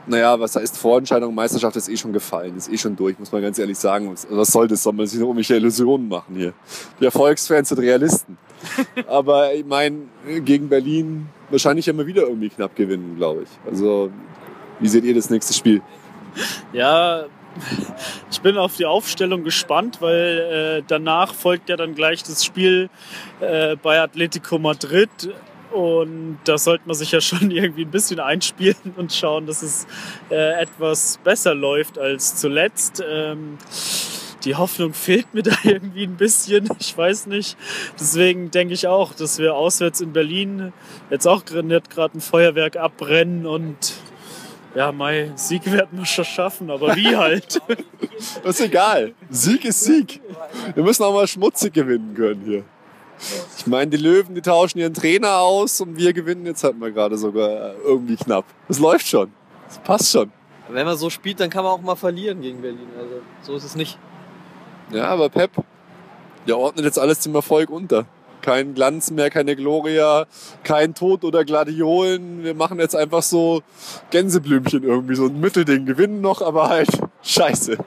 Naja, 0.05 0.39
was 0.39 0.55
heißt 0.55 0.77
Vorentscheidung? 0.77 1.33
Meisterschaft 1.33 1.75
ist 1.75 1.89
eh 1.89 1.97
schon 1.97 2.13
gefallen, 2.13 2.57
ist 2.57 2.71
eh 2.71 2.77
schon 2.77 2.95
durch, 2.95 3.17
muss 3.17 3.31
man 3.31 3.41
ganz 3.41 3.57
ehrlich 3.57 3.79
sagen. 3.79 4.11
Was, 4.11 4.27
was 4.29 4.49
soll 4.49 4.67
das? 4.67 4.83
Soll 4.83 4.93
man 4.93 5.07
sich 5.07 5.17
noch 5.19 5.27
irgendwelche 5.27 5.55
Illusionen 5.55 6.09
machen 6.09 6.35
hier? 6.35 6.53
Die 6.99 7.05
Erfolgsfans 7.05 7.69
sind 7.69 7.79
Realisten. 7.79 8.37
Aber 9.07 9.51
ich 9.51 9.65
meine, 9.65 10.03
gegen 10.45 10.69
Berlin 10.69 11.27
wahrscheinlich 11.54 11.88
immer 11.88 12.06
wieder 12.06 12.24
irgendwie 12.24 12.49
knapp 12.49 12.76
gewinnen, 12.76 13.16
glaube 13.16 13.43
ich. 13.43 13.49
Also, 13.70 14.12
wie 14.80 14.88
seht 14.89 15.06
ihr 15.06 15.16
das 15.16 15.30
nächste 15.30 15.54
Spiel? 15.54 15.82
Ja, 16.74 17.26
ich 18.32 18.41
bin 18.41 18.58
auf 18.58 18.76
die 18.76 18.86
Aufstellung 18.86 19.43
gespannt, 19.43 20.01
weil 20.01 20.80
äh, 20.80 20.84
danach 20.88 21.34
folgt 21.34 21.70
ja 21.70 21.78
dann 21.78 21.95
gleich 21.95 22.24
das 22.24 22.43
Spiel 22.43 22.89
äh, 23.39 23.76
bei 23.76 24.01
Atletico 24.01 24.58
Madrid. 24.58 25.10
Und 25.72 26.38
da 26.43 26.60
sollte 26.60 26.84
man 26.86 26.95
sich 26.95 27.12
ja 27.12 27.22
schon 27.22 27.49
irgendwie 27.51 27.86
ein 27.86 27.91
bisschen 27.91 28.20
einspielen 28.20 28.93
und 28.95 29.14
schauen, 29.14 29.45
dass 29.45 29.62
es 29.62 29.88
äh, 30.30 30.62
etwas 30.62 31.20
besser 31.24 31.56
läuft 31.56 31.97
als 31.97 32.36
zuletzt. 32.36 33.04
Ähm, 33.08 33.58
die 34.45 34.55
Hoffnung 34.55 34.93
fehlt 34.93 35.33
mir 35.33 35.43
da 35.43 35.55
irgendwie 35.63 36.03
ein 36.03 36.17
bisschen. 36.17 36.69
Ich 36.79 36.97
weiß 36.97 37.27
nicht. 37.27 37.57
Deswegen 37.99 38.51
denke 38.51 38.73
ich 38.73 38.87
auch, 38.87 39.13
dass 39.13 39.39
wir 39.39 39.55
auswärts 39.55 40.01
in 40.01 40.13
Berlin 40.13 40.73
jetzt 41.09 41.27
auch 41.27 41.45
gerade 41.45 41.67
nicht 41.67 41.89
gerade 41.89 42.17
ein 42.17 42.21
Feuerwerk 42.21 42.77
abbrennen 42.77 43.45
und 43.45 43.93
ja, 44.75 44.91
mein 44.91 45.37
Sieg 45.37 45.71
werden 45.71 45.99
wir 45.99 46.05
schon 46.05 46.25
schaffen, 46.25 46.71
aber 46.71 46.95
wie 46.95 47.15
halt? 47.17 47.61
Das 48.43 48.59
ist 48.59 48.65
egal. 48.65 49.13
Sieg 49.29 49.65
ist 49.65 49.81
Sieg. 49.81 50.19
Wir 50.73 50.83
müssen 50.83 51.03
auch 51.03 51.13
mal 51.13 51.27
schmutzig 51.27 51.73
gewinnen 51.73 52.15
können 52.15 52.41
hier. 52.43 52.63
Ich 53.57 53.67
meine, 53.67 53.91
die 53.91 53.97
Löwen, 53.97 54.33
die 54.33 54.41
tauschen 54.41 54.79
ihren 54.79 54.93
Trainer 54.93 55.37
aus 55.37 55.79
und 55.79 55.97
wir 55.97 56.11
gewinnen 56.11 56.45
jetzt 56.45 56.63
halt 56.63 56.77
mal 56.77 56.91
gerade 56.91 57.17
sogar 57.17 57.75
irgendwie 57.85 58.15
knapp. 58.15 58.45
Das 58.67 58.79
läuft 58.79 59.07
schon. 59.07 59.31
Das 59.67 59.77
passt 59.77 60.11
schon. 60.11 60.31
Wenn 60.69 60.85
man 60.85 60.97
so 60.97 61.09
spielt, 61.09 61.39
dann 61.39 61.49
kann 61.49 61.63
man 61.63 61.73
auch 61.73 61.81
mal 61.81 61.95
verlieren 61.95 62.41
gegen 62.41 62.61
Berlin. 62.61 62.87
Also 62.97 63.21
so 63.43 63.55
ist 63.55 63.63
es 63.63 63.75
nicht. 63.75 63.99
Ja, 64.93 65.07
aber 65.07 65.29
Pep, 65.29 65.51
der 66.47 66.57
ordnet 66.57 66.85
jetzt 66.85 66.99
alles 66.99 67.19
dem 67.19 67.33
Erfolg 67.35 67.69
unter. 67.69 68.05
Kein 68.41 68.73
Glanz 68.73 69.09
mehr, 69.09 69.29
keine 69.29 69.55
Gloria, 69.55 70.25
kein 70.63 70.93
Tod 70.93 71.23
oder 71.23 71.45
Gladiolen. 71.45 72.43
Wir 72.43 72.53
machen 72.53 72.77
jetzt 72.79 72.95
einfach 72.95 73.23
so 73.23 73.61
Gänseblümchen 74.11 74.83
irgendwie, 74.83 75.15
so 75.15 75.25
ein 75.25 75.39
Mittelding. 75.39 75.85
Gewinnen 75.85 76.19
noch, 76.21 76.41
aber 76.41 76.67
halt 76.67 76.89
scheiße. 77.23 77.77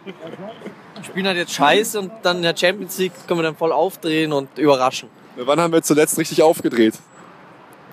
Wir 0.95 1.05
spielen 1.05 1.27
halt 1.27 1.37
jetzt 1.37 1.53
scheiße 1.53 1.99
und 2.01 2.11
dann 2.23 2.39
in 2.39 2.43
der 2.43 2.57
Champions 2.57 2.97
League 2.99 3.13
können 3.29 3.41
wir 3.41 3.45
dann 3.45 3.57
voll 3.57 3.71
aufdrehen 3.71 4.33
und 4.33 4.59
überraschen. 4.59 5.11
Wann 5.37 5.61
haben 5.61 5.73
wir 5.73 5.83
zuletzt 5.83 6.19
richtig 6.19 6.43
aufgedreht? 6.43 6.95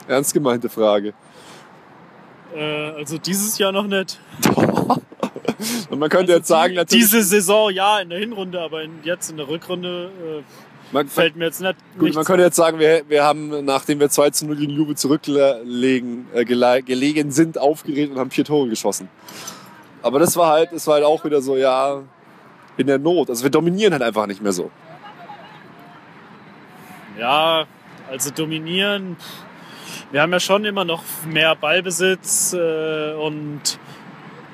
Ernst 0.07 0.33
gemeinte 0.33 0.69
Frage. 0.69 1.13
äh, 2.55 2.91
also 2.91 3.17
dieses 3.17 3.57
Jahr 3.57 3.73
noch 3.73 3.87
nicht. 3.87 4.19
Und 5.89 5.99
man 5.99 6.09
könnte 6.09 6.33
jetzt 6.33 6.47
sagen, 6.47 6.75
natürlich, 6.75 7.05
Diese 7.05 7.23
Saison 7.23 7.71
ja 7.71 7.99
in 7.99 8.09
der 8.09 8.19
Hinrunde, 8.19 8.59
aber 8.61 8.83
in, 8.83 8.91
jetzt 9.03 9.29
in 9.31 9.37
der 9.37 9.47
Rückrunde 9.47 10.09
äh, 10.39 10.43
man, 10.93 11.07
fällt 11.07 11.35
mir 11.35 11.45
jetzt 11.45 11.61
nicht. 11.61 11.75
gut, 11.97 12.13
man 12.13 12.23
könnte 12.25 12.43
jetzt 12.43 12.55
sagen, 12.55 12.79
wir, 12.79 13.03
wir 13.07 13.23
haben, 13.23 13.65
nachdem 13.65 13.99
wir 13.99 14.09
2 14.09 14.29
zu 14.31 14.45
0 14.47 14.55
gegen 14.57 14.71
Juve 14.73 14.95
zurücklegen, 14.95 16.27
äh, 16.33 16.41
gele- 16.41 16.81
gelegen 16.83 17.31
sind, 17.31 17.57
aufgedreht 17.57 18.11
und 18.11 18.19
haben 18.19 18.31
vier 18.31 18.45
Tore 18.45 18.69
geschossen. 18.69 19.09
Aber 20.01 20.19
das 20.19 20.35
war 20.35 20.49
halt, 20.51 20.71
das 20.71 20.85
war 20.87 20.95
halt 20.95 21.05
auch 21.05 21.23
wieder 21.23 21.41
so, 21.41 21.55
ja, 21.55 22.01
in 22.77 22.87
der 22.87 22.99
Not. 22.99 23.29
Also 23.29 23.43
wir 23.43 23.49
dominieren 23.51 23.93
halt 23.93 24.03
einfach 24.03 24.27
nicht 24.27 24.41
mehr 24.41 24.51
so. 24.51 24.69
Ja, 27.19 27.65
also 28.09 28.31
dominieren. 28.31 29.15
Wir 30.11 30.21
haben 30.21 30.31
ja 30.31 30.39
schon 30.39 30.65
immer 30.65 30.85
noch 30.85 31.03
mehr 31.27 31.55
Ballbesitz 31.55 32.53
äh, 32.53 33.13
und 33.13 33.79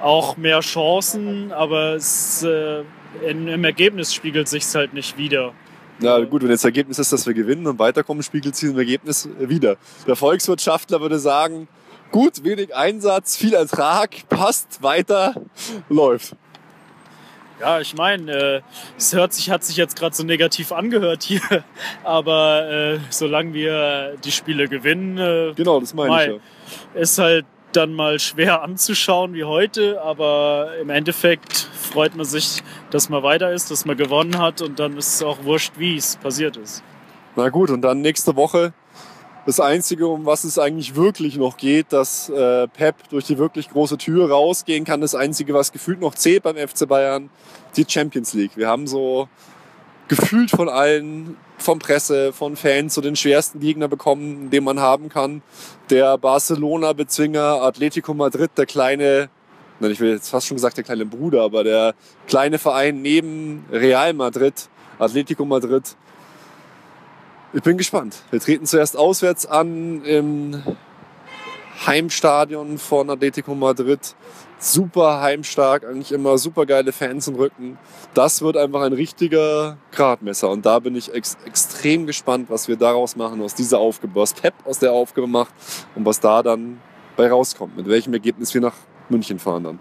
auch 0.01 0.37
mehr 0.37 0.59
Chancen, 0.61 1.51
aber 1.51 1.95
es, 1.95 2.43
äh, 2.43 2.83
in, 3.27 3.47
im 3.47 3.63
Ergebnis 3.63 4.13
spiegelt 4.13 4.47
sich 4.47 4.63
halt 4.75 4.93
nicht 4.93 5.17
wieder. 5.17 5.53
Na 5.99 6.19
gut, 6.23 6.43
wenn 6.43 6.49
jetzt 6.49 6.61
das 6.61 6.69
Ergebnis 6.69 6.99
ist, 6.99 7.11
dass 7.11 7.27
wir 7.27 7.33
gewinnen 7.33 7.67
und 7.67 7.77
weiterkommen, 7.77 8.23
spiegelt 8.23 8.55
sich 8.55 8.69
im 8.69 8.77
Ergebnis 8.77 9.27
wieder. 9.39 9.75
Der 10.07 10.15
Volkswirtschaftler 10.15 11.01
würde 11.01 11.19
sagen, 11.19 11.67
gut, 12.11 12.43
wenig 12.43 12.73
Einsatz, 12.75 13.35
viel 13.35 13.53
Ertrag, 13.53 14.09
passt, 14.29 14.81
weiter, 14.81 15.35
läuft. 15.89 16.35
Ja, 17.59 17.81
ich 17.81 17.93
meine, 17.93 18.31
äh, 18.31 18.61
es 18.97 19.13
hört 19.13 19.33
sich, 19.33 19.49
hat 19.49 19.65
sich 19.65 19.75
jetzt 19.75 19.97
gerade 19.97 20.15
so 20.15 20.23
negativ 20.23 20.71
angehört 20.71 21.23
hier, 21.23 21.41
aber 22.05 22.69
äh, 22.69 22.99
solange 23.09 23.53
wir 23.53 24.15
die 24.23 24.31
Spiele 24.31 24.69
gewinnen, 24.69 25.17
äh, 25.17 25.53
Genau, 25.55 25.81
das 25.81 25.93
meine 25.93 26.23
ich 26.23 26.41
ja. 26.95 27.01
ist 27.01 27.17
halt 27.17 27.45
dann 27.71 27.93
mal 27.93 28.19
schwer 28.19 28.61
anzuschauen 28.61 29.33
wie 29.33 29.43
heute, 29.43 30.01
aber 30.01 30.71
im 30.81 30.89
Endeffekt 30.89 31.69
freut 31.73 32.15
man 32.15 32.25
sich, 32.25 32.63
dass 32.91 33.09
man 33.09 33.23
weiter 33.23 33.51
ist, 33.51 33.71
dass 33.71 33.85
man 33.85 33.97
gewonnen 33.97 34.37
hat 34.37 34.61
und 34.61 34.79
dann 34.79 34.97
ist 34.97 35.15
es 35.15 35.23
auch 35.23 35.43
wurscht, 35.43 35.73
wie 35.77 35.95
es 35.95 36.17
passiert 36.17 36.57
ist. 36.57 36.83
Na 37.35 37.49
gut, 37.49 37.69
und 37.69 37.81
dann 37.81 38.01
nächste 38.01 38.35
Woche 38.35 38.73
das 39.45 39.59
Einzige, 39.59 40.07
um 40.07 40.25
was 40.25 40.43
es 40.43 40.59
eigentlich 40.59 40.95
wirklich 40.95 41.37
noch 41.37 41.57
geht, 41.57 41.91
dass 41.91 42.29
äh, 42.29 42.67
Pep 42.67 42.95
durch 43.09 43.25
die 43.25 43.37
wirklich 43.37 43.69
große 43.69 43.97
Tür 43.97 44.29
rausgehen 44.29 44.85
kann. 44.85 45.01
Das 45.01 45.15
Einzige, 45.15 45.53
was 45.53 45.71
gefühlt 45.71 46.01
noch 46.01 46.13
zählt 46.15 46.43
beim 46.43 46.55
FC 46.55 46.87
Bayern, 46.87 47.29
die 47.75 47.85
Champions 47.87 48.33
League. 48.33 48.51
Wir 48.55 48.67
haben 48.67 48.85
so 48.85 49.27
gefühlt 50.07 50.51
von 50.51 50.69
allen, 50.69 51.37
von 51.61 51.79
Presse, 51.79 52.33
von 52.33 52.55
Fans, 52.55 52.93
so 52.93 53.01
den 53.01 53.15
schwersten 53.15 53.59
Gegner 53.59 53.87
bekommen, 53.87 54.49
den 54.49 54.63
man 54.63 54.79
haben 54.79 55.09
kann. 55.09 55.41
Der 55.89 56.17
Barcelona-Bezwinger, 56.17 57.61
Atletico 57.61 58.13
Madrid, 58.13 58.51
der 58.57 58.65
kleine, 58.65 59.29
nein, 59.79 59.91
ich 59.91 59.99
will 59.99 60.11
jetzt 60.11 60.29
fast 60.29 60.47
schon 60.47 60.55
gesagt, 60.55 60.77
der 60.77 60.83
kleine 60.83 61.05
Bruder, 61.05 61.43
aber 61.43 61.63
der 61.63 61.95
kleine 62.27 62.59
Verein 62.59 63.01
neben 63.01 63.65
Real 63.71 64.13
Madrid, 64.13 64.69
Atletico 64.97 65.45
Madrid. 65.45 65.95
Ich 67.53 67.63
bin 67.63 67.77
gespannt. 67.77 68.17
Wir 68.29 68.39
treten 68.39 68.65
zuerst 68.65 68.95
auswärts 68.95 69.45
an 69.47 70.03
im 70.05 70.61
Heimstadion 71.85 72.77
von 72.77 73.09
Atletico 73.09 73.55
Madrid. 73.55 74.15
Super 74.61 75.21
heimstark, 75.21 75.85
eigentlich 75.85 76.11
immer 76.11 76.37
super 76.37 76.65
geile 76.65 76.91
Fans 76.91 77.27
im 77.29 77.35
Rücken. 77.35 77.77
Das 78.13 78.41
wird 78.41 78.57
einfach 78.57 78.81
ein 78.81 78.91
richtiger 78.91 79.77
Gradmesser. 79.93 80.49
Und 80.49 80.65
da 80.65 80.79
bin 80.79 80.95
ich 80.95 81.13
ex 81.13 81.37
extrem 81.45 82.05
gespannt, 82.05 82.49
was 82.49 82.67
wir 82.67 82.75
daraus 82.75 83.15
machen, 83.15 83.41
aus 83.41 83.55
dieser 83.55 83.79
Aufgabe, 83.79 84.15
was 84.15 84.33
Pep 84.33 84.53
aus 84.65 84.79
der 84.79 84.91
Aufgabe 84.91 85.27
macht 85.27 85.53
und 85.95 86.05
was 86.05 86.19
da 86.19 86.43
dann 86.43 86.81
bei 87.15 87.29
rauskommt. 87.29 87.77
Mit 87.77 87.87
welchem 87.87 88.13
Ergebnis 88.13 88.53
wir 88.53 88.61
nach 88.61 88.75
München 89.07 89.39
fahren 89.39 89.63
dann. 89.63 89.79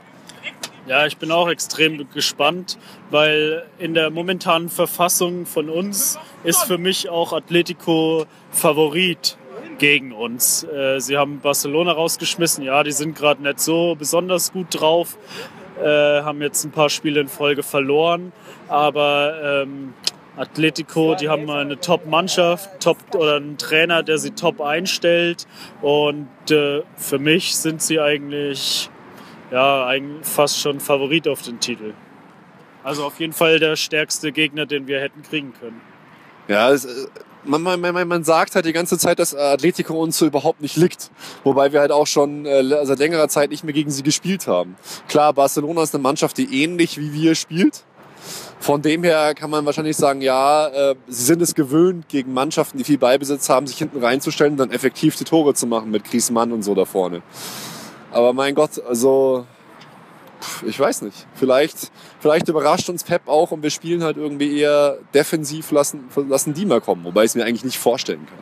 Ja, 0.87 1.07
ich 1.07 1.19
bin 1.19 1.31
auch 1.33 1.49
extrem 1.49 2.09
gespannt, 2.11 2.79
weil 3.11 3.67
in 3.79 3.95
der 3.95 4.11
momentanen 4.11 4.69
Verfassung 4.69 5.45
von 5.45 5.69
uns 5.69 6.19
ist 6.45 6.63
für 6.65 6.79
mich 6.79 7.11
auch 7.11 7.33
Atletico 7.33 8.27
Favorit 8.51 9.38
gegen 9.79 10.13
uns. 10.13 10.65
Äh, 10.65 11.01
sie 11.01 11.17
haben 11.17 11.41
Barcelona 11.41 11.93
rausgeschmissen. 11.93 12.65
Ja, 12.65 12.83
die 12.83 12.93
sind 12.93 13.17
gerade 13.17 13.43
nicht 13.43 13.61
so 13.61 13.95
besonders 13.95 14.53
gut 14.53 14.67
drauf, 14.71 15.17
äh, 15.83 16.23
haben 16.23 16.43
jetzt 16.43 16.65
ein 16.65 16.71
paar 16.71 16.91
Spiele 16.91 17.21
in 17.21 17.29
Folge 17.29 17.63
verloren, 17.63 18.33
aber 18.69 19.63
ähm, 19.63 19.95
Atletico, 20.37 21.15
die 21.17 21.29
haben 21.29 21.51
eine 21.51 21.81
Top-Mannschaft, 21.81 22.81
Top 22.81 22.99
oder 23.15 23.37
einen 23.37 23.59
Trainer, 23.59 24.03
der 24.03 24.19
sie 24.19 24.31
top 24.31 24.61
einstellt 24.61 25.47
und 25.83 26.29
äh, 26.51 26.83
für 26.97 27.19
mich 27.19 27.57
sind 27.57 27.83
sie 27.83 27.99
eigentlich 28.01 28.89
ja, 29.51 29.87
eigentlich 29.87 30.27
fast 30.27 30.61
schon 30.61 30.81
Favorit 30.81 31.27
auf 31.27 31.43
den 31.43 31.59
Titel. 31.59 31.95
Also 32.85 33.05
auf 33.05 33.19
jeden 33.19 33.33
Fall 33.33 33.59
der 33.59 33.77
stärkste 33.77 34.33
Gegner, 34.33 34.67
den 34.67 34.87
wir 34.87 35.01
hätten 35.01 35.23
kriegen 35.23 35.53
können. 35.59 35.81
Ja, 36.47 36.71
es, 36.71 36.87
man, 37.45 37.63
man, 37.63 37.81
man, 37.81 38.09
man 38.09 38.25
sagt 38.25 38.55
halt 38.55 38.67
die 38.67 38.73
ganze 38.73 38.99
Zeit, 38.99 39.19
dass 39.19 39.35
Atletico 39.35 39.95
uns 39.95 40.19
so 40.19 40.27
überhaupt 40.27 40.61
nicht 40.61 40.77
liegt. 40.77 41.11
Wobei 41.45 41.73
wir 41.73 41.81
halt 41.81 41.93
auch 41.93 42.07
schon 42.07 42.47
äh, 42.47 42.85
seit 42.85 42.99
längerer 42.99 43.29
Zeit 43.29 43.51
nicht 43.51 43.65
mehr 43.65 43.73
gegen 43.73 43.91
sie 43.91 44.03
gespielt 44.03 44.47
haben. 44.47 44.77
Klar, 45.09 45.33
Barcelona 45.33 45.83
ist 45.83 45.95
eine 45.95 46.03
Mannschaft, 46.03 46.39
die 46.39 46.63
ähnlich 46.63 46.99
wie 46.99 47.13
wir 47.13 47.35
spielt. 47.35 47.85
Von 48.61 48.83
dem 48.83 49.05
her 49.05 49.35
kann 49.35 49.51
man 49.51 49.65
wahrscheinlich 49.67 49.97
sagen, 49.97 50.21
ja, 50.21 50.67
äh, 50.67 50.95
sie 51.07 51.25
sind 51.25 51.41
es 51.41 51.55
gewöhnt, 51.55 52.09
gegen 52.09 52.35
Mannschaften, 52.35 52.79
die 52.79 52.85
viel 52.85 52.99
Beibesitz 52.99 53.49
haben, 53.49 53.67
sich 53.67 53.79
hinten 53.79 54.03
reinzustellen 54.03 54.55
und 54.55 54.59
dann 54.59 54.71
effektiv 54.73 55.17
die 55.17 55.25
Tore 55.25 55.55
zu 55.55 55.67
machen 55.67 55.91
mit 55.91 56.05
Griezmann 56.05 56.53
und 56.53 56.63
so 56.63 56.75
da 56.75 56.85
vorne. 56.85 57.23
Aber 58.11 58.33
mein 58.33 58.55
Gott, 58.55 58.83
also 58.89 59.47
ich 60.67 60.79
weiß 60.79 61.03
nicht. 61.03 61.27
Vielleicht, 61.35 61.91
vielleicht 62.21 62.49
überrascht 62.49 62.89
uns 62.89 63.05
Pep 63.05 63.27
auch 63.27 63.51
und 63.51 63.63
wir 63.63 63.71
spielen 63.71 64.03
halt 64.03 64.17
irgendwie 64.17 64.59
eher 64.59 64.99
defensiv, 65.15 65.71
lassen, 65.71 66.09
lassen 66.29 66.55
die 66.55 66.67
mal 66.67 66.81
kommen, 66.81 67.05
wobei 67.05 67.25
ich 67.25 67.31
es 67.31 67.35
mir 67.35 67.45
eigentlich 67.45 67.65
nicht 67.65 67.79
vorstellen 67.79 68.27
kann. 68.27 68.39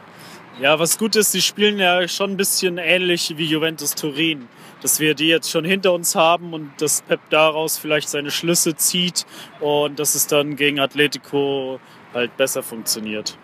Ja, 0.60 0.78
was 0.78 0.96
gut 0.96 1.16
ist, 1.16 1.32
sie 1.32 1.42
spielen 1.42 1.78
ja 1.78 2.08
schon 2.08 2.30
ein 2.30 2.36
bisschen 2.36 2.78
ähnlich 2.78 3.34
wie 3.36 3.44
Juventus 3.44 3.94
Turin. 3.94 4.48
Dass 4.82 5.00
wir 5.00 5.14
die 5.14 5.28
jetzt 5.28 5.50
schon 5.50 5.64
hinter 5.64 5.92
uns 5.92 6.14
haben 6.14 6.52
und 6.52 6.70
dass 6.78 7.00
Pep 7.02 7.20
daraus 7.30 7.78
vielleicht 7.78 8.08
seine 8.08 8.30
Schlüsse 8.30 8.76
zieht 8.76 9.24
und 9.60 9.98
dass 9.98 10.14
es 10.14 10.26
dann 10.26 10.54
gegen 10.54 10.80
Atletico 10.80 11.80
halt 12.14 12.36
besser 12.36 12.62
funktioniert. 12.62 13.36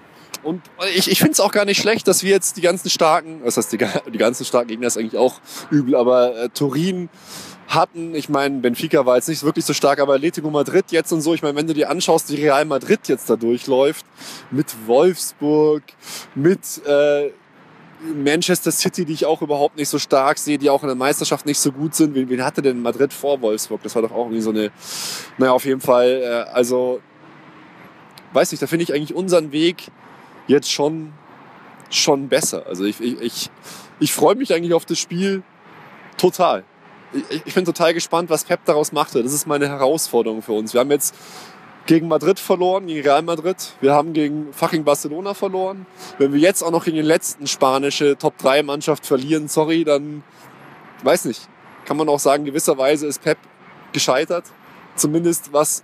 Und 0.42 0.62
ich, 0.94 1.10
ich 1.10 1.18
finde 1.18 1.32
es 1.32 1.40
auch 1.40 1.52
gar 1.52 1.64
nicht 1.64 1.80
schlecht, 1.80 2.08
dass 2.08 2.22
wir 2.22 2.30
jetzt 2.30 2.56
die 2.56 2.60
ganzen 2.60 2.90
starken, 2.90 3.40
was 3.44 3.56
heißt 3.56 3.72
die, 3.72 3.78
die 4.12 4.18
ganzen 4.18 4.44
starken 4.44 4.68
Gegner 4.68 4.86
ist 4.86 4.98
eigentlich 4.98 5.16
auch 5.16 5.40
übel, 5.70 5.94
aber 5.94 6.36
äh, 6.36 6.48
Turin 6.48 7.08
hatten, 7.68 8.14
ich 8.14 8.28
meine, 8.28 8.60
Benfica 8.60 9.06
war 9.06 9.16
jetzt 9.16 9.28
nicht 9.28 9.42
wirklich 9.42 9.64
so 9.64 9.72
stark, 9.72 10.00
aber 10.00 10.14
Atletico 10.14 10.50
Madrid 10.50 10.86
jetzt 10.90 11.12
und 11.12 11.20
so, 11.20 11.34
ich 11.34 11.42
meine, 11.42 11.56
wenn 11.56 11.66
du 11.66 11.74
dir 11.74 11.90
anschaust, 11.90 12.30
wie 12.30 12.36
Real 12.36 12.64
Madrid 12.64 13.08
jetzt 13.08 13.30
da 13.30 13.36
durchläuft, 13.36 14.04
mit 14.50 14.74
Wolfsburg, 14.86 15.82
mit 16.34 16.84
äh, 16.86 17.30
Manchester 18.14 18.72
City, 18.72 19.04
die 19.04 19.12
ich 19.12 19.26
auch 19.26 19.42
überhaupt 19.42 19.76
nicht 19.76 19.88
so 19.88 19.98
stark 19.98 20.38
sehe, 20.38 20.58
die 20.58 20.70
auch 20.70 20.82
in 20.82 20.88
der 20.88 20.96
Meisterschaft 20.96 21.46
nicht 21.46 21.58
so 21.58 21.72
gut 21.72 21.94
sind. 21.94 22.14
Wen, 22.14 22.28
wen 22.28 22.44
hatte 22.44 22.60
denn 22.62 22.82
Madrid 22.82 23.12
vor 23.12 23.40
Wolfsburg? 23.40 23.82
Das 23.82 23.94
war 23.94 24.02
doch 24.02 24.10
auch 24.10 24.26
irgendwie 24.26 24.40
so 24.40 24.50
eine, 24.50 24.70
naja, 25.38 25.52
auf 25.52 25.64
jeden 25.64 25.80
Fall, 25.80 26.20
äh, 26.22 26.50
also, 26.52 27.00
weiß 28.32 28.50
nicht, 28.50 28.62
da 28.62 28.66
finde 28.66 28.82
ich 28.84 28.92
eigentlich 28.92 29.14
unseren 29.14 29.52
Weg 29.52 29.90
jetzt 30.46 30.70
schon, 30.70 31.12
schon 31.90 32.28
besser. 32.28 32.66
Also 32.66 32.84
ich, 32.84 33.00
ich, 33.00 33.20
ich, 33.20 33.50
ich 34.00 34.12
freue 34.12 34.34
mich 34.34 34.52
eigentlich 34.52 34.74
auf 34.74 34.84
das 34.84 34.98
Spiel 34.98 35.42
total. 36.16 36.64
Ich, 37.12 37.42
ich 37.46 37.54
bin 37.54 37.64
total 37.64 37.94
gespannt, 37.94 38.30
was 38.30 38.44
Pep 38.44 38.60
daraus 38.64 38.92
machte. 38.92 39.22
Das 39.22 39.32
ist 39.32 39.46
meine 39.46 39.68
Herausforderung 39.68 40.42
für 40.42 40.52
uns. 40.52 40.72
Wir 40.72 40.80
haben 40.80 40.90
jetzt 40.90 41.14
gegen 41.86 42.08
Madrid 42.08 42.38
verloren, 42.38 42.86
gegen 42.86 43.02
Real 43.02 43.22
Madrid. 43.22 43.56
Wir 43.80 43.92
haben 43.92 44.12
gegen 44.12 44.52
fucking 44.52 44.84
Barcelona 44.84 45.34
verloren. 45.34 45.86
Wenn 46.18 46.32
wir 46.32 46.40
jetzt 46.40 46.62
auch 46.62 46.70
noch 46.70 46.84
gegen 46.84 46.96
den 46.96 47.06
letzten 47.06 47.46
spanische 47.46 48.16
Top-3-Mannschaft 48.16 49.06
verlieren, 49.06 49.48
sorry, 49.48 49.84
dann 49.84 50.22
weiß 51.02 51.24
nicht. 51.24 51.48
Kann 51.84 51.96
man 51.96 52.08
auch 52.08 52.20
sagen, 52.20 52.44
gewisserweise 52.44 53.06
ist 53.06 53.22
Pep 53.22 53.38
gescheitert. 53.92 54.44
Zumindest 54.94 55.52
was 55.52 55.82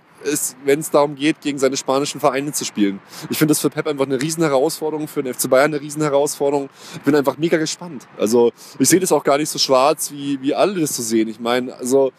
wenn 0.65 0.79
es 0.79 0.91
darum 0.91 1.15
geht, 1.15 1.41
gegen 1.41 1.57
seine 1.57 1.77
spanischen 1.77 2.19
Vereine 2.19 2.51
zu 2.51 2.65
spielen. 2.65 2.99
Ich 3.29 3.37
finde 3.37 3.51
das 3.51 3.59
für 3.59 3.69
Pep 3.69 3.87
einfach 3.87 4.05
eine 4.05 4.21
Riesenherausforderung, 4.21 5.07
für 5.07 5.23
den 5.23 5.33
FC 5.33 5.49
Bayern 5.49 5.73
eine 5.73 5.81
Riesenherausforderung. 5.81 6.69
Ich 6.95 7.01
bin 7.01 7.15
einfach 7.15 7.37
mega 7.37 7.57
gespannt. 7.57 8.07
Also 8.17 8.51
ich 8.77 8.89
sehe 8.89 8.99
das 8.99 9.11
auch 9.11 9.23
gar 9.23 9.37
nicht 9.37 9.49
so 9.49 9.59
schwarz, 9.59 10.11
wie, 10.11 10.41
wie 10.41 10.53
alle 10.53 10.79
das 10.79 10.95
so 10.95 11.03
sehen. 11.03 11.27
Ich 11.27 11.39
meine, 11.39 11.75
also 11.75 12.11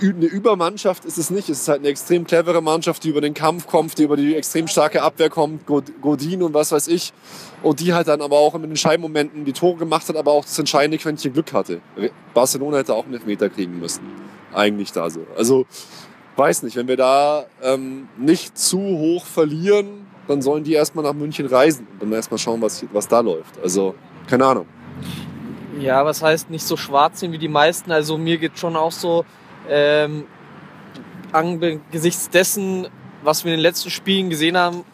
eine 0.00 0.26
Übermannschaft 0.26 1.04
ist 1.04 1.18
es 1.18 1.30
nicht. 1.30 1.48
Es 1.48 1.62
ist 1.62 1.68
halt 1.68 1.80
eine 1.80 1.88
extrem 1.88 2.24
clevere 2.24 2.62
Mannschaft, 2.62 3.02
die 3.04 3.08
über 3.08 3.20
den 3.20 3.34
Kampf 3.34 3.66
kommt, 3.66 3.98
die 3.98 4.04
über 4.04 4.16
die 4.16 4.36
extrem 4.36 4.68
starke 4.68 5.02
Abwehr 5.02 5.30
kommt, 5.30 5.66
Godin 5.66 6.42
und 6.42 6.54
was 6.54 6.72
weiß 6.72 6.88
ich. 6.88 7.12
Und 7.62 7.80
die 7.80 7.92
halt 7.92 8.08
dann 8.08 8.20
aber 8.20 8.38
auch 8.38 8.54
in 8.54 8.62
den 8.62 8.76
Scheinmomenten 8.76 9.44
die 9.44 9.52
Tore 9.52 9.78
gemacht 9.78 10.08
hat, 10.08 10.16
aber 10.16 10.32
auch 10.32 10.44
das 10.44 10.58
entscheidende 10.58 10.98
Quäntchen 10.98 11.32
Glück 11.32 11.52
hatte. 11.52 11.80
Barcelona 12.34 12.78
hätte 12.78 12.94
auch 12.94 13.04
einen 13.04 13.14
Elfmeter 13.14 13.48
kriegen 13.48 13.78
müssen. 13.78 14.02
Eigentlich 14.54 14.92
da 14.92 15.10
so. 15.10 15.26
Also 15.36 15.66
weiß 16.36 16.62
nicht, 16.62 16.76
wenn 16.76 16.88
wir 16.88 16.96
da 16.96 17.46
ähm, 17.62 18.08
nicht 18.16 18.56
zu 18.56 18.78
hoch 18.78 19.26
verlieren, 19.26 20.06
dann 20.28 20.40
sollen 20.40 20.64
die 20.64 20.72
erstmal 20.72 21.04
nach 21.04 21.14
München 21.14 21.46
reisen 21.46 21.86
und 21.94 22.10
dann 22.10 22.12
erstmal 22.12 22.38
schauen, 22.38 22.60
was, 22.62 22.84
was 22.92 23.08
da 23.08 23.20
läuft. 23.20 23.58
Also, 23.62 23.94
keine 24.28 24.46
Ahnung. 24.46 24.66
Ja, 25.80 26.04
was 26.04 26.22
heißt 26.22 26.50
nicht 26.50 26.64
so 26.64 26.76
schwarz 26.76 27.20
sehen 27.20 27.32
wie 27.32 27.38
die 27.38 27.48
meisten? 27.48 27.90
Also 27.90 28.16
mir 28.16 28.38
geht 28.38 28.58
schon 28.58 28.76
auch 28.76 28.92
so, 28.92 29.24
ähm, 29.68 30.24
angesichts 31.32 32.28
dessen, 32.30 32.86
was 33.22 33.44
wir 33.44 33.52
in 33.52 33.58
den 33.58 33.62
letzten 33.62 33.90
Spielen 33.90 34.30
gesehen 34.30 34.56
haben, 34.56 34.84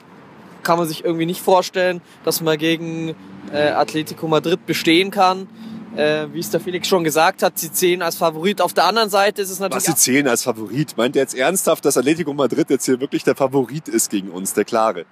kann 0.63 0.79
man 0.79 0.87
sich 0.87 1.05
irgendwie 1.05 1.27
nicht 1.27 1.41
vorstellen, 1.41 2.01
dass 2.25 2.41
man 2.41 2.59
gegen 2.59 3.15
äh, 3.53 3.69
Atletico 3.71 4.29
Madrid 4.29 4.65
bestehen 4.67 5.11
kann 5.11 5.49
äh, 5.97 6.27
wie 6.33 6.41
es 6.41 6.51
der 6.51 6.61
Felix 6.61 6.89
schon 6.89 7.05
gesagt 7.05 7.43
hat, 7.43 7.59
sie 7.59 7.73
zählen 7.73 8.03
als 8.03 8.17
Favorit. 8.17 8.61
Auf 8.61 8.73
der 8.73 8.85
anderen 8.85 9.11
Seite 9.11 9.43
ist 9.43 9.51
es 9.51 9.59
natürlich. 9.59 9.89
Was 9.89 9.97
sie 9.97 10.13
zählen 10.13 10.29
als 10.29 10.43
Favorit? 10.43 10.97
Meint 10.97 11.17
ihr 11.17 11.23
jetzt 11.23 11.35
ernsthaft, 11.35 11.85
dass 11.85 11.97
Atletico 11.97 12.33
Madrid 12.35 12.71
jetzt 12.71 12.85
hier 12.85 13.01
wirklich 13.01 13.25
der 13.25 13.35
Favorit 13.35 13.89
ist 13.89 14.11
gegen 14.11 14.31
uns, 14.31 14.55
der 14.55 14.65
klare? 14.65 15.07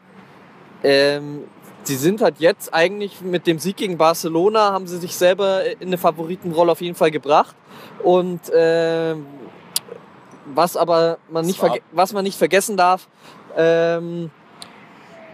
Ähm, 0.82 1.44
sie 1.84 1.96
sind 1.96 2.20
halt 2.20 2.36
jetzt 2.38 2.72
eigentlich 2.74 3.20
mit 3.20 3.46
dem 3.46 3.58
Sieg 3.58 3.76
gegen 3.76 3.96
Barcelona, 3.96 4.72
haben 4.72 4.86
sie 4.86 4.98
sich 4.98 5.16
selber 5.16 5.64
in 5.80 5.88
eine 5.88 5.98
Favoritenrolle 5.98 6.72
auf 6.72 6.80
jeden 6.80 6.96
Fall 6.96 7.10
gebracht. 7.10 7.56
Und 8.02 8.48
äh, 8.50 9.14
was 10.46 10.76
aber 10.76 11.18
man 11.30 11.46
nicht, 11.46 11.60
was 11.92 12.12
man 12.12 12.24
nicht 12.24 12.38
vergessen 12.38 12.76
darf, 12.76 13.08
ähm, 13.56 14.30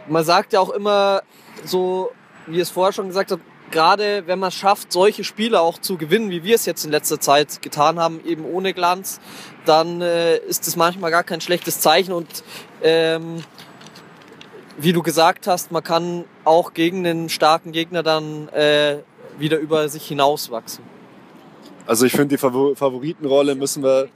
man 0.08 0.24
sagt 0.24 0.52
ja 0.52 0.60
auch 0.60 0.70
immer 0.70 1.22
so, 1.64 2.10
wie 2.46 2.60
es 2.60 2.70
vorher 2.70 2.92
schon 2.92 3.08
gesagt 3.08 3.30
hat, 3.30 3.40
gerade 3.72 4.24
wenn 4.26 4.38
man 4.38 4.48
es 4.48 4.54
schafft, 4.54 4.92
solche 4.92 5.24
Spiele 5.24 5.60
auch 5.60 5.78
zu 5.78 5.96
gewinnen, 5.96 6.30
wie 6.30 6.44
wir 6.44 6.54
es 6.54 6.66
jetzt 6.66 6.84
in 6.84 6.92
letzter 6.92 7.18
Zeit 7.18 7.60
getan 7.62 7.98
haben, 7.98 8.20
eben 8.24 8.44
ohne 8.44 8.72
Glanz, 8.72 9.20
dann 9.64 10.00
äh, 10.00 10.36
ist 10.36 10.68
es 10.68 10.76
manchmal 10.76 11.10
gar 11.10 11.24
kein 11.24 11.40
schlechtes 11.40 11.80
Zeichen 11.80 12.12
und 12.12 12.44
ähm, 12.82 13.42
wie 14.78 14.92
du 14.92 15.02
gesagt 15.02 15.46
hast, 15.46 15.72
man 15.72 15.82
kann 15.82 16.24
auch 16.44 16.74
gegen 16.74 17.06
einen 17.06 17.28
starken 17.28 17.72
Gegner 17.72 18.02
dann 18.02 18.48
äh, 18.48 18.98
wieder 19.38 19.58
über 19.58 19.88
sich 19.88 20.06
hinauswachsen. 20.06 20.84
Also 21.86 22.06
ich 22.06 22.12
finde, 22.12 22.28
die 22.28 22.38
Favoritenrolle 22.38 23.56
müssen 23.56 23.82
wir, 23.82 24.08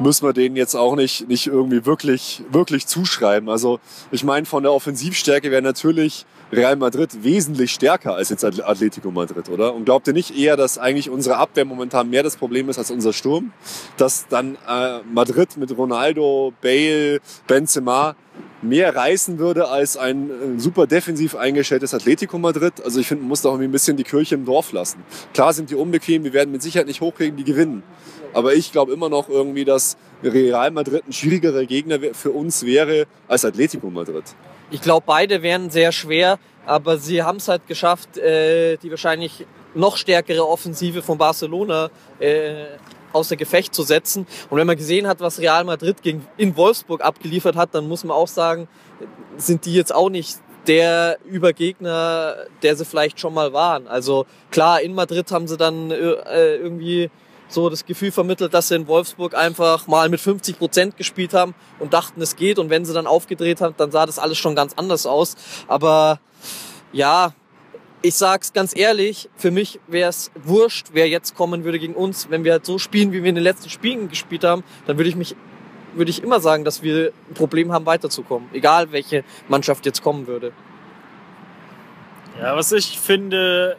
müssen 0.00 0.26
wir 0.26 0.32
denen 0.32 0.56
jetzt 0.56 0.74
auch 0.74 0.96
nicht, 0.96 1.28
nicht 1.28 1.46
irgendwie 1.46 1.86
wirklich, 1.86 2.42
wirklich 2.50 2.88
zuschreiben. 2.88 3.48
Also 3.48 3.78
ich 4.10 4.24
meine, 4.24 4.44
von 4.44 4.64
der 4.64 4.72
Offensivstärke 4.72 5.52
wäre 5.52 5.62
natürlich 5.62 6.26
Real 6.52 6.76
Madrid 6.76 7.24
wesentlich 7.24 7.72
stärker 7.72 8.14
als 8.14 8.28
jetzt 8.30 8.44
Atletico 8.44 9.10
Madrid, 9.10 9.48
oder? 9.48 9.74
Und 9.74 9.84
glaubt 9.84 10.06
ihr 10.06 10.12
nicht 10.12 10.36
eher, 10.36 10.56
dass 10.56 10.78
eigentlich 10.78 11.10
unsere 11.10 11.38
Abwehr 11.38 11.64
momentan 11.64 12.08
mehr 12.08 12.22
das 12.22 12.36
Problem 12.36 12.68
ist 12.68 12.78
als 12.78 12.92
unser 12.92 13.12
Sturm? 13.12 13.52
Dass 13.96 14.28
dann 14.28 14.56
äh, 14.68 15.00
Madrid 15.12 15.56
mit 15.56 15.76
Ronaldo, 15.76 16.52
Bale, 16.62 17.20
Benzema 17.48 18.14
mehr 18.62 18.94
reißen 18.94 19.38
würde 19.38 19.68
als 19.68 19.96
ein 19.96 20.30
äh, 20.30 20.60
super 20.60 20.86
defensiv 20.86 21.34
eingestelltes 21.34 21.94
Atletico 21.94 22.38
Madrid. 22.38 22.74
Also 22.84 23.00
ich 23.00 23.08
finde, 23.08 23.22
man 23.22 23.30
muss 23.30 23.42
da 23.42 23.48
auch 23.48 23.58
ein 23.58 23.72
bisschen 23.72 23.96
die 23.96 24.04
Kirche 24.04 24.36
im 24.36 24.44
Dorf 24.44 24.70
lassen. 24.70 25.02
Klar 25.34 25.52
sind 25.52 25.70
die 25.70 25.74
unbequem, 25.74 26.22
wir 26.22 26.32
werden 26.32 26.52
mit 26.52 26.62
Sicherheit 26.62 26.86
nicht 26.86 27.00
hochkriegen, 27.00 27.36
die 27.36 27.44
gewinnen. 27.44 27.82
Aber 28.34 28.54
ich 28.54 28.70
glaube 28.70 28.92
immer 28.92 29.08
noch 29.08 29.28
irgendwie, 29.28 29.64
dass 29.64 29.96
Real 30.22 30.70
Madrid 30.70 31.04
ein 31.08 31.12
schwierigerer 31.12 31.64
Gegner 31.64 31.98
für 32.12 32.30
uns 32.30 32.64
wäre 32.64 33.06
als 33.26 33.44
Atletico 33.44 33.90
Madrid. 33.90 34.24
Ich 34.70 34.80
glaube, 34.80 35.04
beide 35.06 35.42
wären 35.42 35.70
sehr 35.70 35.92
schwer, 35.92 36.38
aber 36.66 36.98
sie 36.98 37.22
haben 37.22 37.36
es 37.36 37.48
halt 37.48 37.66
geschafft, 37.66 38.18
äh, 38.18 38.76
die 38.78 38.90
wahrscheinlich 38.90 39.46
noch 39.74 39.96
stärkere 39.96 40.46
Offensive 40.46 41.02
von 41.02 41.18
Barcelona 41.18 41.90
äh, 42.18 42.64
außer 43.12 43.36
Gefecht 43.36 43.74
zu 43.74 43.82
setzen. 43.82 44.26
Und 44.50 44.58
wenn 44.58 44.66
man 44.66 44.76
gesehen 44.76 45.06
hat, 45.06 45.20
was 45.20 45.38
Real 45.38 45.64
Madrid 45.64 46.02
gegen, 46.02 46.26
in 46.36 46.56
Wolfsburg 46.56 47.02
abgeliefert 47.02 47.56
hat, 47.56 47.74
dann 47.74 47.86
muss 47.86 48.04
man 48.04 48.16
auch 48.16 48.28
sagen, 48.28 48.68
sind 49.36 49.64
die 49.66 49.74
jetzt 49.74 49.94
auch 49.94 50.10
nicht 50.10 50.38
der 50.66 51.18
Übergegner, 51.24 52.36
der 52.62 52.74
sie 52.74 52.84
vielleicht 52.84 53.20
schon 53.20 53.34
mal 53.34 53.52
waren. 53.52 53.86
Also 53.86 54.26
klar, 54.50 54.80
in 54.80 54.94
Madrid 54.94 55.30
haben 55.30 55.46
sie 55.46 55.56
dann 55.56 55.90
äh, 55.92 56.56
irgendwie 56.56 57.10
so 57.48 57.70
das 57.70 57.86
Gefühl 57.86 58.10
vermittelt, 58.10 58.54
dass 58.54 58.68
sie 58.68 58.76
in 58.76 58.86
Wolfsburg 58.86 59.34
einfach 59.34 59.86
mal 59.86 60.08
mit 60.08 60.20
50 60.20 60.58
Prozent 60.58 60.96
gespielt 60.96 61.34
haben 61.34 61.54
und 61.78 61.92
dachten, 61.92 62.20
es 62.20 62.36
geht. 62.36 62.58
Und 62.58 62.70
wenn 62.70 62.84
sie 62.84 62.92
dann 62.92 63.06
aufgedreht 63.06 63.60
haben, 63.60 63.74
dann 63.76 63.90
sah 63.90 64.06
das 64.06 64.18
alles 64.18 64.38
schon 64.38 64.54
ganz 64.54 64.74
anders 64.76 65.06
aus. 65.06 65.36
Aber 65.68 66.20
ja, 66.92 67.32
ich 68.02 68.14
sag's 68.14 68.52
ganz 68.52 68.76
ehrlich, 68.76 69.28
für 69.36 69.50
mich 69.50 69.80
wäre 69.86 70.10
es 70.10 70.30
wurscht, 70.34 70.88
wer 70.92 71.08
jetzt 71.08 71.34
kommen 71.34 71.64
würde 71.64 71.78
gegen 71.78 71.94
uns. 71.94 72.30
Wenn 72.30 72.44
wir 72.44 72.52
halt 72.52 72.66
so 72.66 72.78
spielen, 72.78 73.12
wie 73.12 73.22
wir 73.22 73.28
in 73.28 73.34
den 73.34 73.44
letzten 73.44 73.70
Spielen 73.70 74.08
gespielt 74.08 74.44
haben, 74.44 74.64
dann 74.86 74.96
würde 74.96 75.08
ich 75.08 75.16
mich 75.16 75.36
würde 75.96 76.10
ich 76.10 76.22
immer 76.22 76.40
sagen, 76.40 76.64
dass 76.64 76.82
wir 76.82 77.12
ein 77.30 77.34
Problem 77.34 77.72
haben, 77.72 77.86
weiterzukommen. 77.86 78.50
Egal, 78.52 78.92
welche 78.92 79.24
Mannschaft 79.48 79.86
jetzt 79.86 80.02
kommen 80.02 80.26
würde. 80.26 80.52
Ja, 82.38 82.54
was 82.54 82.70
ich 82.72 82.98
finde, 83.00 83.78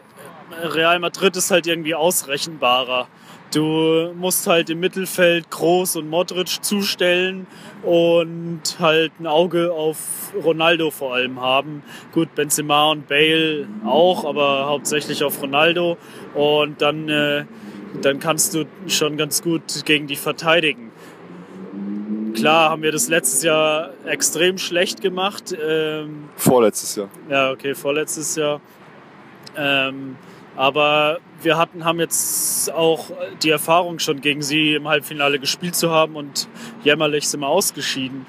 Real 0.64 1.00
Madrid 1.00 1.36
ist 1.38 1.52
halt 1.52 1.68
irgendwie 1.68 1.94
ausrechenbarer. 1.94 3.08
Du 3.54 4.12
musst 4.16 4.46
halt 4.46 4.70
im 4.70 4.82
Mittelfeld 4.82 5.50
Groß 5.50 5.96
und 5.98 6.10
Modric 6.10 6.50
zustellen 6.64 7.48
und 7.82 8.62
halt 8.80 9.14
ein 9.20 9.28
Auge 9.28 9.72
auf 9.72 10.34
Ronaldo 10.44 10.92
vor 10.92 11.14
allem 11.14 11.40
haben. 11.40 11.82
Gut, 12.12 12.36
Benzema 12.36 12.92
und 12.92 13.08
Bale 13.08 13.68
auch, 13.86 14.26
aber 14.26 14.66
hauptsächlich 14.68 15.24
auf 15.24 15.42
Ronaldo. 15.42 15.98
Und 16.34 16.82
dann, 16.82 17.08
äh, 17.08 17.46
dann 18.02 18.20
kannst 18.20 18.54
du 18.54 18.66
schon 18.88 19.16
ganz 19.16 19.42
gut 19.42 19.86
gegen 19.86 20.08
die 20.08 20.18
verteidigen. 20.18 20.92
Klar 22.36 22.70
haben 22.70 22.84
wir 22.84 22.92
das 22.92 23.08
letztes 23.08 23.44
Jahr 23.44 23.92
extrem 24.06 24.58
schlecht 24.58 25.02
gemacht. 25.02 25.56
Ähm, 25.60 26.30
Vorletztes 26.36 26.96
Jahr. 26.98 27.10
ja, 27.30 27.52
okay, 27.52 27.74
vorletztes 27.74 28.36
Jahr. 28.36 28.62
Ähm, 29.56 30.18
aber 30.56 31.20
wir 31.42 31.58
hatten, 31.58 31.86
haben 31.86 32.00
jetzt 32.00 32.72
auch 32.72 33.12
die 33.44 33.50
Erfahrung 33.50 34.00
schon 34.00 34.22
gegen 34.22 34.42
sie 34.42 34.76
im 34.76 34.88
Halbfinale 34.88 35.40
gespielt 35.40 35.76
zu 35.76 35.92
haben 35.92 36.16
und 36.16 36.48
jämmerlich 36.84 37.28
sind 37.28 37.42
wir 37.42 37.48
ausgeschieden. 37.48 38.26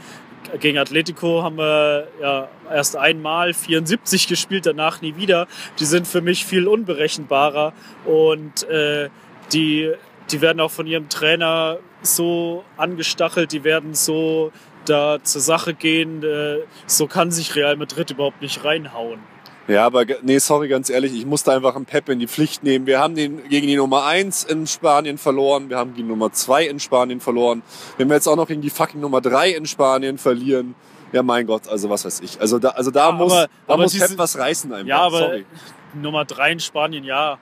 Gegen 0.60 0.78
Atletico 0.78 1.42
haben 1.42 1.58
wir 1.58 2.08
ja 2.22 2.48
erst 2.70 2.96
einmal 2.96 3.52
74 3.52 4.28
gespielt, 4.28 4.64
danach 4.64 5.02
nie 5.02 5.16
wieder. 5.16 5.46
Die 5.78 5.84
sind 5.84 6.06
für 6.06 6.22
mich 6.22 6.46
viel 6.46 6.66
unberechenbarer 6.66 7.74
und 8.06 8.66
äh, 8.68 9.10
die, 9.52 9.92
die 10.30 10.40
werden 10.40 10.60
auch 10.60 10.70
von 10.70 10.86
ihrem 10.86 11.08
Trainer 11.08 11.78
so 12.00 12.64
angestachelt, 12.76 13.52
die 13.52 13.64
werden 13.64 13.94
so 13.94 14.52
da 14.86 15.22
zur 15.22 15.40
Sache 15.42 15.74
gehen. 15.74 16.22
Äh, 16.22 16.60
so 16.86 17.06
kann 17.06 17.30
sich 17.30 17.54
Real 17.54 17.76
Madrid 17.76 18.10
überhaupt 18.10 18.40
nicht 18.40 18.64
reinhauen. 18.64 19.20
Ja, 19.68 19.84
aber 19.84 20.04
nee, 20.22 20.38
sorry, 20.38 20.68
ganz 20.68 20.88
ehrlich, 20.88 21.12
ich 21.14 21.26
musste 21.26 21.52
einfach 21.52 21.76
einen 21.76 21.84
Pep 21.84 22.08
in 22.08 22.18
die 22.18 22.26
Pflicht 22.26 22.62
nehmen. 22.64 22.86
Wir 22.86 22.98
haben 23.00 23.14
den 23.14 23.46
gegen 23.48 23.66
die 23.66 23.76
Nummer 23.76 24.06
1 24.06 24.44
in 24.44 24.66
Spanien 24.66 25.18
verloren, 25.18 25.68
wir 25.68 25.76
haben 25.76 25.90
gegen 25.94 26.06
die 26.08 26.10
Nummer 26.12 26.32
2 26.32 26.66
in 26.66 26.80
Spanien 26.80 27.20
verloren. 27.20 27.62
Wenn 27.98 28.08
wir 28.08 28.14
jetzt 28.14 28.26
auch 28.26 28.36
noch 28.36 28.48
gegen 28.48 28.62
die 28.62 28.70
fucking 28.70 29.00
Nummer 29.00 29.20
3 29.20 29.50
in 29.50 29.66
Spanien 29.66 30.16
verlieren, 30.16 30.74
ja 31.12 31.22
mein 31.22 31.46
Gott, 31.46 31.68
also 31.68 31.90
was 31.90 32.04
weiß 32.04 32.20
ich. 32.20 32.40
Also 32.40 32.58
da, 32.58 32.70
also 32.70 32.90
da 32.90 33.10
Ja, 33.10 33.12
muss, 33.12 33.32
aber- 33.32 33.46
da 33.66 33.74
aber 33.74 33.82
muss 33.82 33.92
diese- 33.92 34.08
Pep 34.08 34.18
was 34.18 34.38
reißen 34.38 34.72
einfach. 34.72 34.86
Ja, 34.88 35.00
aber 35.00 35.18
sorry. 35.18 35.46
Nummer 35.94 36.24
drei 36.24 36.52
in 36.52 36.60
Spanien, 36.60 37.04
ja. 37.04 37.38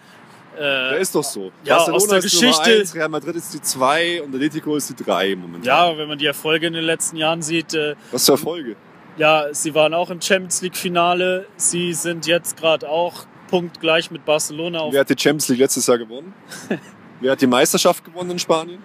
Äh, 0.59 0.63
Ja, 0.63 0.91
ist 0.97 1.15
doch 1.15 1.23
so. 1.25 1.51
Ja, 1.65 1.77
Barcelona 1.77 1.97
aus 1.97 2.03
der 2.07 2.13
Nummer 2.15 2.23
Geschichte- 2.23 2.71
1, 2.81 2.95
Real 2.95 3.09
Madrid 3.09 3.37
ist 3.37 3.53
die 3.55 3.61
2 3.61 4.23
und 4.23 4.35
Atletico 4.35 4.75
ist 4.77 4.89
die 4.89 5.05
3 5.05 5.37
momentan. 5.37 5.65
ja, 5.65 5.99
wenn 5.99 6.09
man 6.09 6.17
die 6.19 6.27
Erfolge 6.27 6.67
in 6.67 6.73
den 6.73 6.85
letzten 6.85 7.17
Jahren 7.17 7.43
sieht, 7.43 7.75
äh, 7.75 7.95
Was 8.11 8.25
für 8.27 8.37
Folge? 8.39 8.75
Ja, 9.17 9.47
sie 9.53 9.75
waren 9.75 9.95
auch 9.95 10.11
im 10.11 10.21
Champions 10.21 10.63
League 10.63 10.77
Finale. 10.77 11.47
Sie 11.57 11.93
sind 11.93 12.27
jetzt 12.27 12.57
gerade 12.57 12.89
auch 12.89 13.27
punktgleich 13.49 14.11
mit 14.11 14.25
Barcelona 14.25 14.81
auf. 14.81 14.93
Wer 14.93 15.01
hat 15.01 15.11
die 15.11 15.19
Champions 15.19 15.49
League 15.49 15.61
letztes 15.61 15.87
Jahr 15.87 15.99
gewonnen? 15.99 16.35
Wer 17.21 17.33
hat 17.33 17.41
die 17.41 17.47
Meisterschaft 17.47 18.05
gewonnen 18.05 18.33
in 18.33 18.39
Spanien? 18.39 18.83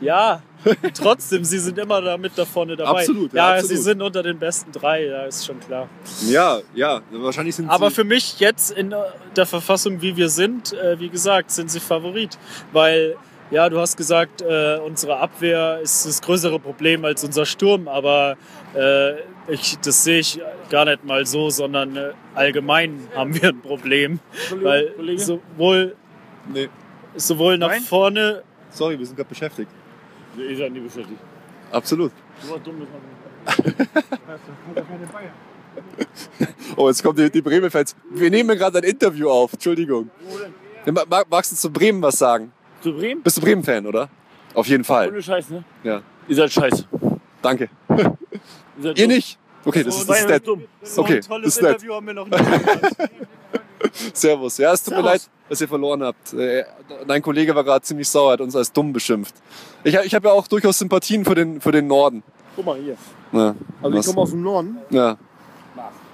Ja, 0.00 0.42
trotzdem, 0.94 1.44
sie 1.44 1.58
sind 1.58 1.78
immer 1.78 2.00
da 2.02 2.16
mit 2.16 2.32
da 2.36 2.44
vorne 2.44 2.76
dabei. 2.76 3.00
Absolut, 3.00 3.32
ja, 3.32 3.38
ja, 3.38 3.54
absolut. 3.54 3.70
sie 3.70 3.82
sind 3.82 4.02
unter 4.02 4.22
den 4.22 4.38
besten 4.38 4.72
drei, 4.72 5.06
ja, 5.06 5.24
ist 5.24 5.46
schon 5.46 5.58
klar. 5.60 5.88
Ja, 6.28 6.60
ja, 6.74 7.00
wahrscheinlich 7.10 7.54
sind 7.54 7.70
Aber 7.70 7.88
sie 7.88 7.96
für 7.96 8.04
mich 8.04 8.38
jetzt 8.38 8.70
in 8.70 8.94
der 9.36 9.46
Verfassung, 9.46 10.02
wie 10.02 10.16
wir 10.16 10.28
sind, 10.28 10.72
äh, 10.72 10.98
wie 11.00 11.08
gesagt, 11.08 11.50
sind 11.50 11.70
sie 11.70 11.80
Favorit. 11.80 12.38
Weil, 12.72 13.16
ja, 13.50 13.68
du 13.68 13.80
hast 13.80 13.96
gesagt, 13.96 14.42
äh, 14.42 14.78
unsere 14.84 15.18
Abwehr 15.18 15.80
ist 15.82 16.06
das 16.06 16.20
größere 16.20 16.58
Problem 16.58 17.04
als 17.04 17.24
unser 17.24 17.46
Sturm, 17.46 17.88
aber 17.88 18.36
äh, 18.74 19.14
ich, 19.48 19.78
das 19.80 20.04
sehe 20.04 20.20
ich 20.20 20.40
gar 20.70 20.84
nicht 20.84 21.04
mal 21.04 21.26
so, 21.26 21.50
sondern 21.50 21.96
äh, 21.96 22.12
allgemein 22.34 23.08
haben 23.16 23.34
wir 23.34 23.48
ein 23.50 23.60
Problem. 23.60 24.20
weil 24.62 24.94
sowohl, 25.18 25.96
Nee, 26.52 26.68
sowohl 27.14 27.56
nach 27.58 27.68
Nein? 27.68 27.82
vorne, 27.82 28.42
sorry, 28.70 28.98
wir 28.98 29.06
sind 29.06 29.16
gerade 29.16 29.28
beschäftigt. 29.28 29.70
Ihr 30.36 30.56
seid 30.56 30.72
nie 30.72 30.80
beschäftigt. 30.80 31.20
Absolut. 31.70 32.10
Du 32.42 32.50
warst 32.50 32.66
dumm, 32.66 32.86
Oh, 36.76 36.88
jetzt 36.88 37.02
kommt 37.02 37.18
die, 37.18 37.30
die 37.30 37.40
Bremen-Fans. 37.42 37.94
Wir 38.10 38.30
nehmen 38.30 38.56
gerade 38.58 38.78
ein 38.78 38.84
Interview 38.84 39.28
auf. 39.30 39.52
Entschuldigung. 39.52 40.10
Ma- 40.86 41.04
ma- 41.08 41.24
Magst 41.30 41.52
du 41.52 41.56
zu 41.56 41.70
Bremen 41.70 42.02
was 42.02 42.18
sagen? 42.18 42.52
Zu 42.80 42.92
Bremen? 42.92 43.22
Bist 43.22 43.36
du 43.36 43.40
Bremen-Fan, 43.40 43.86
oder? 43.86 44.08
Auf 44.54 44.66
jeden 44.66 44.84
Fall. 44.84 45.08
Ohne 45.08 45.22
Scheiß, 45.22 45.50
ne? 45.50 45.64
Ja. 45.84 46.02
Ihr 46.28 46.36
seid 46.36 46.52
scheiße. 46.52 46.84
Danke. 47.40 47.68
Ihr, 48.82 48.94
dumm. 48.94 49.06
nicht? 49.08 49.38
Okay, 49.64 49.84
das 49.84 49.96
ist, 49.98 50.08
das 50.08 50.20
ist 50.20 50.28
nett. 50.28 50.46
dumm. 50.46 50.62
so 50.82 51.02
Okay, 51.02 51.16
ein 51.16 51.20
tolles 51.22 51.60
nett. 51.60 51.70
Interview 51.72 51.94
haben 51.94 52.06
wir 52.06 52.14
noch 52.14 52.24
nie 52.26 52.30
gehört. 52.36 52.96
Servus. 54.12 54.58
Ja, 54.58 54.72
es 54.72 54.82
tut 54.82 54.92
mir 54.94 55.02
Servus. 55.02 55.12
leid, 55.12 55.30
dass 55.48 55.60
ihr 55.60 55.68
verloren 55.68 56.02
habt. 56.02 56.32
Äh, 56.32 56.64
Dein 57.06 57.22
Kollege 57.22 57.54
war 57.54 57.64
gerade 57.64 57.82
ziemlich 57.84 58.08
sauer, 58.08 58.32
hat 58.32 58.40
uns 58.40 58.54
als 58.56 58.72
dumm 58.72 58.92
beschimpft. 58.92 59.34
Ich, 59.84 59.94
ich 59.94 60.14
habe 60.14 60.28
ja 60.28 60.34
auch 60.34 60.46
durchaus 60.46 60.78
Sympathien 60.78 61.24
für 61.24 61.34
den, 61.34 61.60
für 61.60 61.72
den 61.72 61.86
Norden. 61.86 62.22
Guck 62.56 62.66
mal 62.66 62.78
hier. 62.78 62.96
Ja, 63.32 63.54
Also 63.82 63.98
ich 63.98 64.06
komme 64.06 64.20
aus 64.20 64.30
dem 64.30 64.42
Norden, 64.42 64.76
ja. 64.90 65.16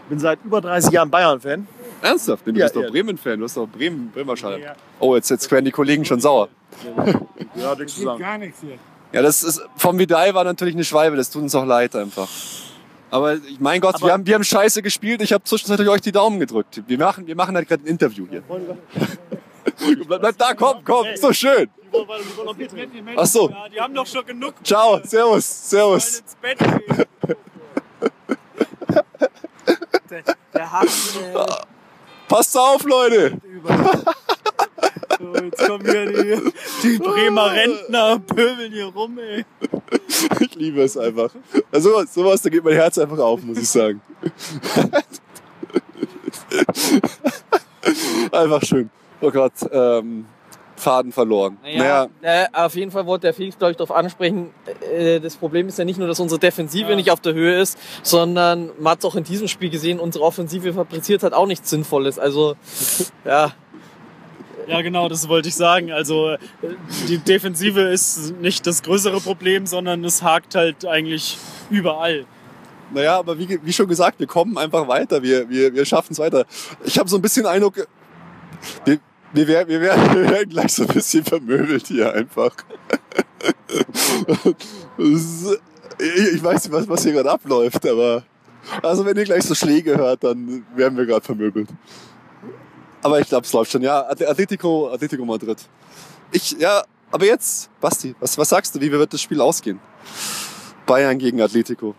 bin 0.09 0.19
seit 0.19 0.39
über 0.45 0.61
30 0.61 0.93
Jahren 0.93 1.11
Bayern-Fan. 1.11 1.67
Ernsthaft? 2.01 2.47
Du 2.47 2.53
Ja, 2.53 2.65
bist 2.67 2.77
doch 2.77 2.83
ja. 2.83 2.91
Bremen-Fan. 2.91 3.39
Du 3.39 3.45
hast 3.45 3.57
doch 3.57 3.67
Bremen, 3.67 4.11
Bremer 4.13 4.37
Schale. 4.37 4.61
Ja. 4.61 4.73
Oh, 5.01 5.17
jetzt, 5.17 5.31
jetzt 5.31 5.51
werden 5.51 5.65
die 5.65 5.73
Kollegen 5.73 6.05
schon 6.05 6.21
sauer. 6.21 6.49
Ja, 7.57 7.75
nichts 7.75 7.97
zu 7.97 8.03
sagen. 8.03 8.21
Gar 8.21 8.39
nichts 8.39 8.61
hier. 8.61 8.79
Ja, 9.13 9.23
das 9.23 9.43
ist, 9.43 9.63
vom 9.77 9.99
Vidal 9.99 10.35
war 10.35 10.45
natürlich 10.45 10.75
eine 10.75 10.85
Schwalbe, 10.85 11.17
das 11.17 11.31
tut 11.31 11.43
uns 11.43 11.55
auch 11.55 11.65
leid 11.65 11.97
einfach. 11.97 12.29
Aber 13.11 13.35
ich, 13.35 13.59
mein 13.59 13.81
Gott, 13.81 14.03
wir 14.03 14.13
haben, 14.13 14.27
wir 14.27 14.35
haben 14.35 14.45
scheiße 14.45 14.83
gespielt, 14.83 15.23
ich 15.23 15.33
habe 15.33 15.43
zwischenzeitlich 15.45 15.89
euch 15.89 16.03
die 16.03 16.13
Daumen 16.13 16.39
gedrückt. 16.39 16.83
Wir 16.87 16.99
machen, 16.99 17.27
wir 17.27 17.35
machen 17.35 17.57
halt 17.57 17.67
gerade 17.67 17.85
ein 17.85 17.87
Interview 17.87 18.27
hier. 18.29 18.43
bleib, 20.07 20.21
bleib 20.21 20.39
da, 20.39 20.53
komm, 20.53 20.85
komm, 20.85 21.07
ist 21.07 21.23
so 21.23 21.33
schön. 21.33 21.71
Ach 23.17 23.27
so, 23.27 23.49
Ja, 23.49 23.69
die 23.69 23.81
haben 23.81 23.95
doch 23.95 24.07
schon 24.07 24.27
genug. 24.27 24.55
ciao, 24.63 25.01
servus, 25.03 25.71
servus. 25.71 26.23
gehen. 26.43 27.07
Der 30.55 30.73
hat 30.73 30.87
äh, 30.87 31.65
Passt 32.29 32.57
auf, 32.59 32.85
Leute. 32.85 33.39
So, 35.19 35.35
jetzt 35.35 35.67
kommen 35.67 35.85
hier 35.85 36.07
die, 36.07 36.53
die 36.83 36.99
Bremer 36.99 37.53
Rentner, 37.53 38.21
pöbeln 38.21 38.73
hier 38.73 38.87
rum, 38.87 39.19
ey. 39.19 39.45
Ich 40.41 40.55
liebe 40.55 40.83
es 40.83 40.97
einfach. 40.97 41.31
Also 41.73 42.05
sowas, 42.05 42.43
da 42.43 42.51
geht 42.51 42.65
mein 42.65 42.75
Herz 42.75 42.99
einfach 42.99 43.19
auf, 43.19 43.43
muss 43.43 43.59
ich 43.59 43.69
sagen. 43.69 44.01
einfach 48.33 48.63
schön. 48.63 48.91
Oh 49.21 49.31
Gott, 49.31 49.53
ähm, 49.73 50.27
Faden 50.77 51.13
verloren. 51.13 51.59
Naja, 51.63 52.07
äh, 52.23 52.47
auf 52.53 52.75
jeden 52.77 52.91
Fall 52.91 53.05
wollte 53.07 53.23
der 53.23 53.35
Felix, 53.35 53.59
glaube 53.59 53.73
ich, 53.73 53.77
darauf 53.77 53.95
ansprechen, 53.95 54.51
äh, 54.93 55.19
das 55.21 55.37
Problem 55.37 55.69
ist 55.69 55.79
ja 55.79 55.85
nicht 55.85 55.99
nur, 55.99 56.07
dass 56.07 56.21
unsere 56.21 56.39
Defensive 56.39 56.95
nicht 56.95 57.11
auf 57.11 57.21
der 57.21 57.35
Höhe 57.35 57.61
ist, 57.61 57.77
sondern 58.03 58.71
man 58.79 58.93
hat 58.93 59.01
es 59.01 59.05
auch 59.05 59.17
in 59.17 59.25
diesem 59.25 59.49
Spiel 59.49 59.71
gesehen, 59.71 59.99
unsere 59.99 60.25
Offensive 60.25 60.73
fabriziert 60.73 61.23
hat 61.23 61.33
auch 61.33 61.47
nichts 61.47 61.71
Sinnvolles. 61.71 62.19
Also, 62.19 62.55
ja, 63.25 63.53
Ja, 64.69 64.83
genau, 64.83 65.09
das 65.09 65.29
wollte 65.29 65.49
ich 65.49 65.55
sagen. 65.55 65.91
Also 65.93 66.31
äh, 66.31 66.39
die 67.09 67.19
Defensive 67.19 67.81
ist 67.81 68.39
nicht 68.41 68.67
das 68.67 68.83
größere 68.83 69.21
Problem, 69.21 69.67
sondern 69.67 70.05
es 70.05 70.23
hakt 70.23 70.55
halt 70.55 70.85
eigentlich 70.85 71.39
überall. 71.71 72.27
Naja, 72.93 73.19
aber 73.19 73.39
wie, 73.39 73.59
wie 73.63 73.73
schon 73.73 73.89
gesagt, 73.89 74.19
wir 74.21 74.27
kommen 74.27 74.57
einfach 74.59 74.87
weiter. 74.87 75.23
Wir, 75.23 75.49
wir, 75.49 75.75
wir 75.75 75.85
schaffen 75.85 76.13
es 76.13 76.19
weiter. 76.19 76.45
Ich 76.85 76.99
habe 76.99 77.09
so 77.09 77.17
ein 77.17 77.23
bisschen 77.23 77.47
Eindruck, 77.47 77.87
wir, 78.85 78.99
wir, 79.33 79.49
werden, 79.49 79.69
wir, 79.69 79.81
werden, 79.81 80.15
wir 80.15 80.31
werden 80.31 80.51
gleich 80.51 80.73
so 80.73 80.83
ein 80.83 80.89
bisschen 80.89 81.25
vermöbelt 81.25 81.87
hier 81.87 82.13
einfach. 82.13 82.55
Ich 86.01 86.45
weiß 86.45 86.65
nicht, 86.65 86.73
was, 86.73 86.89
was 86.89 87.03
hier 87.03 87.13
gerade 87.13 87.31
abläuft, 87.31 87.85
aber 87.89 88.23
also 88.83 89.05
wenn 89.05 89.17
ihr 89.17 89.25
gleich 89.25 89.43
so 89.43 89.55
Schläge 89.55 89.97
hört, 89.97 90.23
dann 90.23 90.65
werden 90.77 90.97
wir 90.97 91.07
gerade 91.07 91.25
vermöbelt. 91.25 91.69
Aber 93.03 93.21
ich 93.21 93.29
glaube, 93.29 93.47
es 93.47 93.53
läuft 93.53 93.71
schon. 93.73 93.83
Ja, 93.83 94.09
At- 94.09 94.23
Atletico, 94.23 94.89
Atletico 94.91 95.25
Madrid. 95.25 95.59
Ich, 96.33 96.53
ja, 96.53 96.83
aber 97.11 97.27
jetzt, 97.27 97.71
Basti, 97.81 98.15
was, 98.21 98.37
was 98.37 98.49
sagst 98.49 98.75
du? 98.75 98.81
Wie 98.81 98.91
wird 98.91 99.13
das 99.13 99.23
Spiel 99.23 99.41
ausgehen? 99.41 99.81
Bayern 100.87 101.19
gegen 101.19 101.41
Atletico. 101.41 101.95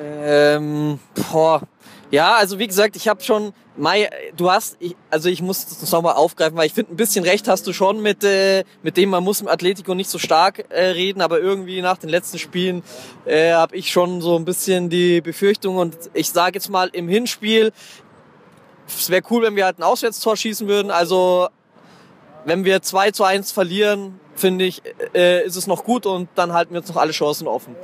Ähm, 0.00 0.98
boah. 1.30 1.62
Ja, 2.10 2.34
also 2.34 2.58
wie 2.58 2.66
gesagt, 2.66 2.94
ich 2.96 3.08
habe 3.08 3.22
schon, 3.22 3.54
Mai, 3.74 4.10
du 4.36 4.50
hast, 4.50 4.76
ich, 4.80 4.94
also 5.08 5.30
ich 5.30 5.40
muss 5.40 5.64
das 5.64 5.90
nochmal 5.90 6.12
aufgreifen, 6.14 6.58
weil 6.58 6.66
ich 6.66 6.74
finde, 6.74 6.92
ein 6.92 6.96
bisschen 6.96 7.24
recht 7.24 7.48
hast 7.48 7.66
du 7.66 7.72
schon 7.72 8.02
mit, 8.02 8.22
äh, 8.22 8.64
mit 8.82 8.98
dem, 8.98 9.08
man 9.08 9.24
muss 9.24 9.40
im 9.40 9.48
Atletico 9.48 9.94
nicht 9.94 10.10
so 10.10 10.18
stark 10.18 10.66
äh, 10.68 10.88
reden, 10.88 11.22
aber 11.22 11.40
irgendwie 11.40 11.80
nach 11.80 11.96
den 11.96 12.10
letzten 12.10 12.38
Spielen 12.38 12.82
äh, 13.24 13.52
habe 13.52 13.74
ich 13.76 13.90
schon 13.90 14.20
so 14.20 14.36
ein 14.36 14.44
bisschen 14.44 14.90
die 14.90 15.22
Befürchtung 15.22 15.76
und 15.76 15.96
ich 16.12 16.28
sage 16.28 16.56
jetzt 16.56 16.68
mal 16.68 16.90
im 16.92 17.08
Hinspiel, 17.08 17.72
es 18.98 19.10
wäre 19.10 19.22
cool, 19.30 19.42
wenn 19.42 19.56
wir 19.56 19.64
halt 19.64 19.78
ein 19.78 19.82
Auswärtstor 19.82 20.36
schießen 20.36 20.68
würden, 20.68 20.90
also 20.90 21.48
wenn 22.44 22.64
wir 22.64 22.82
2 22.82 23.10
zu 23.12 23.24
1 23.24 23.52
verlieren, 23.52 24.18
finde 24.34 24.64
ich, 24.64 24.82
äh, 25.14 25.44
ist 25.44 25.56
es 25.56 25.66
noch 25.66 25.84
gut 25.84 26.06
und 26.06 26.28
dann 26.34 26.52
halten 26.52 26.72
wir 26.74 26.80
uns 26.80 26.88
noch 26.88 26.96
alle 26.96 27.12
Chancen 27.12 27.46
offen. 27.46 27.76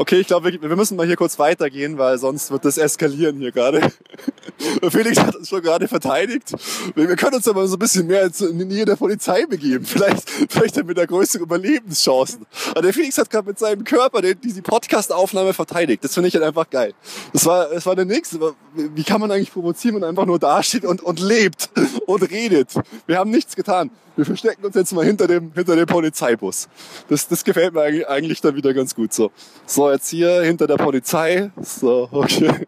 Okay, 0.00 0.18
ich 0.18 0.28
glaube, 0.28 0.50
wir, 0.50 0.62
wir 0.62 0.76
müssen 0.76 0.96
mal 0.96 1.04
hier 1.04 1.16
kurz 1.16 1.38
weitergehen, 1.38 1.98
weil 1.98 2.16
sonst 2.16 2.50
wird 2.50 2.64
das 2.64 2.78
eskalieren 2.78 3.36
hier 3.36 3.52
gerade. 3.52 3.82
Felix 4.90 5.20
hat 5.20 5.36
uns 5.36 5.50
schon 5.50 5.60
gerade 5.60 5.88
verteidigt. 5.88 6.54
Wir 6.94 7.14
können 7.16 7.34
uns 7.34 7.46
aber 7.46 7.68
so 7.68 7.76
ein 7.76 7.78
bisschen 7.80 8.06
mehr 8.06 8.24
in 8.24 8.58
die 8.58 8.64
Nähe 8.64 8.86
der 8.86 8.96
Polizei 8.96 9.44
begeben. 9.44 9.84
Vielleicht, 9.84 10.30
vielleicht 10.48 10.78
haben 10.78 10.88
wir 10.88 10.94
da 10.94 11.04
größere 11.04 11.42
Überlebenschancen. 11.42 12.46
Aber 12.70 12.80
der 12.80 12.94
Felix 12.94 13.18
hat 13.18 13.28
gerade 13.28 13.48
mit 13.48 13.58
seinem 13.58 13.84
Körper 13.84 14.22
den, 14.22 14.40
diese 14.40 14.62
Podcast-Aufnahme 14.62 15.52
verteidigt. 15.52 16.02
Das 16.02 16.14
finde 16.14 16.28
ich 16.28 16.34
halt 16.34 16.44
einfach 16.44 16.70
geil. 16.70 16.94
Das 17.34 17.44
war, 17.44 17.68
das 17.68 17.84
war 17.84 17.94
der 17.94 18.06
nächste. 18.06 18.40
Wie 18.72 19.04
kann 19.04 19.20
man 19.20 19.30
eigentlich 19.30 19.52
provozieren, 19.52 19.96
wenn 19.96 20.00
man 20.00 20.08
einfach 20.08 20.24
nur 20.24 20.38
dasteht 20.38 20.86
und, 20.86 21.02
und 21.02 21.20
lebt 21.20 21.68
und 22.06 22.22
redet? 22.30 22.70
Wir 23.06 23.18
haben 23.18 23.30
nichts 23.30 23.54
getan. 23.54 23.90
Wir 24.20 24.26
verstecken 24.26 24.62
uns 24.66 24.74
jetzt 24.74 24.92
mal 24.92 25.02
hinter 25.02 25.26
dem, 25.26 25.50
hinter 25.54 25.74
dem 25.74 25.86
Polizeibus. 25.86 26.68
Das, 27.08 27.26
das 27.26 27.42
gefällt 27.42 27.72
mir 27.72 28.06
eigentlich, 28.06 28.42
dann 28.42 28.54
wieder 28.54 28.74
ganz 28.74 28.94
gut 28.94 29.14
so. 29.14 29.30
So, 29.64 29.90
jetzt 29.90 30.10
hier 30.10 30.42
hinter 30.42 30.66
der 30.66 30.76
Polizei. 30.76 31.50
So, 31.58 32.06
okay. 32.12 32.66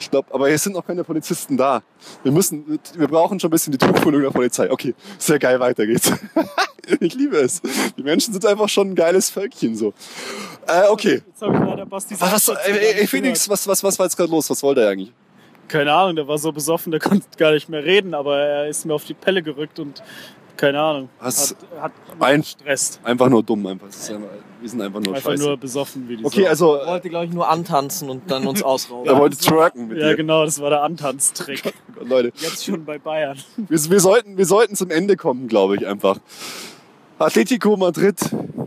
Ich 0.00 0.10
glaube, 0.10 0.32
aber 0.32 0.48
hier 0.48 0.56
sind 0.56 0.72
noch 0.72 0.86
keine 0.86 1.04
Polizisten 1.04 1.58
da. 1.58 1.82
Wir 2.22 2.32
müssen, 2.32 2.78
wir 2.94 3.06
brauchen 3.06 3.38
schon 3.38 3.48
ein 3.48 3.50
bisschen 3.50 3.72
die 3.72 3.76
Tuchfühlung 3.76 4.22
der 4.22 4.30
Polizei. 4.30 4.70
Okay, 4.70 4.94
sehr 5.18 5.38
geil, 5.38 5.60
weiter 5.60 5.86
geht's. 5.86 6.10
ich 7.00 7.14
liebe 7.14 7.36
es. 7.36 7.60
Die 7.98 8.02
Menschen 8.02 8.32
sind 8.32 8.46
einfach 8.46 8.70
schon 8.70 8.92
ein 8.92 8.94
geiles 8.94 9.28
Völkchen 9.28 9.76
so. 9.76 9.92
Äh, 10.66 10.88
okay. 10.88 11.20
Jetzt 11.26 11.42
habe 11.42 11.54
ich 11.54 11.60
leider 11.60 11.84
Basti 11.84 12.18
Was, 12.18 12.48
ey, 12.48 12.56
ey, 12.66 13.00
ey, 13.00 13.06
Felix, 13.06 13.46
was, 13.46 13.68
was, 13.68 13.84
was 13.84 13.98
war 13.98 14.06
jetzt 14.06 14.16
gerade 14.16 14.30
los? 14.30 14.48
Was 14.48 14.62
wollte 14.62 14.80
er 14.80 14.88
eigentlich? 14.88 15.12
Keine 15.68 15.92
Ahnung, 15.92 16.16
der 16.16 16.26
war 16.26 16.38
so 16.38 16.50
besoffen, 16.50 16.92
der 16.92 17.00
konnte 17.00 17.26
gar 17.36 17.52
nicht 17.52 17.68
mehr 17.68 17.84
reden, 17.84 18.14
aber 18.14 18.38
er 18.38 18.68
ist 18.68 18.86
mir 18.86 18.94
auf 18.94 19.04
die 19.04 19.12
Pelle 19.12 19.42
gerückt 19.42 19.78
und 19.78 20.02
keine 20.58 20.78
Ahnung. 20.80 21.08
Was? 21.20 21.56
Hat, 21.80 21.82
hat 21.84 21.92
Ein- 22.20 22.40
gestresst. 22.42 23.00
Einfach 23.02 23.28
nur 23.30 23.42
dumm, 23.42 23.66
einfach. 23.66 23.86
Einfach 23.86 24.28
wir 24.60 24.68
sind 24.68 24.82
einfach 24.82 24.98
nur 25.00 25.14
Einfach 25.14 25.30
scheiße. 25.30 25.44
nur 25.44 25.56
besoffen 25.56 26.08
wie 26.08 26.16
die 26.16 26.24
okay, 26.24 26.42
Sau. 26.42 26.48
also, 26.48 26.74
Er 26.74 26.86
wollte, 26.88 27.08
glaube 27.08 27.26
ich, 27.26 27.32
nur 27.32 27.48
antanzen 27.48 28.10
und 28.10 28.28
dann 28.30 28.44
uns 28.46 28.60
ausrauben. 28.64 29.08
er 29.08 29.16
wollte 29.16 29.36
twerken 29.38 29.86
mit 29.88 29.98
Ja, 29.98 30.08
dir. 30.08 30.16
genau, 30.16 30.44
das 30.44 30.60
war 30.60 30.68
der 30.70 30.82
Antanztrick. 30.82 31.72
Leute, 32.04 32.32
Jetzt 32.38 32.64
schon 32.64 32.84
bei 32.84 32.98
Bayern. 32.98 33.38
wir, 33.56 33.78
wir, 33.90 34.00
sollten, 34.00 34.36
wir 34.36 34.46
sollten 34.46 34.74
zum 34.74 34.90
Ende 34.90 35.16
kommen, 35.16 35.46
glaube 35.48 35.76
ich 35.76 35.86
einfach. 35.86 36.18
Atletico 37.18 37.76
Madrid 37.76 38.16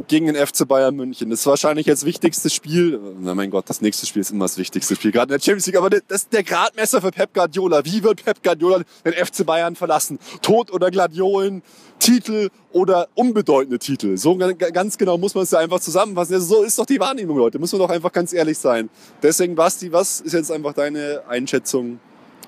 gegen 0.07 0.25
den 0.25 0.35
FC 0.35 0.67
Bayern 0.67 0.93
München. 0.95 1.29
Das 1.29 1.39
ist 1.41 1.45
wahrscheinlich 1.45 1.85
jetzt 1.85 2.05
wichtigstes 2.05 2.53
Spiel. 2.53 2.99
Na 3.21 3.33
mein 3.33 3.49
Gott, 3.49 3.69
das 3.69 3.79
nächste 3.79 4.05
Spiel 4.05 4.21
ist 4.21 4.31
immer 4.31 4.43
das 4.45 4.57
wichtigste 4.57 4.95
Spiel, 4.97 5.11
gerade 5.13 5.33
in 5.33 5.39
der 5.39 5.43
Champions 5.43 5.67
League. 5.67 5.77
Aber 5.77 5.89
das 5.89 6.01
ist 6.09 6.33
der 6.33 6.43
Gradmesser 6.43 6.99
für 6.99 7.11
Pep 7.11 7.33
Guardiola. 7.33 7.85
Wie 7.85 8.03
wird 8.03 8.25
Pep 8.25 8.43
Guardiola 8.43 8.81
den 9.05 9.13
FC 9.13 9.45
Bayern 9.45 9.75
verlassen? 9.77 10.19
Tod 10.41 10.69
oder 10.71 10.91
Gladiolen? 10.91 11.63
Titel 11.99 12.49
oder 12.73 13.07
unbedeutende 13.15 13.79
Titel? 13.79 14.17
So 14.17 14.35
ga- 14.35 14.51
ga- 14.51 14.71
ganz 14.71 14.97
genau 14.97 15.17
muss 15.17 15.33
man 15.33 15.43
es 15.45 15.51
ja 15.51 15.59
einfach 15.59 15.79
zusammenfassen. 15.79 16.33
Also 16.33 16.55
so 16.57 16.63
ist 16.63 16.77
doch 16.77 16.85
die 16.85 16.99
Wahrnehmung, 16.99 17.37
Leute. 17.37 17.57
Müssen 17.59 17.79
wir 17.79 17.87
doch 17.87 17.93
einfach 17.93 18.11
ganz 18.11 18.33
ehrlich 18.33 18.57
sein. 18.57 18.89
Deswegen, 19.23 19.55
Basti, 19.55 19.93
was 19.93 20.19
ist 20.19 20.33
jetzt 20.33 20.51
einfach 20.51 20.73
deine 20.73 21.21
Einschätzung 21.29 21.99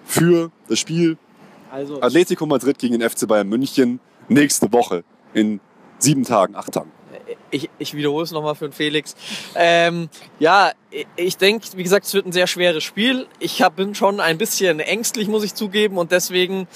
für 0.06 0.52
das 0.68 0.80
Spiel 0.80 1.18
Also, 1.72 2.02
Atletico 2.02 2.46
Madrid 2.46 2.78
gegen 2.78 3.00
den 3.00 3.10
FC 3.10 3.26
Bayern 3.26 3.48
München 3.48 4.02
nächste 4.28 4.70
Woche 4.74 5.04
in 5.34 5.62
sieben 6.04 6.24
Tagen, 6.24 6.56
acht 6.56 6.72
Tagen. 6.74 6.92
ich, 7.52 7.70
ich 7.80 7.94
wiederhole 7.96 8.24
es 8.24 8.32
nochmal 8.32 8.56
für 8.56 8.68
den 8.68 8.74
Felix. 8.74 9.16
Ähm, 9.56 10.10
ja, 10.40 10.72
ich- 11.16 11.38
denke, 11.38 11.68
wie 11.76 11.84
gesagt, 11.84 12.06
es 12.06 12.14
wird 12.14 12.26
ein 12.26 12.32
sehr 12.32 12.48
schweres 12.48 12.84
Spiel. 12.84 13.28
Ich 13.40 13.62
hab, 13.62 13.76
bin 13.76 13.96
schon 13.96 14.20
ein 14.20 14.38
bisschen 14.38 14.80
ängstlich, 14.80 15.28
muss 15.28 15.44
ich 15.44 15.54
zugeben. 15.56 15.98
Und 15.98 16.12
deswegen 16.12 16.68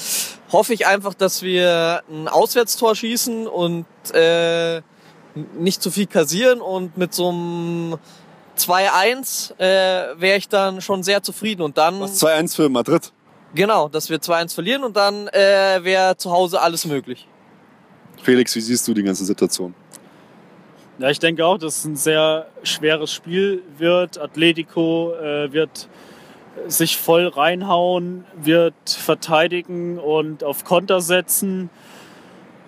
hoffe 0.51 0.73
ich 0.73 0.87
einfach, 0.87 1.13
dass 1.13 1.41
wir 1.43 2.01
ein 2.09 2.27
Auswärtstor 2.27 2.95
schießen 2.95 3.47
und 3.47 3.85
äh, 4.13 4.81
nicht 5.59 5.81
zu 5.83 5.91
viel 5.91 6.07
kassieren. 6.07 6.61
Und 6.61 6.97
mit 6.97 7.13
so 7.13 7.29
einem 7.29 7.97
2-1 8.57 9.59
äh, 9.59 10.19
wäre 10.19 10.37
ich 10.37 10.49
dann 10.49 10.81
schon 10.81 11.03
sehr 11.03 11.21
zufrieden. 11.23 11.61
Und 11.61 11.77
dann, 11.77 11.99
Was 11.99 12.21
2-1 12.23 12.55
für 12.55 12.69
Madrid. 12.69 13.11
genau, 13.53 13.87
dass 13.89 14.09
wir 14.09 14.17
2-1 14.19 14.53
verlieren 14.53 14.83
und 14.83 14.95
dann 14.97 15.27
äh, 15.29 15.79
wäre 15.83 16.17
zu 16.17 16.31
Hause 16.31 16.61
alles 16.61 16.85
möglich. 16.85 17.27
Felix, 18.21 18.55
wie 18.55 18.61
siehst 18.61 18.87
du 18.87 18.93
die 18.93 19.03
ganze 19.03 19.25
Situation? 19.25 19.73
Ja, 20.99 21.09
ich 21.09 21.19
denke 21.19 21.45
auch, 21.45 21.57
dass 21.57 21.79
es 21.79 21.85
ein 21.85 21.95
sehr 21.95 22.47
schweres 22.63 23.13
Spiel 23.13 23.61
wird. 23.77 24.19
Atletico 24.19 25.13
äh, 25.13 25.53
wird 25.53 25.87
sich 26.67 26.97
voll 26.97 27.27
reinhauen, 27.27 28.25
wird 28.35 28.73
verteidigen 28.85 29.99
und 29.99 30.43
auf 30.43 30.63
Konter 30.63 31.01
setzen. 31.01 31.69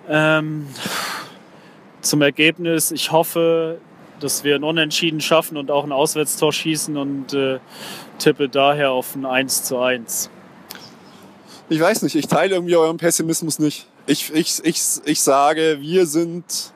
Ähm, 0.08 0.68
zum 2.02 2.22
Ergebnis, 2.22 2.92
ich 2.92 3.12
hoffe, 3.12 3.80
dass 4.20 4.44
wir 4.44 4.56
ein 4.56 4.64
Unentschieden 4.64 5.22
schaffen 5.22 5.58
und 5.58 5.72
auch 5.72 5.84
ein 5.84 5.92
Auswärtstor 5.92 6.54
schießen 6.54 6.98
und 6.98 7.34
äh, 7.34 7.60
tippe 8.20 8.48
daher 8.48 8.92
auf 8.92 9.16
ein 9.16 9.26
1 9.26 9.64
zu 9.64 9.80
1. 9.80 10.30
Ich 11.70 11.80
weiß 11.80 12.04
nicht, 12.04 12.16
ich 12.16 12.28
teile 12.28 12.56
irgendwie 12.56 12.76
euren 12.76 12.98
Pessimismus 12.98 13.60
nicht. 13.60 13.88
Ich, 14.10 14.34
ich, 14.34 14.60
ich, 14.64 14.82
ich 15.06 15.22
sage, 15.22 15.78
wir 15.82 16.08
sind 16.08 16.74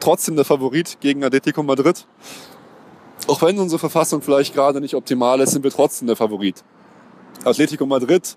trotzdem 0.00 0.34
der 0.34 0.44
Favorit 0.44 0.98
gegen 0.98 1.22
Atletico 1.22 1.62
Madrid. 1.62 2.04
Auch 3.28 3.40
wenn 3.42 3.60
unsere 3.60 3.78
Verfassung 3.78 4.20
vielleicht 4.22 4.54
gerade 4.54 4.80
nicht 4.80 4.96
optimal 4.96 5.40
ist, 5.40 5.52
sind 5.52 5.62
wir 5.62 5.70
trotzdem 5.70 6.08
der 6.08 6.16
Favorit. 6.16 6.64
Atletico 7.44 7.86
Madrid 7.86 8.36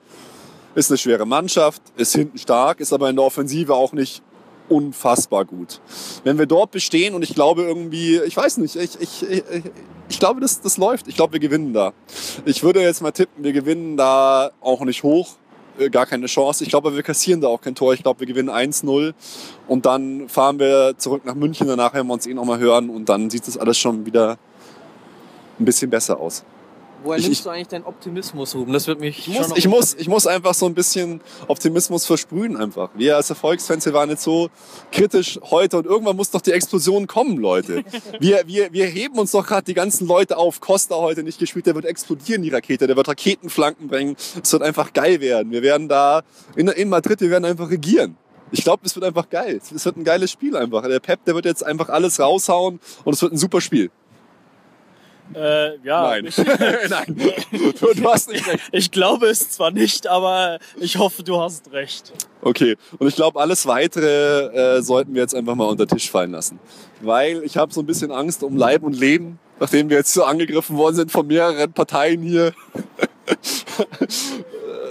ist 0.76 0.92
eine 0.92 1.00
schwere 1.00 1.26
Mannschaft, 1.26 1.82
ist 1.96 2.14
hinten 2.14 2.38
stark, 2.38 2.80
ist 2.80 2.94
aber 2.94 3.10
in 3.10 3.16
der 3.16 3.26
Offensive 3.26 3.74
auch 3.74 3.92
nicht 3.92 4.22
unfassbar 4.70 5.44
gut. 5.44 5.82
Wenn 6.24 6.38
wir 6.38 6.46
dort 6.46 6.70
bestehen 6.70 7.16
und 7.16 7.24
ich 7.24 7.34
glaube 7.34 7.64
irgendwie, 7.64 8.18
ich 8.18 8.38
weiß 8.38 8.58
nicht, 8.58 8.76
ich, 8.76 9.02
ich, 9.02 9.28
ich, 9.28 9.44
ich 10.10 10.20
glaube, 10.20 10.42
das, 10.42 10.62
das 10.62 10.78
läuft. 10.78 11.08
Ich 11.08 11.16
glaube, 11.16 11.34
wir 11.34 11.40
gewinnen 11.40 11.74
da. 11.74 11.92
Ich 12.46 12.62
würde 12.62 12.84
jetzt 12.84 13.02
mal 13.02 13.12
tippen, 13.14 13.44
wir 13.44 13.54
gewinnen 13.54 13.98
da 13.98 14.52
auch 14.62 14.82
nicht 14.82 15.02
hoch, 15.02 15.38
gar 15.92 16.06
keine 16.06 16.28
Chance. 16.28 16.64
Ich 16.64 16.70
glaube, 16.70 16.96
wir 16.96 17.04
kassieren 17.04 17.42
da 17.42 17.48
auch 17.48 17.62
kein 17.62 17.76
Tor. 17.76 17.94
Ich 17.94 18.04
glaube, 18.04 18.22
wir 18.22 18.28
gewinnen 18.28 18.50
1-0 18.50 19.14
und 19.68 19.86
dann 19.86 20.30
fahren 20.30 20.60
wir 20.60 20.96
zurück 20.98 21.26
nach 21.26 21.36
München. 21.36 21.68
Danach 21.68 21.94
werden 21.94 22.08
wir 22.08 22.14
uns 22.14 22.26
eh 22.26 22.34
nochmal 22.34 22.60
hören 22.60 22.90
und 22.90 23.10
dann 23.10 23.30
sieht 23.30 23.48
das 23.48 23.58
alles 23.58 23.78
schon 23.78 24.06
wieder 24.06 24.38
ein 25.60 25.66
bisschen 25.66 25.90
besser 25.90 26.20
aus. 26.20 26.44
Woher 27.04 27.20
Ich- 27.20 27.26
nimmst 27.26 27.46
du 27.46 27.50
eigentlich 27.50 27.68
deinen 27.68 27.86
Optimismus, 27.86 28.56
Ruben? 28.56 28.74
Das 28.74 28.88
wird 28.88 29.00
mich 29.00 29.28
Ich 29.28 29.40
muss, 29.40 29.52
ich, 29.56 29.68
muss, 29.68 29.94
ich 29.94 30.08
muss 30.08 30.28
einfach 30.28 30.54
so 30.54 30.66
ein 30.66 30.74
bisschen 30.74 31.22
Optimismus 31.48 32.06
versprühen 32.06 32.58
einfach. 32.58 32.90
Wir 32.96 33.16
als 33.18 33.30
Erfolgsfans, 33.30 33.86
wir 33.86 33.94
waren 33.94 34.10
jetzt 34.10 34.24
so 34.24 34.50
kritisch 34.92 35.40
heute 35.44 35.78
und 35.78 35.86
irgendwann 35.86 36.16
muss 36.16 36.32
doch 36.32 36.42
die 36.42 36.52
Explosion 36.52 37.06
kommen, 37.08 37.38
Leute. 37.38 37.84
Wir, 38.20 38.48
wir, 38.48 38.74
wir 38.74 38.86
heben 38.88 39.20
uns 39.20 39.32
doch 39.32 39.46
gerade 39.46 39.64
die 39.66 39.74
ganzen 39.76 40.08
Leute 40.08 40.38
auf. 40.38 40.60
Costa 40.60 40.96
heute 40.96 41.22
nicht 41.24 41.38
gespielt, 41.40 41.68
der 41.68 41.76
wird 41.76 41.86
explodieren, 41.86 42.42
die 42.42 42.50
Rakete. 42.50 42.88
Der 42.88 42.96
wird 42.96 43.08
Raketenflanken 43.08 43.88
bringen. 43.88 44.16
Es 44.42 44.52
wird 44.52 44.64
einfach 44.64 44.92
geil 44.94 45.22
werden. 45.22 45.52
Wir 45.52 45.62
werden 45.62 45.88
da 45.88 46.24
in, 46.56 46.68
in 46.68 46.90
Madrid, 46.90 47.22
wir 47.22 47.30
werden 47.30 47.46
einfach 47.46 47.70
regieren. 47.70 48.18
Ich 48.52 48.64
glaube, 48.64 48.84
es 48.86 48.96
wird 48.96 49.06
einfach 49.06 49.30
geil. 49.30 49.60
Es 49.76 49.86
wird 49.86 49.98
ein 49.98 50.04
geiles 50.04 50.32
Spiel 50.32 50.56
einfach. 50.56 50.84
Der 50.88 51.00
Pep, 51.00 51.24
der 51.26 51.36
wird 51.36 51.46
jetzt 51.46 51.64
einfach 51.66 51.90
alles 51.90 52.20
raushauen 52.20 52.80
und 53.04 53.14
es 53.14 53.22
wird 53.22 53.34
ein 53.34 53.38
super 53.38 53.62
Spiel. 53.62 53.92
Äh, 55.36 55.78
ja, 55.84 56.02
Nein. 56.02 56.26
Ich, 56.26 56.38
Nein. 56.90 57.22
Du, 57.80 57.94
du 57.94 58.12
hast 58.12 58.30
nicht 58.30 58.48
recht. 58.48 58.70
ich 58.72 58.92
glaube 58.92 59.28
es 59.28 59.50
zwar 59.50 59.72
nicht, 59.72 60.08
aber 60.08 60.60
ich 60.80 60.98
hoffe, 60.98 61.24
du 61.24 61.40
hast 61.40 61.72
recht. 61.72 62.14
Okay, 62.42 62.76
und 62.98 63.08
ich 63.08 63.16
glaube, 63.16 63.40
alles 63.40 63.66
Weitere 63.66 64.78
äh, 64.78 64.82
sollten 64.82 65.14
wir 65.14 65.22
jetzt 65.22 65.36
einfach 65.36 65.56
mal 65.56 65.66
unter 65.66 65.88
Tisch 65.88 66.10
fallen 66.10 66.32
lassen. 66.32 66.60
Weil 67.02 67.44
ich 67.44 67.58
habe 67.58 67.74
so 67.74 67.82
ein 67.82 67.86
bisschen 67.86 68.12
Angst 68.12 68.44
um 68.44 68.56
Leib 68.58 68.84
und 68.84 68.98
Leben, 68.98 69.40
nachdem 69.60 69.90
wir 69.90 69.98
jetzt 69.98 70.14
so 70.14 70.24
angegriffen 70.24 70.78
worden 70.78 70.96
sind 70.96 71.12
von 71.12 71.28
mehreren 71.28 71.74
Parteien 71.74 72.22
hier. 72.22 72.54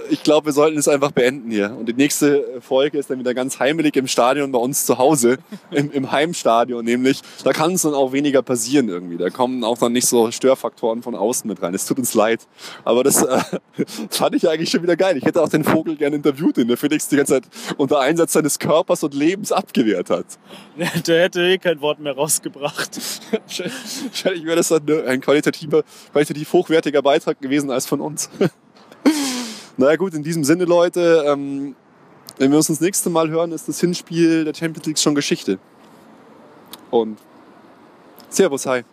Ich 0.09 0.23
glaube, 0.23 0.47
wir 0.47 0.53
sollten 0.53 0.77
es 0.77 0.87
einfach 0.87 1.11
beenden 1.11 1.51
hier. 1.51 1.75
Und 1.77 1.87
die 1.87 1.93
nächste 1.93 2.61
Folge 2.61 2.97
ist 2.97 3.09
dann 3.09 3.19
wieder 3.19 3.33
ganz 3.33 3.59
heimelig 3.59 3.95
im 3.95 4.07
Stadion 4.07 4.51
bei 4.51 4.59
uns 4.59 4.85
zu 4.85 4.97
Hause, 4.97 5.37
im, 5.71 5.91
im 5.91 6.11
Heimstadion 6.11 6.83
nämlich. 6.85 7.21
Da 7.43 7.53
kann 7.53 7.73
es 7.73 7.83
dann 7.83 7.93
auch 7.93 8.11
weniger 8.11 8.41
passieren 8.41 8.89
irgendwie. 8.89 9.17
Da 9.17 9.29
kommen 9.29 9.63
auch 9.63 9.77
dann 9.77 9.93
nicht 9.93 10.07
so 10.07 10.31
Störfaktoren 10.31 11.03
von 11.03 11.15
außen 11.15 11.47
mit 11.47 11.61
rein. 11.61 11.73
Es 11.73 11.85
tut 11.85 11.97
uns 11.97 12.13
leid. 12.13 12.47
Aber 12.83 13.03
das 13.03 13.23
äh, 13.23 13.39
fand 14.09 14.35
ich 14.35 14.49
eigentlich 14.49 14.69
schon 14.69 14.83
wieder 14.83 14.95
geil. 14.95 15.17
Ich 15.17 15.25
hätte 15.25 15.41
auch 15.41 15.49
den 15.49 15.63
Vogel 15.63 15.95
gerne 15.95 16.15
interviewt, 16.15 16.57
den 16.57 16.67
der 16.67 16.77
Felix 16.77 17.07
die 17.07 17.17
ganze 17.17 17.33
Zeit 17.33 17.43
unter 17.77 17.99
Einsatz 17.99 18.33
seines 18.33 18.59
Körpers 18.59 19.03
und 19.03 19.13
Lebens 19.13 19.51
abgewehrt 19.51 20.09
hat. 20.09 20.25
Der 21.07 21.23
hätte 21.23 21.41
eh 21.41 21.57
kein 21.57 21.81
Wort 21.81 21.99
mehr 21.99 22.15
rausgebracht. 22.15 22.99
Wahrscheinlich 23.31 24.45
wäre 24.45 24.55
das 24.55 24.67
dann 24.69 24.83
ein 25.07 25.21
qualitativer, 25.21 25.83
qualitativ 26.11 26.53
hochwertiger 26.53 27.01
Beitrag 27.01 27.39
gewesen 27.41 27.71
als 27.71 27.85
von 27.85 28.01
uns. 28.01 28.29
Naja 29.77 29.95
gut, 29.95 30.13
in 30.13 30.23
diesem 30.23 30.43
Sinne, 30.43 30.65
Leute, 30.65 31.23
ähm, 31.27 31.75
wenn 32.37 32.51
wir 32.51 32.57
uns 32.57 32.67
das 32.67 32.81
nächste 32.81 33.09
Mal 33.09 33.29
hören, 33.29 33.51
ist 33.51 33.67
das 33.67 33.79
Hinspiel 33.79 34.45
der 34.45 34.53
Champions 34.53 34.85
League 34.87 34.99
schon 34.99 35.15
Geschichte. 35.15 35.59
Und 36.91 37.17
Servus, 38.29 38.65
hi. 38.65 38.83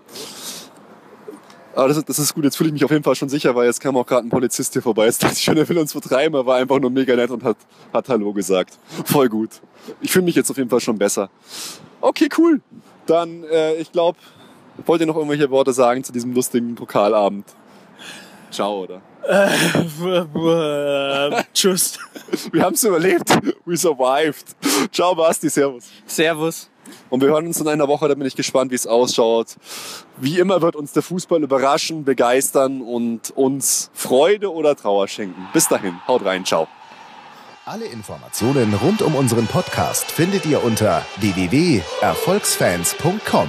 Aber 1.74 1.89
das, 1.89 1.97
ist- 1.97 2.09
das 2.09 2.18
ist 2.20 2.35
gut, 2.35 2.45
jetzt 2.45 2.57
fühle 2.57 2.68
ich 2.68 2.72
mich 2.74 2.85
auf 2.85 2.91
jeden 2.93 3.03
Fall 3.03 3.16
schon 3.16 3.28
sicher, 3.28 3.55
weil 3.55 3.66
jetzt 3.66 3.80
kam 3.80 3.97
auch 3.97 4.07
gerade 4.07 4.26
ein 4.26 4.30
Polizist 4.30 4.72
hier 4.74 4.82
vorbei. 4.82 5.07
Jetzt 5.07 5.22
dachte 5.24 5.35
ich 5.35 5.43
schon, 5.43 5.57
er 5.57 5.68
will 5.68 5.78
uns 5.78 5.91
vertreiben, 5.93 6.35
er 6.39 6.47
war 6.47 6.57
einfach 6.57 6.78
nur 6.78 6.91
mega 6.91 7.16
nett 7.16 7.30
und 7.30 7.43
hat, 7.43 7.57
hat 7.93 8.09
Hallo 8.09 8.32
gesagt. 8.32 8.78
Voll 9.05 9.28
gut. 9.28 9.51
Ich 10.01 10.12
fühle 10.12 10.24
mich 10.24 10.37
jetzt 10.37 10.51
auf 10.51 10.57
jeden 10.57 10.70
Fall 10.70 10.80
schon 10.80 10.97
besser. 10.99 11.30
Okay, 12.01 12.28
cool. 12.39 12.61
Dann, 13.07 13.43
äh, 13.45 13.74
ich 13.74 13.91
glaube, 13.91 14.18
wollt 14.87 15.01
ihr 15.01 15.07
noch 15.07 15.16
irgendwelche 15.16 15.51
Worte 15.51 15.72
sagen 15.72 16.05
zu 16.05 16.12
diesem 16.12 16.32
lustigen 16.32 16.74
Pokalabend? 16.76 17.45
Ciao, 18.53 18.85
oder? 18.85 19.03
Tschüss. 21.54 21.98
Wir 22.52 22.62
haben 22.62 22.74
es 22.74 22.84
überlebt. 22.84 23.30
We 23.64 23.76
survived. 23.76 24.44
Ciao, 24.92 25.14
Basti, 25.14 25.48
servus. 25.48 25.84
Servus. 26.06 26.68
Und 27.08 27.22
wir 27.22 27.28
hören 27.28 27.46
uns 27.46 27.58
in 27.60 27.68
einer 27.68 27.88
Woche, 27.88 28.06
da 28.08 28.14
bin 28.14 28.26
ich 28.26 28.36
gespannt, 28.36 28.70
wie 28.70 28.74
es 28.74 28.86
ausschaut. 28.86 29.56
Wie 30.18 30.38
immer 30.38 30.60
wird 30.62 30.76
uns 30.76 30.92
der 30.92 31.02
Fußball 31.02 31.42
überraschen, 31.42 32.04
begeistern 32.04 32.82
und 32.82 33.30
uns 33.30 33.90
Freude 33.94 34.52
oder 34.52 34.76
Trauer 34.76 35.08
schenken. 35.08 35.48
Bis 35.52 35.68
dahin, 35.68 35.98
haut 36.06 36.22
rein, 36.24 36.44
ciao. 36.44 36.68
Alle 37.66 37.86
Informationen 37.86 38.74
rund 38.74 39.00
um 39.00 39.14
unseren 39.14 39.46
Podcast 39.46 40.10
findet 40.10 40.44
ihr 40.44 40.62
unter 40.62 41.00
www.erfolgsfans.com. 41.16 43.48